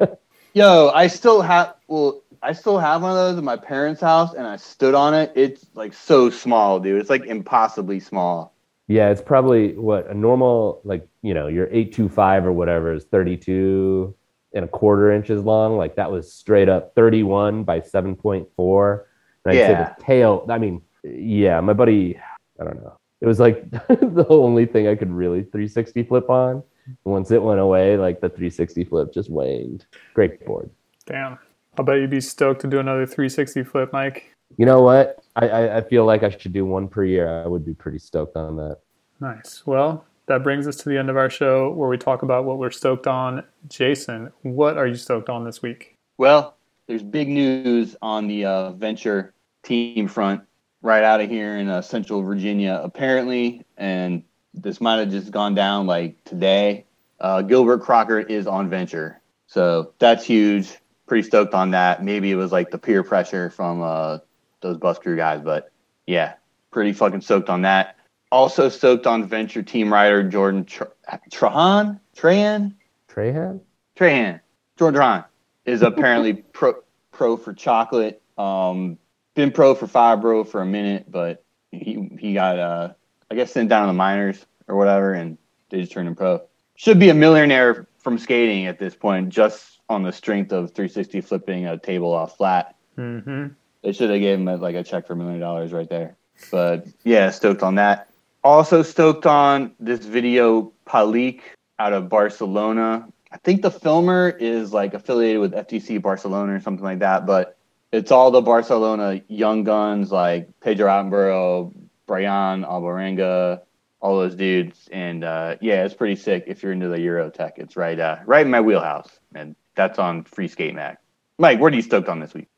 Yo, 0.54 0.90
I 0.94 1.06
still 1.06 1.42
have 1.42 1.74
well, 1.86 2.22
I 2.42 2.54
still 2.54 2.78
have 2.78 3.02
one 3.02 3.10
of 3.10 3.16
those 3.16 3.36
at 3.36 3.44
my 3.44 3.56
parents' 3.56 4.00
house, 4.00 4.32
and 4.32 4.46
I 4.46 4.56
stood 4.56 4.94
on 4.94 5.12
it. 5.12 5.32
It's 5.34 5.66
like 5.74 5.92
so 5.92 6.30
small, 6.30 6.80
dude. 6.80 6.98
It's 6.98 7.10
like 7.10 7.26
impossibly 7.26 8.00
small. 8.00 8.54
Yeah, 8.88 9.10
it's 9.10 9.22
probably 9.22 9.74
what 9.76 10.08
a 10.08 10.14
normal 10.14 10.80
like 10.84 11.06
you 11.20 11.34
know 11.34 11.48
your 11.48 11.68
eight 11.70 11.92
two 11.92 12.08
five 12.08 12.46
or 12.46 12.52
whatever 12.52 12.94
is 12.94 13.04
thirty 13.04 13.36
two 13.36 14.14
and 14.54 14.64
a 14.64 14.68
quarter 14.68 15.12
inches 15.12 15.42
long. 15.42 15.76
Like 15.76 15.96
that 15.96 16.10
was 16.10 16.32
straight 16.32 16.70
up 16.70 16.94
thirty 16.94 17.22
one 17.22 17.64
by 17.64 17.80
seven 17.80 18.16
point 18.16 18.48
four. 18.56 19.08
And 19.44 19.52
I'd 19.52 19.66
say 19.66 19.74
the 19.74 20.02
tail. 20.02 20.46
I 20.48 20.56
mean, 20.56 20.80
yeah, 21.04 21.60
my 21.60 21.74
buddy. 21.74 22.18
I 22.58 22.64
don't 22.64 22.76
know. 22.76 22.96
It 23.22 23.26
was 23.26 23.40
like 23.40 23.70
the 23.70 24.26
only 24.28 24.66
thing 24.66 24.88
I 24.88 24.96
could 24.96 25.10
really 25.10 25.44
three 25.44 25.68
sixty 25.68 26.02
flip 26.02 26.28
on. 26.28 26.62
Once 27.04 27.30
it 27.30 27.40
went 27.40 27.60
away, 27.60 27.96
like 27.96 28.20
the 28.20 28.28
three 28.28 28.50
sixty 28.50 28.84
flip 28.84 29.14
just 29.14 29.30
waned. 29.30 29.86
Great 30.12 30.44
board. 30.44 30.68
Damn. 31.06 31.38
I'll 31.78 31.84
bet 31.84 32.00
you'd 32.00 32.10
be 32.10 32.20
stoked 32.20 32.60
to 32.62 32.68
do 32.68 32.80
another 32.80 33.06
360 33.06 33.64
flip, 33.64 33.92
Mike. 33.94 34.34
You 34.58 34.66
know 34.66 34.82
what? 34.82 35.24
I, 35.36 35.48
I 35.48 35.76
I 35.78 35.80
feel 35.80 36.04
like 36.04 36.22
I 36.22 36.28
should 36.28 36.52
do 36.52 36.66
one 36.66 36.86
per 36.86 37.04
year. 37.04 37.42
I 37.42 37.46
would 37.46 37.64
be 37.64 37.72
pretty 37.72 37.98
stoked 37.98 38.36
on 38.36 38.56
that. 38.56 38.80
Nice. 39.20 39.62
Well, 39.64 40.04
that 40.26 40.42
brings 40.42 40.66
us 40.66 40.76
to 40.76 40.88
the 40.88 40.98
end 40.98 41.08
of 41.08 41.16
our 41.16 41.30
show 41.30 41.70
where 41.70 41.88
we 41.88 41.96
talk 41.96 42.22
about 42.22 42.44
what 42.44 42.58
we're 42.58 42.70
stoked 42.70 43.06
on. 43.06 43.42
Jason, 43.68 44.30
what 44.42 44.76
are 44.76 44.86
you 44.86 44.96
stoked 44.96 45.30
on 45.30 45.44
this 45.44 45.62
week? 45.62 45.96
Well, 46.18 46.56
there's 46.86 47.02
big 47.02 47.28
news 47.28 47.96
on 48.02 48.26
the 48.26 48.44
uh, 48.44 48.72
venture 48.72 49.32
team 49.62 50.08
front 50.08 50.42
right 50.82 51.04
out 51.04 51.20
of 51.20 51.30
here 51.30 51.56
in 51.56 51.68
uh, 51.68 51.80
Central 51.80 52.22
Virginia, 52.22 52.80
apparently, 52.82 53.64
and 53.76 54.24
this 54.52 54.80
might 54.80 54.98
have 54.98 55.10
just 55.10 55.30
gone 55.30 55.54
down 55.54 55.86
like 55.86 56.22
today. 56.24 56.84
Uh, 57.20 57.40
Gilbert 57.40 57.78
Crockett 57.78 58.30
is 58.30 58.46
on 58.46 58.68
venture, 58.68 59.20
so 59.46 59.92
that's 59.98 60.24
huge. 60.24 60.76
Pretty 61.06 61.26
stoked 61.26 61.54
on 61.54 61.70
that. 61.70 62.02
Maybe 62.04 62.30
it 62.30 62.34
was 62.34 62.52
like 62.52 62.70
the 62.70 62.78
peer 62.78 63.02
pressure 63.02 63.50
from 63.50 63.80
uh, 63.82 64.18
those 64.60 64.76
bus 64.76 64.98
crew 64.98 65.16
guys, 65.16 65.40
but 65.42 65.70
yeah, 66.06 66.34
pretty 66.70 66.92
fucking 66.92 67.20
stoked 67.20 67.48
on 67.48 67.62
that. 67.62 67.96
Also 68.30 68.68
stoked 68.68 69.06
on 69.06 69.26
venture 69.26 69.62
team 69.62 69.92
rider 69.92 70.22
Jordan 70.22 70.64
Tra- 70.64 70.90
Trahan, 71.30 72.00
Trahan, 72.16 72.74
Trahan? 73.08 73.60
Trahan, 73.96 74.40
Jordan 74.78 75.00
Trahan 75.00 75.24
is 75.64 75.82
apparently 75.82 76.34
pro 76.34 76.74
pro 77.12 77.36
for 77.36 77.52
chocolate. 77.52 78.22
Um, 78.38 78.98
been 79.34 79.50
pro 79.50 79.74
for 79.74 79.86
fibro 79.86 80.46
for 80.46 80.60
a 80.60 80.66
minute, 80.66 81.10
but 81.10 81.44
he 81.70 82.10
he 82.18 82.34
got 82.34 82.58
uh 82.58 82.92
I 83.30 83.34
guess 83.34 83.52
sent 83.52 83.68
down 83.68 83.82
to 83.82 83.86
the 83.88 83.92
minors 83.94 84.44
or 84.68 84.76
whatever, 84.76 85.14
and 85.14 85.38
they 85.70 85.80
just 85.80 85.92
turned 85.92 86.08
him 86.08 86.14
pro. 86.14 86.42
Should 86.74 86.98
be 86.98 87.08
a 87.08 87.14
millionaire 87.14 87.86
from 87.98 88.18
skating 88.18 88.66
at 88.66 88.78
this 88.78 88.94
point, 88.94 89.28
just 89.28 89.80
on 89.88 90.02
the 90.02 90.12
strength 90.12 90.52
of 90.52 90.72
360 90.72 91.20
flipping 91.20 91.66
a 91.66 91.78
table 91.78 92.12
off 92.12 92.36
flat. 92.36 92.74
Mm-hmm. 92.98 93.48
They 93.82 93.92
should 93.92 94.10
have 94.10 94.20
gave 94.20 94.38
him 94.38 94.44
like 94.60 94.74
a 94.74 94.82
check 94.82 95.06
for 95.06 95.14
a 95.14 95.16
million 95.16 95.40
dollars 95.40 95.72
right 95.72 95.88
there. 95.88 96.16
But 96.50 96.86
yeah, 97.04 97.30
stoked 97.30 97.62
on 97.62 97.76
that. 97.76 98.10
Also 98.44 98.82
stoked 98.82 99.26
on 99.26 99.72
this 99.78 100.04
video 100.04 100.72
Palik 100.86 101.40
out 101.78 101.92
of 101.92 102.08
Barcelona. 102.08 103.06
I 103.30 103.38
think 103.38 103.62
the 103.62 103.70
filmer 103.70 104.30
is 104.30 104.72
like 104.72 104.94
affiliated 104.94 105.40
with 105.40 105.52
FTC 105.52 106.02
Barcelona 106.02 106.54
or 106.54 106.60
something 106.60 106.84
like 106.84 106.98
that, 106.98 107.26
but 107.26 107.56
it's 107.92 108.10
all 108.10 108.30
the 108.30 108.40
Barcelona 108.40 109.22
young 109.28 109.64
guns 109.64 110.10
like 110.10 110.48
Pedro 110.60 110.88
Attenborough, 110.88 111.72
Brian 112.06 112.64
Alvarenga, 112.64 113.60
all 114.00 114.18
those 114.18 114.34
dudes. 114.34 114.88
And 114.90 115.22
uh, 115.22 115.56
yeah, 115.60 115.84
it's 115.84 115.94
pretty 115.94 116.16
sick 116.16 116.44
if 116.46 116.62
you're 116.62 116.72
into 116.72 116.88
the 116.88 117.00
Euro 117.00 117.30
tech. 117.30 117.58
It's 117.58 117.76
right 117.76 117.98
uh, 117.98 118.18
right 118.24 118.44
in 118.44 118.50
my 118.50 118.60
wheelhouse. 118.60 119.10
And 119.34 119.54
that's 119.74 119.98
on 119.98 120.24
Free 120.24 120.48
Skate 120.48 120.74
Mag. 120.74 120.96
Mike, 121.38 121.60
what 121.60 121.72
are 121.72 121.76
you 121.76 121.82
stoked 121.82 122.08
on 122.08 122.20
this 122.20 122.34
week? 122.34 122.48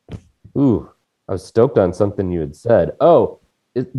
Ooh, 0.57 0.89
I 1.27 1.33
was 1.33 1.45
stoked 1.45 1.77
on 1.77 1.93
something 1.93 2.31
you 2.31 2.39
had 2.39 2.55
said. 2.55 2.91
Oh, 2.99 3.39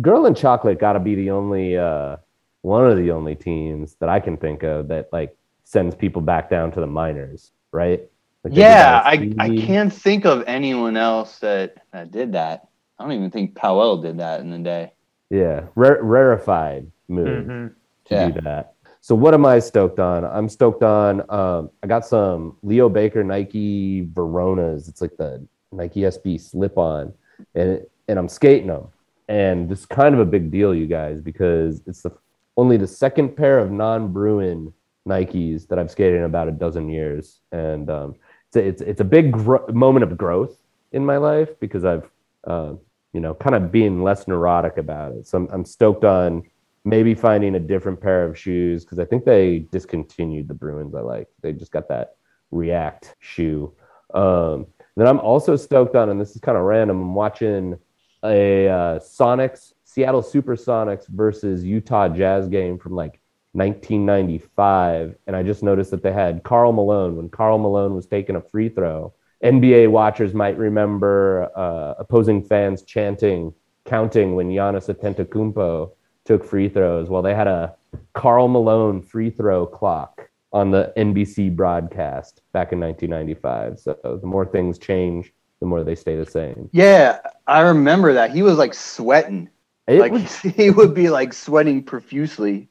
Girl 0.01 0.25
and 0.25 0.35
Chocolate 0.35 0.79
got 0.79 0.93
to 0.93 0.99
be 0.99 1.13
the 1.13 1.29
only 1.29 1.77
uh, 1.77 2.17
one 2.61 2.89
of 2.89 2.97
the 2.97 3.11
only 3.11 3.35
teams 3.35 3.95
that 3.99 4.09
I 4.09 4.19
can 4.19 4.37
think 4.37 4.63
of 4.63 4.87
that 4.87 5.09
like 5.11 5.35
sends 5.63 5.93
people 5.93 6.21
back 6.21 6.49
down 6.49 6.71
to 6.71 6.79
the 6.79 6.87
minors, 6.87 7.51
right? 7.71 8.09
Like, 8.43 8.53
Yeah, 8.55 9.01
I, 9.03 9.33
I 9.39 9.49
can't 9.57 9.91
think 9.91 10.25
of 10.25 10.43
anyone 10.47 10.97
else 10.97 11.39
that, 11.39 11.77
that 11.91 12.11
did 12.11 12.33
that. 12.33 12.67
I 12.99 13.03
don't 13.03 13.13
even 13.13 13.31
think 13.31 13.55
Powell 13.55 13.97
did 14.01 14.17
that 14.19 14.39
in 14.39 14.49
the 14.49 14.59
day. 14.59 14.93
Yeah, 15.29 15.63
rare, 15.75 16.01
rarefied 16.01 16.89
move 17.07 17.45
Mm-hmm. 17.45 17.67
to 18.05 18.15
Yeah. 18.15 18.29
do 18.29 18.41
that. 18.41 18.73
So 19.01 19.15
what 19.15 19.33
am 19.33 19.45
I 19.45 19.59
stoked 19.59 19.99
on? 19.99 20.25
I'm 20.25 20.49
stoked 20.49 20.83
on. 20.83 21.21
Um, 21.29 21.69
I 21.83 21.87
got 21.87 22.05
some 22.05 22.57
Leo 22.63 22.89
Baker 22.89 23.23
Nike 23.23 24.05
Veronas. 24.13 24.89
It's 24.89 25.01
like 25.01 25.15
the 25.17 25.45
Nike 25.71 26.01
SB 26.01 26.39
slip 26.41 26.77
on, 26.77 27.13
and 27.55 27.85
and 28.09 28.19
I'm 28.19 28.27
skating 28.27 28.67
them. 28.67 28.87
And 29.29 29.69
this 29.69 29.81
is 29.81 29.85
kind 29.85 30.13
of 30.13 30.19
a 30.21 30.25
big 30.25 30.49
deal, 30.51 30.73
you 30.73 30.87
guys, 30.87 31.21
because 31.21 31.81
it's 31.85 32.01
the 32.01 32.11
only 32.57 32.75
the 32.77 32.87
second 32.87 33.35
pair 33.35 33.59
of 33.59 33.71
non-Bruin 33.71 34.73
Nikes 35.07 35.67
that 35.67 35.77
I've 35.79 35.91
skated 35.91 36.15
in 36.19 36.23
about 36.23 36.47
a 36.49 36.51
dozen 36.51 36.89
years, 36.89 37.39
and 37.51 37.89
um, 37.89 38.15
it's 38.57 38.81
it's 38.81 39.01
a 39.01 39.05
big 39.05 39.31
gro- 39.31 39.65
moment 39.71 40.03
of 40.03 40.17
growth 40.17 40.57
in 40.91 41.05
my 41.05 41.17
life 41.17 41.49
because 41.59 41.85
I've 41.85 42.09
uh, 42.45 42.73
you 43.13 43.19
know 43.19 43.33
kind 43.33 43.55
of 43.55 43.71
being 43.71 44.03
less 44.03 44.27
neurotic 44.27 44.77
about 44.77 45.13
it. 45.13 45.27
So 45.27 45.37
I'm, 45.37 45.47
I'm 45.51 45.65
stoked 45.65 46.03
on 46.03 46.43
maybe 46.85 47.13
finding 47.13 47.55
a 47.55 47.59
different 47.59 47.99
pair 47.99 48.23
of 48.23 48.37
shoes 48.37 48.85
because 48.85 48.99
I 48.99 49.05
think 49.05 49.25
they 49.25 49.59
discontinued 49.71 50.47
the 50.47 50.53
Bruins 50.53 50.95
I 50.95 51.01
like. 51.01 51.27
They 51.41 51.51
just 51.51 51.71
got 51.71 51.89
that 51.89 52.15
React 52.51 53.15
shoe. 53.19 53.73
Um, 54.13 54.67
then 54.95 55.05
I'm 55.05 55.19
also 55.19 55.55
stoked 55.55 55.95
on, 55.95 56.09
and 56.09 56.19
this 56.19 56.31
is 56.31 56.41
kind 56.41 56.57
of 56.57 56.63
random. 56.63 57.01
I'm 57.01 57.15
watching 57.15 57.77
a 58.23 58.67
uh, 58.67 58.99
Sonics 58.99 59.73
Seattle 59.83 60.21
Supersonics 60.21 61.07
versus 61.07 61.63
Utah 61.63 62.07
Jazz 62.07 62.47
game 62.47 62.77
from 62.77 62.93
like 62.93 63.19
1995, 63.57 65.15
and 65.25 65.35
I 65.35 65.41
just 65.43 65.63
noticed 65.63 65.91
that 65.91 66.03
they 66.03 66.13
had 66.13 66.43
Karl 66.43 66.71
Malone 66.71 67.17
when 67.17 67.29
Karl 67.29 67.57
Malone 67.57 67.95
was 67.95 68.05
taking 68.05 68.35
a 68.35 68.41
free 68.41 68.69
throw. 68.69 69.13
NBA 69.43 69.89
watchers 69.89 70.33
might 70.33 70.57
remember 70.57 71.49
uh, 71.55 71.95
opposing 71.99 72.43
fans 72.43 72.83
chanting 72.83 73.53
counting 73.85 74.35
when 74.35 74.49
Giannis 74.49 74.93
Antetokounmpo 74.93 75.91
took 76.25 76.43
free 76.45 76.69
throws. 76.69 77.09
Well, 77.09 77.21
they 77.21 77.33
had 77.33 77.47
a 77.47 77.75
Karl 78.13 78.47
Malone 78.47 79.01
free 79.01 79.29
throw 79.29 79.65
clock 79.65 80.29
on 80.53 80.71
the 80.71 80.93
NBC 80.97 81.55
broadcast 81.55 82.41
back 82.53 82.71
in 82.73 82.79
1995. 82.79 83.79
So 83.79 84.19
the 84.21 84.27
more 84.27 84.45
things 84.45 84.77
change, 84.77 85.33
the 85.61 85.65
more 85.65 85.83
they 85.83 85.95
stay 85.95 86.15
the 86.15 86.25
same. 86.25 86.69
Yeah, 86.73 87.19
I 87.47 87.61
remember 87.61 88.13
that. 88.13 88.31
He 88.31 88.43
was 88.43 88.57
like 88.57 88.73
sweating. 88.73 89.49
It 89.87 89.99
like 89.99 90.11
was- 90.11 90.37
he 90.41 90.69
would 90.69 90.93
be 90.93 91.09
like 91.09 91.33
sweating 91.33 91.83
profusely 91.83 92.69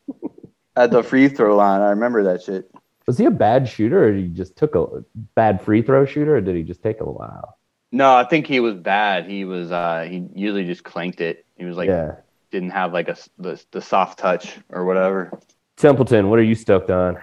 at 0.77 0.91
the 0.91 1.03
free 1.03 1.29
throw 1.29 1.57
line. 1.57 1.81
I 1.81 1.91
remember 1.91 2.23
that 2.25 2.43
shit. 2.43 2.71
was 3.07 3.19
he 3.19 3.25
a 3.25 3.31
bad 3.31 3.69
shooter, 3.69 4.09
or 4.09 4.13
he 4.13 4.29
just 4.29 4.57
took 4.57 4.75
a 4.75 5.05
bad 5.35 5.63
free 5.63 5.83
throw 5.83 6.05
shooter, 6.05 6.37
or 6.37 6.41
did 6.41 6.57
he 6.57 6.63
just 6.63 6.83
take 6.83 7.01
a 7.01 7.05
while? 7.05 7.57
No, 7.93 8.15
I 8.15 8.25
think 8.25 8.47
he 8.47 8.61
was 8.61 8.75
bad. 8.75 9.29
He 9.29 9.45
was 9.45 9.73
uh 9.73 10.07
he 10.09 10.27
usually 10.35 10.65
just 10.65 10.85
clanked 10.85 11.21
it. 11.21 11.47
He 11.57 11.65
was 11.65 11.77
like 11.77 11.89
yeah. 11.89 12.17
didn't 12.51 12.71
have 12.71 12.93
like 12.93 13.09
a 13.09 13.17
the, 13.39 13.63
the 13.71 13.81
soft 13.81 14.19
touch 14.19 14.57
or 14.71 14.85
whatever. 14.85 15.39
Templeton, 15.77 16.31
what 16.31 16.39
are 16.39 16.45
you 16.45 16.55
stoked 16.55 16.91
on? 16.91 17.19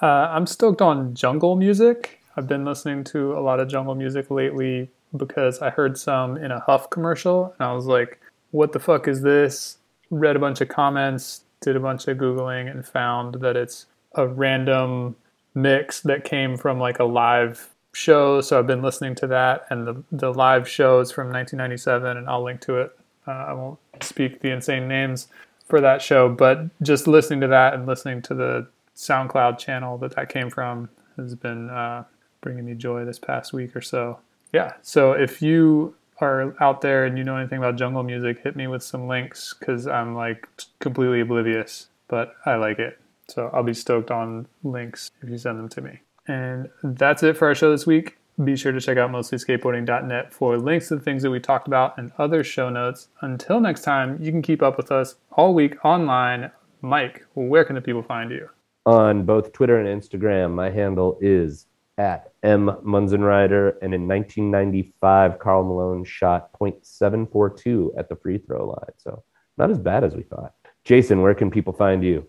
Uh, 0.00 0.06
I'm 0.06 0.46
stoked 0.46 0.82
on 0.82 1.14
jungle 1.14 1.56
music. 1.56 2.20
I've 2.36 2.46
been 2.46 2.64
listening 2.64 3.02
to 3.04 3.32
a 3.32 3.40
lot 3.40 3.60
of 3.60 3.68
jungle 3.68 3.94
music 3.94 4.30
lately 4.30 4.90
because 5.16 5.60
I 5.60 5.70
heard 5.70 5.98
some 5.98 6.36
in 6.36 6.50
a 6.50 6.60
HUF 6.60 6.90
commercial 6.90 7.54
and 7.58 7.66
I 7.66 7.72
was 7.72 7.86
like, 7.86 8.20
what 8.50 8.72
the 8.72 8.78
fuck 8.78 9.08
is 9.08 9.22
this? 9.22 9.78
Read 10.10 10.36
a 10.36 10.38
bunch 10.38 10.60
of 10.60 10.68
comments, 10.68 11.42
did 11.60 11.76
a 11.76 11.80
bunch 11.80 12.06
of 12.08 12.18
Googling, 12.18 12.70
and 12.70 12.86
found 12.86 13.36
that 13.36 13.56
it's 13.56 13.86
a 14.14 14.26
random 14.26 15.16
mix 15.54 16.00
that 16.02 16.24
came 16.24 16.56
from 16.56 16.78
like 16.78 16.98
a 16.98 17.04
live 17.04 17.70
show. 17.92 18.40
So 18.40 18.58
I've 18.58 18.66
been 18.66 18.82
listening 18.82 19.14
to 19.16 19.26
that 19.28 19.66
and 19.70 19.86
the, 19.86 20.02
the 20.12 20.32
live 20.32 20.68
shows 20.68 21.10
from 21.10 21.26
1997, 21.28 22.16
and 22.16 22.28
I'll 22.28 22.42
link 22.42 22.60
to 22.62 22.76
it. 22.76 22.98
Uh, 23.26 23.30
I 23.30 23.52
won't 23.54 23.78
speak 24.02 24.40
the 24.40 24.50
insane 24.50 24.86
names 24.86 25.28
for 25.66 25.80
that 25.80 26.02
show, 26.02 26.28
but 26.28 26.68
just 26.82 27.08
listening 27.08 27.40
to 27.40 27.48
that 27.48 27.74
and 27.74 27.86
listening 27.86 28.22
to 28.22 28.34
the 28.34 28.68
SoundCloud 28.94 29.58
channel 29.58 29.98
that 29.98 30.14
that 30.14 30.28
came 30.28 30.50
from 30.50 30.88
has 31.16 31.34
been 31.34 31.70
uh, 31.70 32.04
bringing 32.40 32.66
me 32.66 32.74
joy 32.74 33.04
this 33.04 33.18
past 33.18 33.52
week 33.52 33.74
or 33.74 33.80
so. 33.80 34.20
Yeah, 34.52 34.74
so 34.82 35.12
if 35.12 35.42
you 35.42 35.94
are 36.20 36.54
out 36.60 36.80
there 36.80 37.04
and 37.04 37.18
you 37.18 37.24
know 37.24 37.36
anything 37.36 37.58
about 37.58 37.76
jungle 37.76 38.02
music, 38.02 38.42
hit 38.42 38.56
me 38.56 38.66
with 38.66 38.82
some 38.82 39.08
links 39.08 39.54
because 39.58 39.86
I'm 39.86 40.14
like 40.14 40.48
completely 40.78 41.20
oblivious, 41.20 41.88
but 42.08 42.34
I 42.44 42.56
like 42.56 42.78
it. 42.78 42.98
So 43.28 43.50
I'll 43.52 43.62
be 43.62 43.74
stoked 43.74 44.10
on 44.10 44.46
links 44.62 45.10
if 45.22 45.28
you 45.28 45.38
send 45.38 45.58
them 45.58 45.68
to 45.70 45.80
me. 45.80 46.00
And 46.28 46.70
that's 46.82 47.22
it 47.22 47.36
for 47.36 47.48
our 47.48 47.54
show 47.54 47.70
this 47.70 47.86
week. 47.86 48.16
Be 48.42 48.56
sure 48.56 48.72
to 48.72 48.80
check 48.80 48.98
out 48.98 49.10
mostlyskateboarding.net 49.10 50.32
for 50.32 50.58
links 50.58 50.88
to 50.88 50.96
the 50.96 51.00
things 51.00 51.22
that 51.22 51.30
we 51.30 51.40
talked 51.40 51.66
about 51.66 51.96
and 51.96 52.12
other 52.18 52.44
show 52.44 52.68
notes. 52.68 53.08
Until 53.22 53.60
next 53.60 53.82
time, 53.82 54.22
you 54.22 54.30
can 54.30 54.42
keep 54.42 54.62
up 54.62 54.76
with 54.76 54.92
us 54.92 55.16
all 55.32 55.54
week 55.54 55.82
online. 55.84 56.50
Mike, 56.82 57.24
where 57.34 57.64
can 57.64 57.76
the 57.76 57.80
people 57.80 58.02
find 58.02 58.30
you? 58.30 58.50
On 58.84 59.24
both 59.24 59.52
Twitter 59.52 59.80
and 59.80 60.02
Instagram, 60.02 60.52
my 60.52 60.70
handle 60.70 61.16
is 61.20 61.66
at 61.98 62.32
M 62.42 62.66
Munzenrieder, 62.84 63.74
and 63.82 63.94
in 63.94 64.06
1995, 64.06 65.38
Karl 65.38 65.64
Malone 65.64 66.04
shot 66.04 66.50
.742 66.60 67.90
at 67.98 68.08
the 68.08 68.16
free 68.16 68.38
throw 68.38 68.66
line. 68.66 68.94
So 68.98 69.22
not 69.56 69.70
as 69.70 69.78
bad 69.78 70.04
as 70.04 70.14
we 70.14 70.22
thought. 70.22 70.54
Jason, 70.84 71.22
where 71.22 71.34
can 71.34 71.50
people 71.50 71.72
find 71.72 72.04
you? 72.04 72.26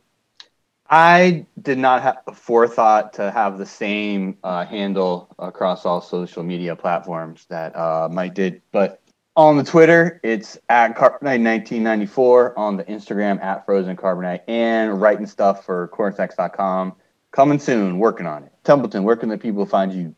I 0.90 1.46
did 1.62 1.78
not 1.78 2.02
have 2.02 2.20
forethought 2.34 3.14
to 3.14 3.30
have 3.30 3.58
the 3.58 3.66
same 3.66 4.38
uh, 4.44 4.66
handle 4.66 5.36
across 5.38 5.86
all 5.86 6.00
social 6.00 6.44
media 6.44 6.76
platforms 6.78 7.46
that 7.50 7.76
uh, 7.76 8.08
Mike 8.10 8.34
did, 8.34 8.62
but 8.72 9.02
on 9.36 9.56
the 9.56 9.64
Twitter, 9.64 10.20
it's 10.24 10.58
at 10.68 10.98
Carbonite1994. 10.98 12.54
On 12.58 12.76
the 12.76 12.84
Instagram, 12.86 13.40
at 13.44 13.66
Frozen 13.66 13.96
Carbonite, 13.96 14.42
and 14.48 15.00
writing 15.00 15.28
stuff 15.28 15.64
for 15.64 15.90
cornsex.com. 15.90 16.96
Coming 17.32 17.60
soon, 17.60 18.00
working 18.00 18.26
on 18.26 18.44
it. 18.44 18.52
Templeton, 18.64 19.04
where 19.04 19.16
can 19.16 19.30
the 19.30 19.38
people 19.38 19.66
find 19.66 19.94
you? 19.94 20.16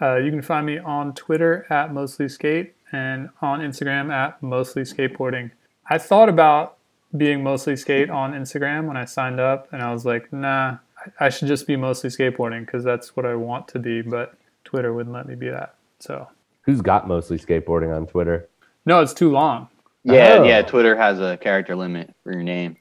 Uh, 0.00 0.16
you 0.16 0.30
can 0.30 0.42
find 0.42 0.66
me 0.66 0.78
on 0.78 1.14
Twitter 1.14 1.66
at 1.70 1.92
mostly 1.92 2.28
skate 2.28 2.74
and 2.92 3.30
on 3.40 3.60
Instagram 3.60 4.12
at 4.12 4.42
mostly 4.42 4.82
skateboarding. 4.82 5.50
I 5.88 5.98
thought 5.98 6.28
about 6.28 6.76
being 7.16 7.42
mostly 7.42 7.76
skate 7.76 8.10
on 8.10 8.32
Instagram 8.32 8.86
when 8.86 8.96
I 8.96 9.04
signed 9.04 9.38
up, 9.40 9.72
and 9.72 9.80
I 9.82 9.92
was 9.92 10.04
like, 10.04 10.32
nah, 10.32 10.78
I 11.20 11.26
I 11.26 11.28
should 11.28 11.48
just 11.48 11.66
be 11.66 11.76
mostly 11.76 12.10
skateboarding 12.10 12.64
because 12.66 12.82
that's 12.82 13.14
what 13.16 13.24
I 13.26 13.34
want 13.36 13.68
to 13.68 13.78
be. 13.78 14.02
But 14.02 14.34
Twitter 14.64 14.92
wouldn't 14.92 15.14
let 15.14 15.26
me 15.28 15.34
be 15.36 15.48
that. 15.50 15.74
So 16.00 16.28
Who's 16.62 16.80
got 16.80 17.06
mostly 17.06 17.38
skateboarding 17.38 17.94
on 17.94 18.06
Twitter? 18.06 18.48
no, 18.86 19.00
it's 19.00 19.14
too 19.14 19.30
long. 19.30 19.68
Yeah, 20.02 20.38
Oh. 20.40 20.44
yeah. 20.44 20.60
Twitter 20.62 20.96
has 20.96 21.20
a 21.20 21.36
character 21.38 21.76
limit 21.76 22.14
for 22.24 22.32
your 22.32 22.42
name. 22.42 22.76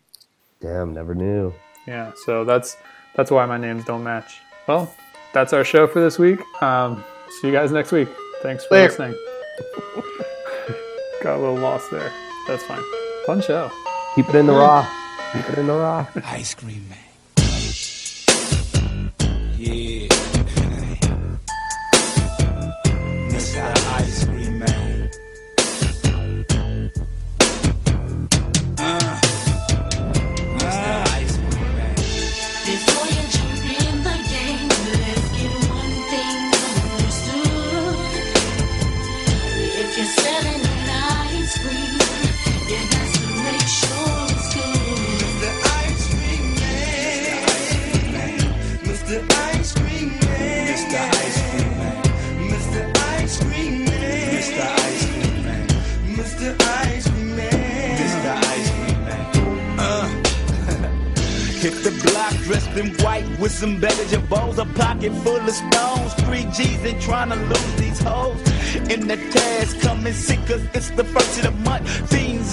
Damn, 0.62 0.94
never 0.94 1.14
knew. 1.16 1.54
Yeah, 1.88 2.12
so 2.26 2.44
that's 2.46 2.76
that's 3.16 3.32
why 3.32 3.46
my 3.46 3.58
names 3.58 3.86
don't 3.86 4.04
match. 4.04 4.42
Well, 4.68 4.94
that's 5.34 5.54
our 5.54 5.64
show 5.64 5.88
for 5.88 6.00
this 6.02 6.18
week. 6.20 6.40
Um, 6.62 7.04
see 7.42 7.48
you 7.48 7.54
guys 7.54 7.72
next 7.72 7.92
week. 7.92 8.08
Thanks 8.42 8.66
for 8.66 8.76
Later. 8.76 8.90
listening. 8.90 9.14
Got 11.24 11.38
a 11.38 11.40
little 11.40 11.56
lost 11.58 11.90
there. 11.92 12.12
That's 12.48 12.64
fine. 12.64 12.84
Fun 13.26 13.42
show. 13.42 13.72
Keep 14.16 14.30
it 14.30 14.36
in 14.36 14.46
the 14.48 14.54
raw. 14.54 14.86
Keep 15.34 15.50
it 15.50 15.58
in 15.60 15.68
the 15.68 15.74
raw. 15.74 16.06
Ice 16.26 16.54
cream 16.54 16.88
man. 16.90 16.98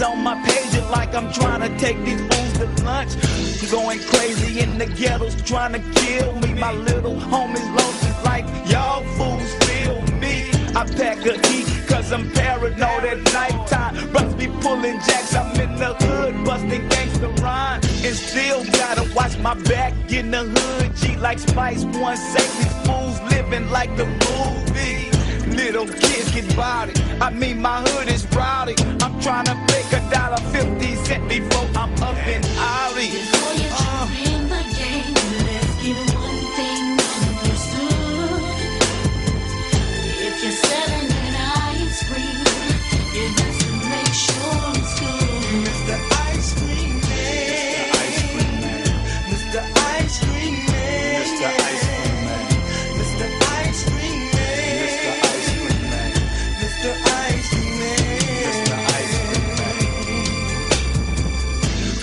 On 0.02 0.22
my 0.22 0.34
page 0.46 0.74
it 0.74 0.90
like 0.90 1.14
I'm 1.14 1.30
trying 1.30 1.60
to 1.60 1.78
take 1.78 1.98
these 2.06 2.20
fools 2.20 2.52
to 2.54 2.84
lunch. 2.84 3.12
Going 3.70 4.00
crazy 4.00 4.60
in 4.60 4.78
the 4.78 4.86
ghettos, 4.86 5.34
trying 5.42 5.72
to 5.74 6.00
kill 6.00 6.32
me. 6.40 6.54
My 6.54 6.72
little 6.72 7.16
homies 7.16 7.76
lost 7.76 8.02
is 8.04 8.24
like 8.24 8.46
y'all 8.66 9.04
fools 9.16 9.52
feel 9.64 10.00
me. 10.18 10.50
I 10.74 10.86
pack 10.96 11.18
a 11.26 11.34
heat 11.46 11.66
cause 11.86 12.12
I'm 12.12 12.30
paranoid 12.30 13.04
at 13.04 13.32
nighttime. 13.32 14.10
Russ 14.12 14.32
be 14.34 14.46
pulling 14.62 14.98
jacks, 15.00 15.34
I'm 15.34 15.54
in 15.60 15.76
the 15.76 15.92
hood, 15.92 16.46
busting 16.46 16.88
gangster 16.88 17.28
rhyme. 17.42 17.80
And 17.82 18.16
still 18.16 18.64
gotta 18.72 19.06
watch 19.14 19.36
my 19.38 19.54
back 19.64 19.92
in 20.10 20.30
the 20.30 20.44
hood. 20.44 20.96
G 20.96 21.16
like 21.16 21.38
Spice 21.38 21.84
One, 21.84 22.16
save 22.16 22.56
these 22.56 22.86
fools 22.86 23.20
living 23.30 23.70
like 23.70 23.94
the 23.98 24.06
movie. 24.06 24.69
Little 25.72 25.86
kids 25.86 26.32
get 26.32 26.56
body. 26.56 26.92
I 27.20 27.30
mean, 27.30 27.62
my 27.62 27.80
hood 27.82 28.08
is 28.08 28.26
rowdy. 28.34 28.74
I'm 29.04 29.20
trying 29.20 29.44
to 29.44 29.54
make 29.54 29.86
a 29.92 30.02
dollar 30.10 30.42
fifty 30.50 30.96
cent 30.96 31.28
before 31.28 31.68
I'm 31.76 31.92
up 32.02 32.16
and 32.26 32.44
outy. 32.58 33.12
Before 33.12 33.54
you 33.54 33.70
Uh. 33.70 33.78
jump 33.78 34.10
in 34.26 34.48
the 34.48 34.62
game, 34.74 35.14
let's 35.46 35.72
get 35.80 35.98
one 36.18 36.42
thing 36.58 36.98
understood. 37.22 38.42
If 40.26 40.42
you're 40.42 40.58
selling 40.66 41.12
an 41.22 41.36
ice 41.70 42.02
cream, 42.08 42.38
you 43.14 43.26
got 43.38 43.54
to 43.62 43.70
make 43.94 44.14
sure 44.26 44.72
it's 44.74 44.94
good. 45.00 45.66
Mr. 45.66 45.96
Ice 46.34 46.50
Cream 46.58 47.00
Man. 47.08 47.94
Mr. 49.30 49.62
Ice 49.94 50.18
Cream 50.18 50.54
Man. 50.66 51.22
Mr. 51.22 51.46
Ice 51.46 51.80
Cream 51.80 51.86
Man. 51.86 51.89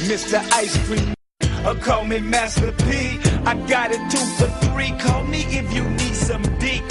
Mr. 0.08 0.40
Ice 0.54 0.78
Cream. 0.88 1.14
Or 1.66 1.76
call 1.76 2.06
me 2.06 2.20
Master 2.20 2.72
P. 2.72 3.20
I 3.46 3.56
got 3.68 3.92
it 3.92 4.00
two 4.10 4.26
for 4.38 4.50
three. 4.66 4.92
Call 5.00 5.26
me 5.26 5.42
if 5.50 5.74
you 5.74 5.84
need 5.84 6.16
some 6.16 6.44
deep. 6.60 6.84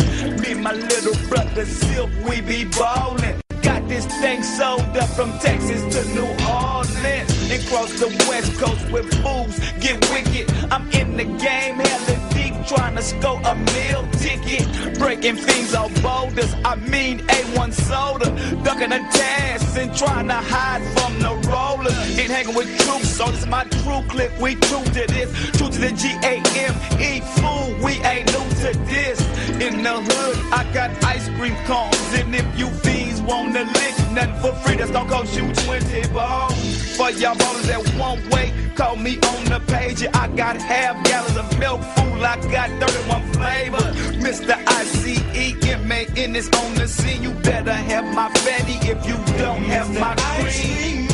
Me 0.43 0.53
my 0.53 0.73
little 0.73 1.17
brother 1.27 1.65
Silk, 1.65 2.11
we 2.29 2.43
be 2.43 2.67
ballin'. 2.67 3.41
Got 3.63 3.77
got 3.81 3.89
this 3.89 4.07
thing 4.21 4.43
sold 4.43 4.97
up 4.97 5.09
from 5.11 5.33
Texas 5.39 5.83
to 5.95 6.01
New 6.15 6.29
Orleans 6.47 7.51
and 7.51 7.67
cross 7.69 7.91
the 7.99 8.09
west 8.29 8.53
coast 8.59 8.91
with 8.91 9.09
fools 9.23 9.59
get 9.81 9.99
wicked. 10.11 10.51
I'm 10.71 10.87
in 10.91 11.17
the 11.17 11.25
game, 11.25 11.77
hella 11.77 12.17
deep, 12.35 12.55
trying 12.67 12.97
to 12.97 13.03
score 13.03 13.41
a 13.45 13.55
meal 13.55 14.03
ticket. 14.47 14.99
Breaking 14.99 15.37
things 15.37 15.75
off 15.75 15.93
boulders, 16.03 16.55
I 16.65 16.77
mean 16.77 17.21
A1 17.21 17.73
soda. 17.73 18.31
Ducking 18.63 18.91
the 18.91 18.99
task 19.13 19.79
and 19.79 19.95
trying 19.95 20.29
to 20.29 20.35
hide 20.35 20.83
from 20.99 21.19
the 21.19 21.49
roller. 21.49 21.91
And 21.91 22.31
hanging 22.33 22.55
with 22.55 22.69
troops, 22.79 23.09
so 23.09 23.27
this 23.27 23.41
is 23.41 23.47
my 23.47 23.65
true 23.65 24.03
clip. 24.09 24.39
We 24.41 24.55
true 24.55 24.85
to 24.85 25.05
this, 25.07 25.51
true 25.57 25.71
to 25.71 25.81
the 25.81 25.93
G-A-M-E 25.93 27.21
fool. 27.21 27.85
We 27.85 27.93
ain't 28.05 28.27
new 28.33 28.49
to 28.63 28.79
this. 28.87 29.21
In 29.61 29.83
the 29.83 29.95
hood, 29.95 30.37
I 30.53 30.71
got 30.73 30.91
ice 31.05 31.29
cream 31.39 31.57
cones. 31.67 32.13
And 32.15 32.35
if 32.35 32.47
you 32.59 32.69
fiends 32.69 33.21
wanna 33.23 33.65
lick 33.65 33.97
nothing 34.13 34.35
for 34.41 34.53
free, 34.63 34.77
that's 34.77 34.91
gonna 34.91 35.09
cost 35.09 35.37
you 35.37 35.53
20 35.53 36.09
bones. 36.09 36.97
For 36.97 37.11
y'all 37.11 37.35
ballers 37.35 37.67
that 37.67 37.83
won't 37.99 38.23
wait, 38.33 38.53
call 38.75 38.97
me 38.97 39.17
on 39.17 39.45
the 39.45 39.61
page. 39.67 40.05
I 40.15 40.29
got 40.29 40.57
half 40.57 41.03
gallons 41.05 41.37
of 41.37 41.59
milk 41.59 41.83
fool. 41.83 42.25
I 42.25 42.37
got 42.51 42.71
31 42.81 43.33
flavors. 43.33 44.07
Mr. 44.37 44.55
I-C-E-M-A-N 44.67 46.37
is 46.37 46.51
on 46.51 46.75
the 46.75 46.87
scene. 46.87 47.23
You 47.23 47.31
better 47.41 47.73
have 47.73 48.05
my 48.15 48.29
fatty 48.29 48.75
if 48.87 49.07
you 49.09 49.17
don't 49.39 49.63
have 49.65 49.89
my 49.99 50.15
cream. 50.15 51.06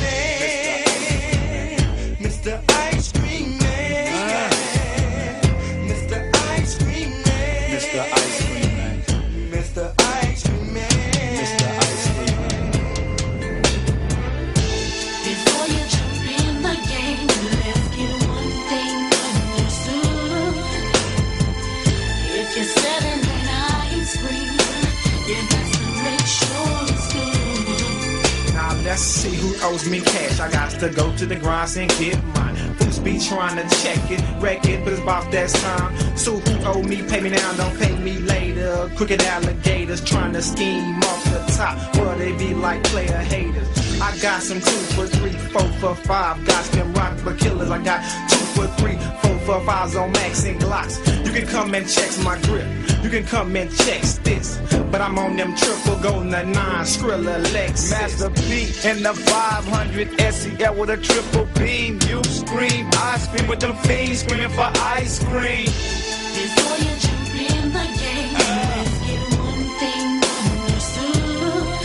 Let's 28.92 29.04
see 29.04 29.34
who 29.34 29.50
owes 29.66 29.88
me 29.88 30.02
cash. 30.02 30.38
I 30.38 30.50
got 30.50 30.70
to 30.80 30.90
go 30.90 31.16
to 31.16 31.24
the 31.24 31.36
grinds 31.36 31.78
and 31.78 31.88
get 31.98 32.22
mine. 32.34 32.54
Fools 32.74 32.98
be 32.98 33.18
trying 33.18 33.56
to 33.56 33.66
check 33.76 34.02
it, 34.10 34.20
wreck 34.38 34.66
it, 34.66 34.84
but 34.84 34.92
it's 34.92 35.00
about 35.00 35.32
that 35.32 35.48
time. 35.48 35.92
So 36.14 36.32
who 36.36 36.54
owe 36.66 36.82
me? 36.82 37.00
Pay 37.00 37.20
me 37.20 37.30
now, 37.30 37.52
don't 37.54 37.74
pay 37.78 37.96
me 37.96 38.18
later. 38.18 38.90
Crooked 38.94 39.22
alligators 39.22 40.04
trying 40.04 40.34
to 40.34 40.42
scheme 40.42 40.98
off 41.04 41.24
the 41.24 41.40
top. 41.56 41.74
Well, 41.96 42.18
they 42.18 42.36
be 42.36 42.52
like 42.52 42.84
player 42.84 43.16
haters. 43.16 43.66
I 43.98 44.14
got 44.18 44.42
some 44.42 44.60
two 44.60 44.82
for 44.94 45.06
three, 45.06 45.36
four 45.52 45.68
for 45.80 45.94
five. 45.94 46.44
Got 46.44 46.64
them 46.72 46.92
rock 46.92 47.16
for 47.16 47.34
killers. 47.34 47.70
I 47.70 47.82
got 47.82 48.00
two 48.28 48.44
for 48.54 48.66
three, 48.76 48.98
four 49.22 49.31
for 49.42 49.60
fives 49.64 49.96
on 49.96 50.12
Max 50.12 50.44
and 50.44 50.60
Glocks. 50.60 50.98
You 51.26 51.32
can 51.32 51.46
come 51.46 51.74
and 51.74 51.88
check 51.88 52.10
my 52.24 52.38
grip. 52.42 52.66
You 53.02 53.10
can 53.10 53.24
come 53.24 53.54
and 53.56 53.70
check 53.70 54.02
this. 54.22 54.58
But 54.90 55.00
I'm 55.00 55.18
on 55.18 55.36
them 55.36 55.54
triple 55.56 55.96
golden 55.96 56.30
nine 56.30 56.84
Skrilla 56.84 57.42
Lex. 57.52 57.90
Master 57.90 58.30
P 58.30 58.70
and 58.84 59.04
the 59.04 59.14
500 59.14 60.20
SEL 60.32 60.74
with 60.74 60.90
a 60.90 60.96
triple 60.96 61.46
beam. 61.58 61.98
You 62.08 62.22
scream, 62.24 62.88
I 62.94 63.18
scream 63.18 63.48
with 63.48 63.60
them 63.60 63.74
fiends 63.76 64.20
screaming 64.20 64.50
for 64.50 64.70
ice 64.96 65.18
cream. 65.24 65.66
Before 65.66 66.78
you 66.84 66.92
jump 67.04 67.34
in 67.34 67.72
the 67.72 67.86
game, 68.02 68.32
let's 68.34 68.94
get 69.06 69.22
one 69.38 69.64
thing 69.80 70.06
understood. 70.52 71.80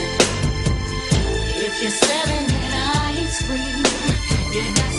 If 1.66 1.82
you're 1.82 1.92
selling 1.92 2.48
that 2.48 3.14
ice 3.16 3.42
cream, 3.48 3.84
you 4.54 4.64
got 4.76 4.97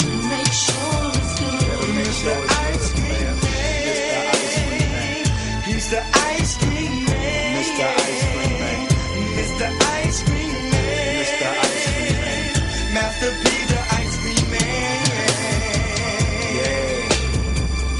The 5.89 6.05
ice 6.13 6.59
cream 6.59 7.05
man. 7.07 7.65
Mr. 7.65 7.89
Ice 7.89 8.25
Cream 8.29 8.59
Man. 8.61 8.89
Mr. 9.39 9.69
Ice 10.05 10.23
Cream 10.23 10.53
Man. 10.69 11.25
Mr. 11.25 11.49
Ice 11.65 11.87
Cream 11.97 12.17
Man. 12.21 12.45
Master 12.93 13.33
P, 13.33 13.43
the 13.73 13.81
ice 13.97 14.17
cream 14.21 14.45
man. 14.51 15.01
Yeah. 16.59 17.09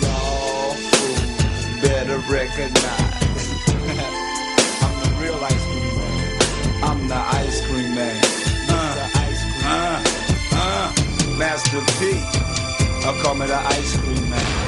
Y'all 0.03 0.77
fools 0.77 1.81
better 1.81 2.19
recognize. 2.29 3.25
I'm 4.85 4.95
the 5.01 5.09
real 5.23 5.41
ice 5.43 5.65
cream 5.65 5.97
man. 5.97 6.85
I'm 6.85 7.01
the 7.09 7.21
ice 7.41 7.61
cream 7.67 7.95
man. 7.95 8.21
Uh, 8.69 9.09
ice 9.15 9.43
cream 9.49 9.65
uh, 9.65 10.05
uh, 10.53 11.39
Master 11.39 11.81
P. 11.97 12.21
I 13.09 13.19
call 13.23 13.35
me 13.35 13.47
the 13.47 13.57
ice 13.57 13.97
cream 13.97 14.29
man. 14.29 14.68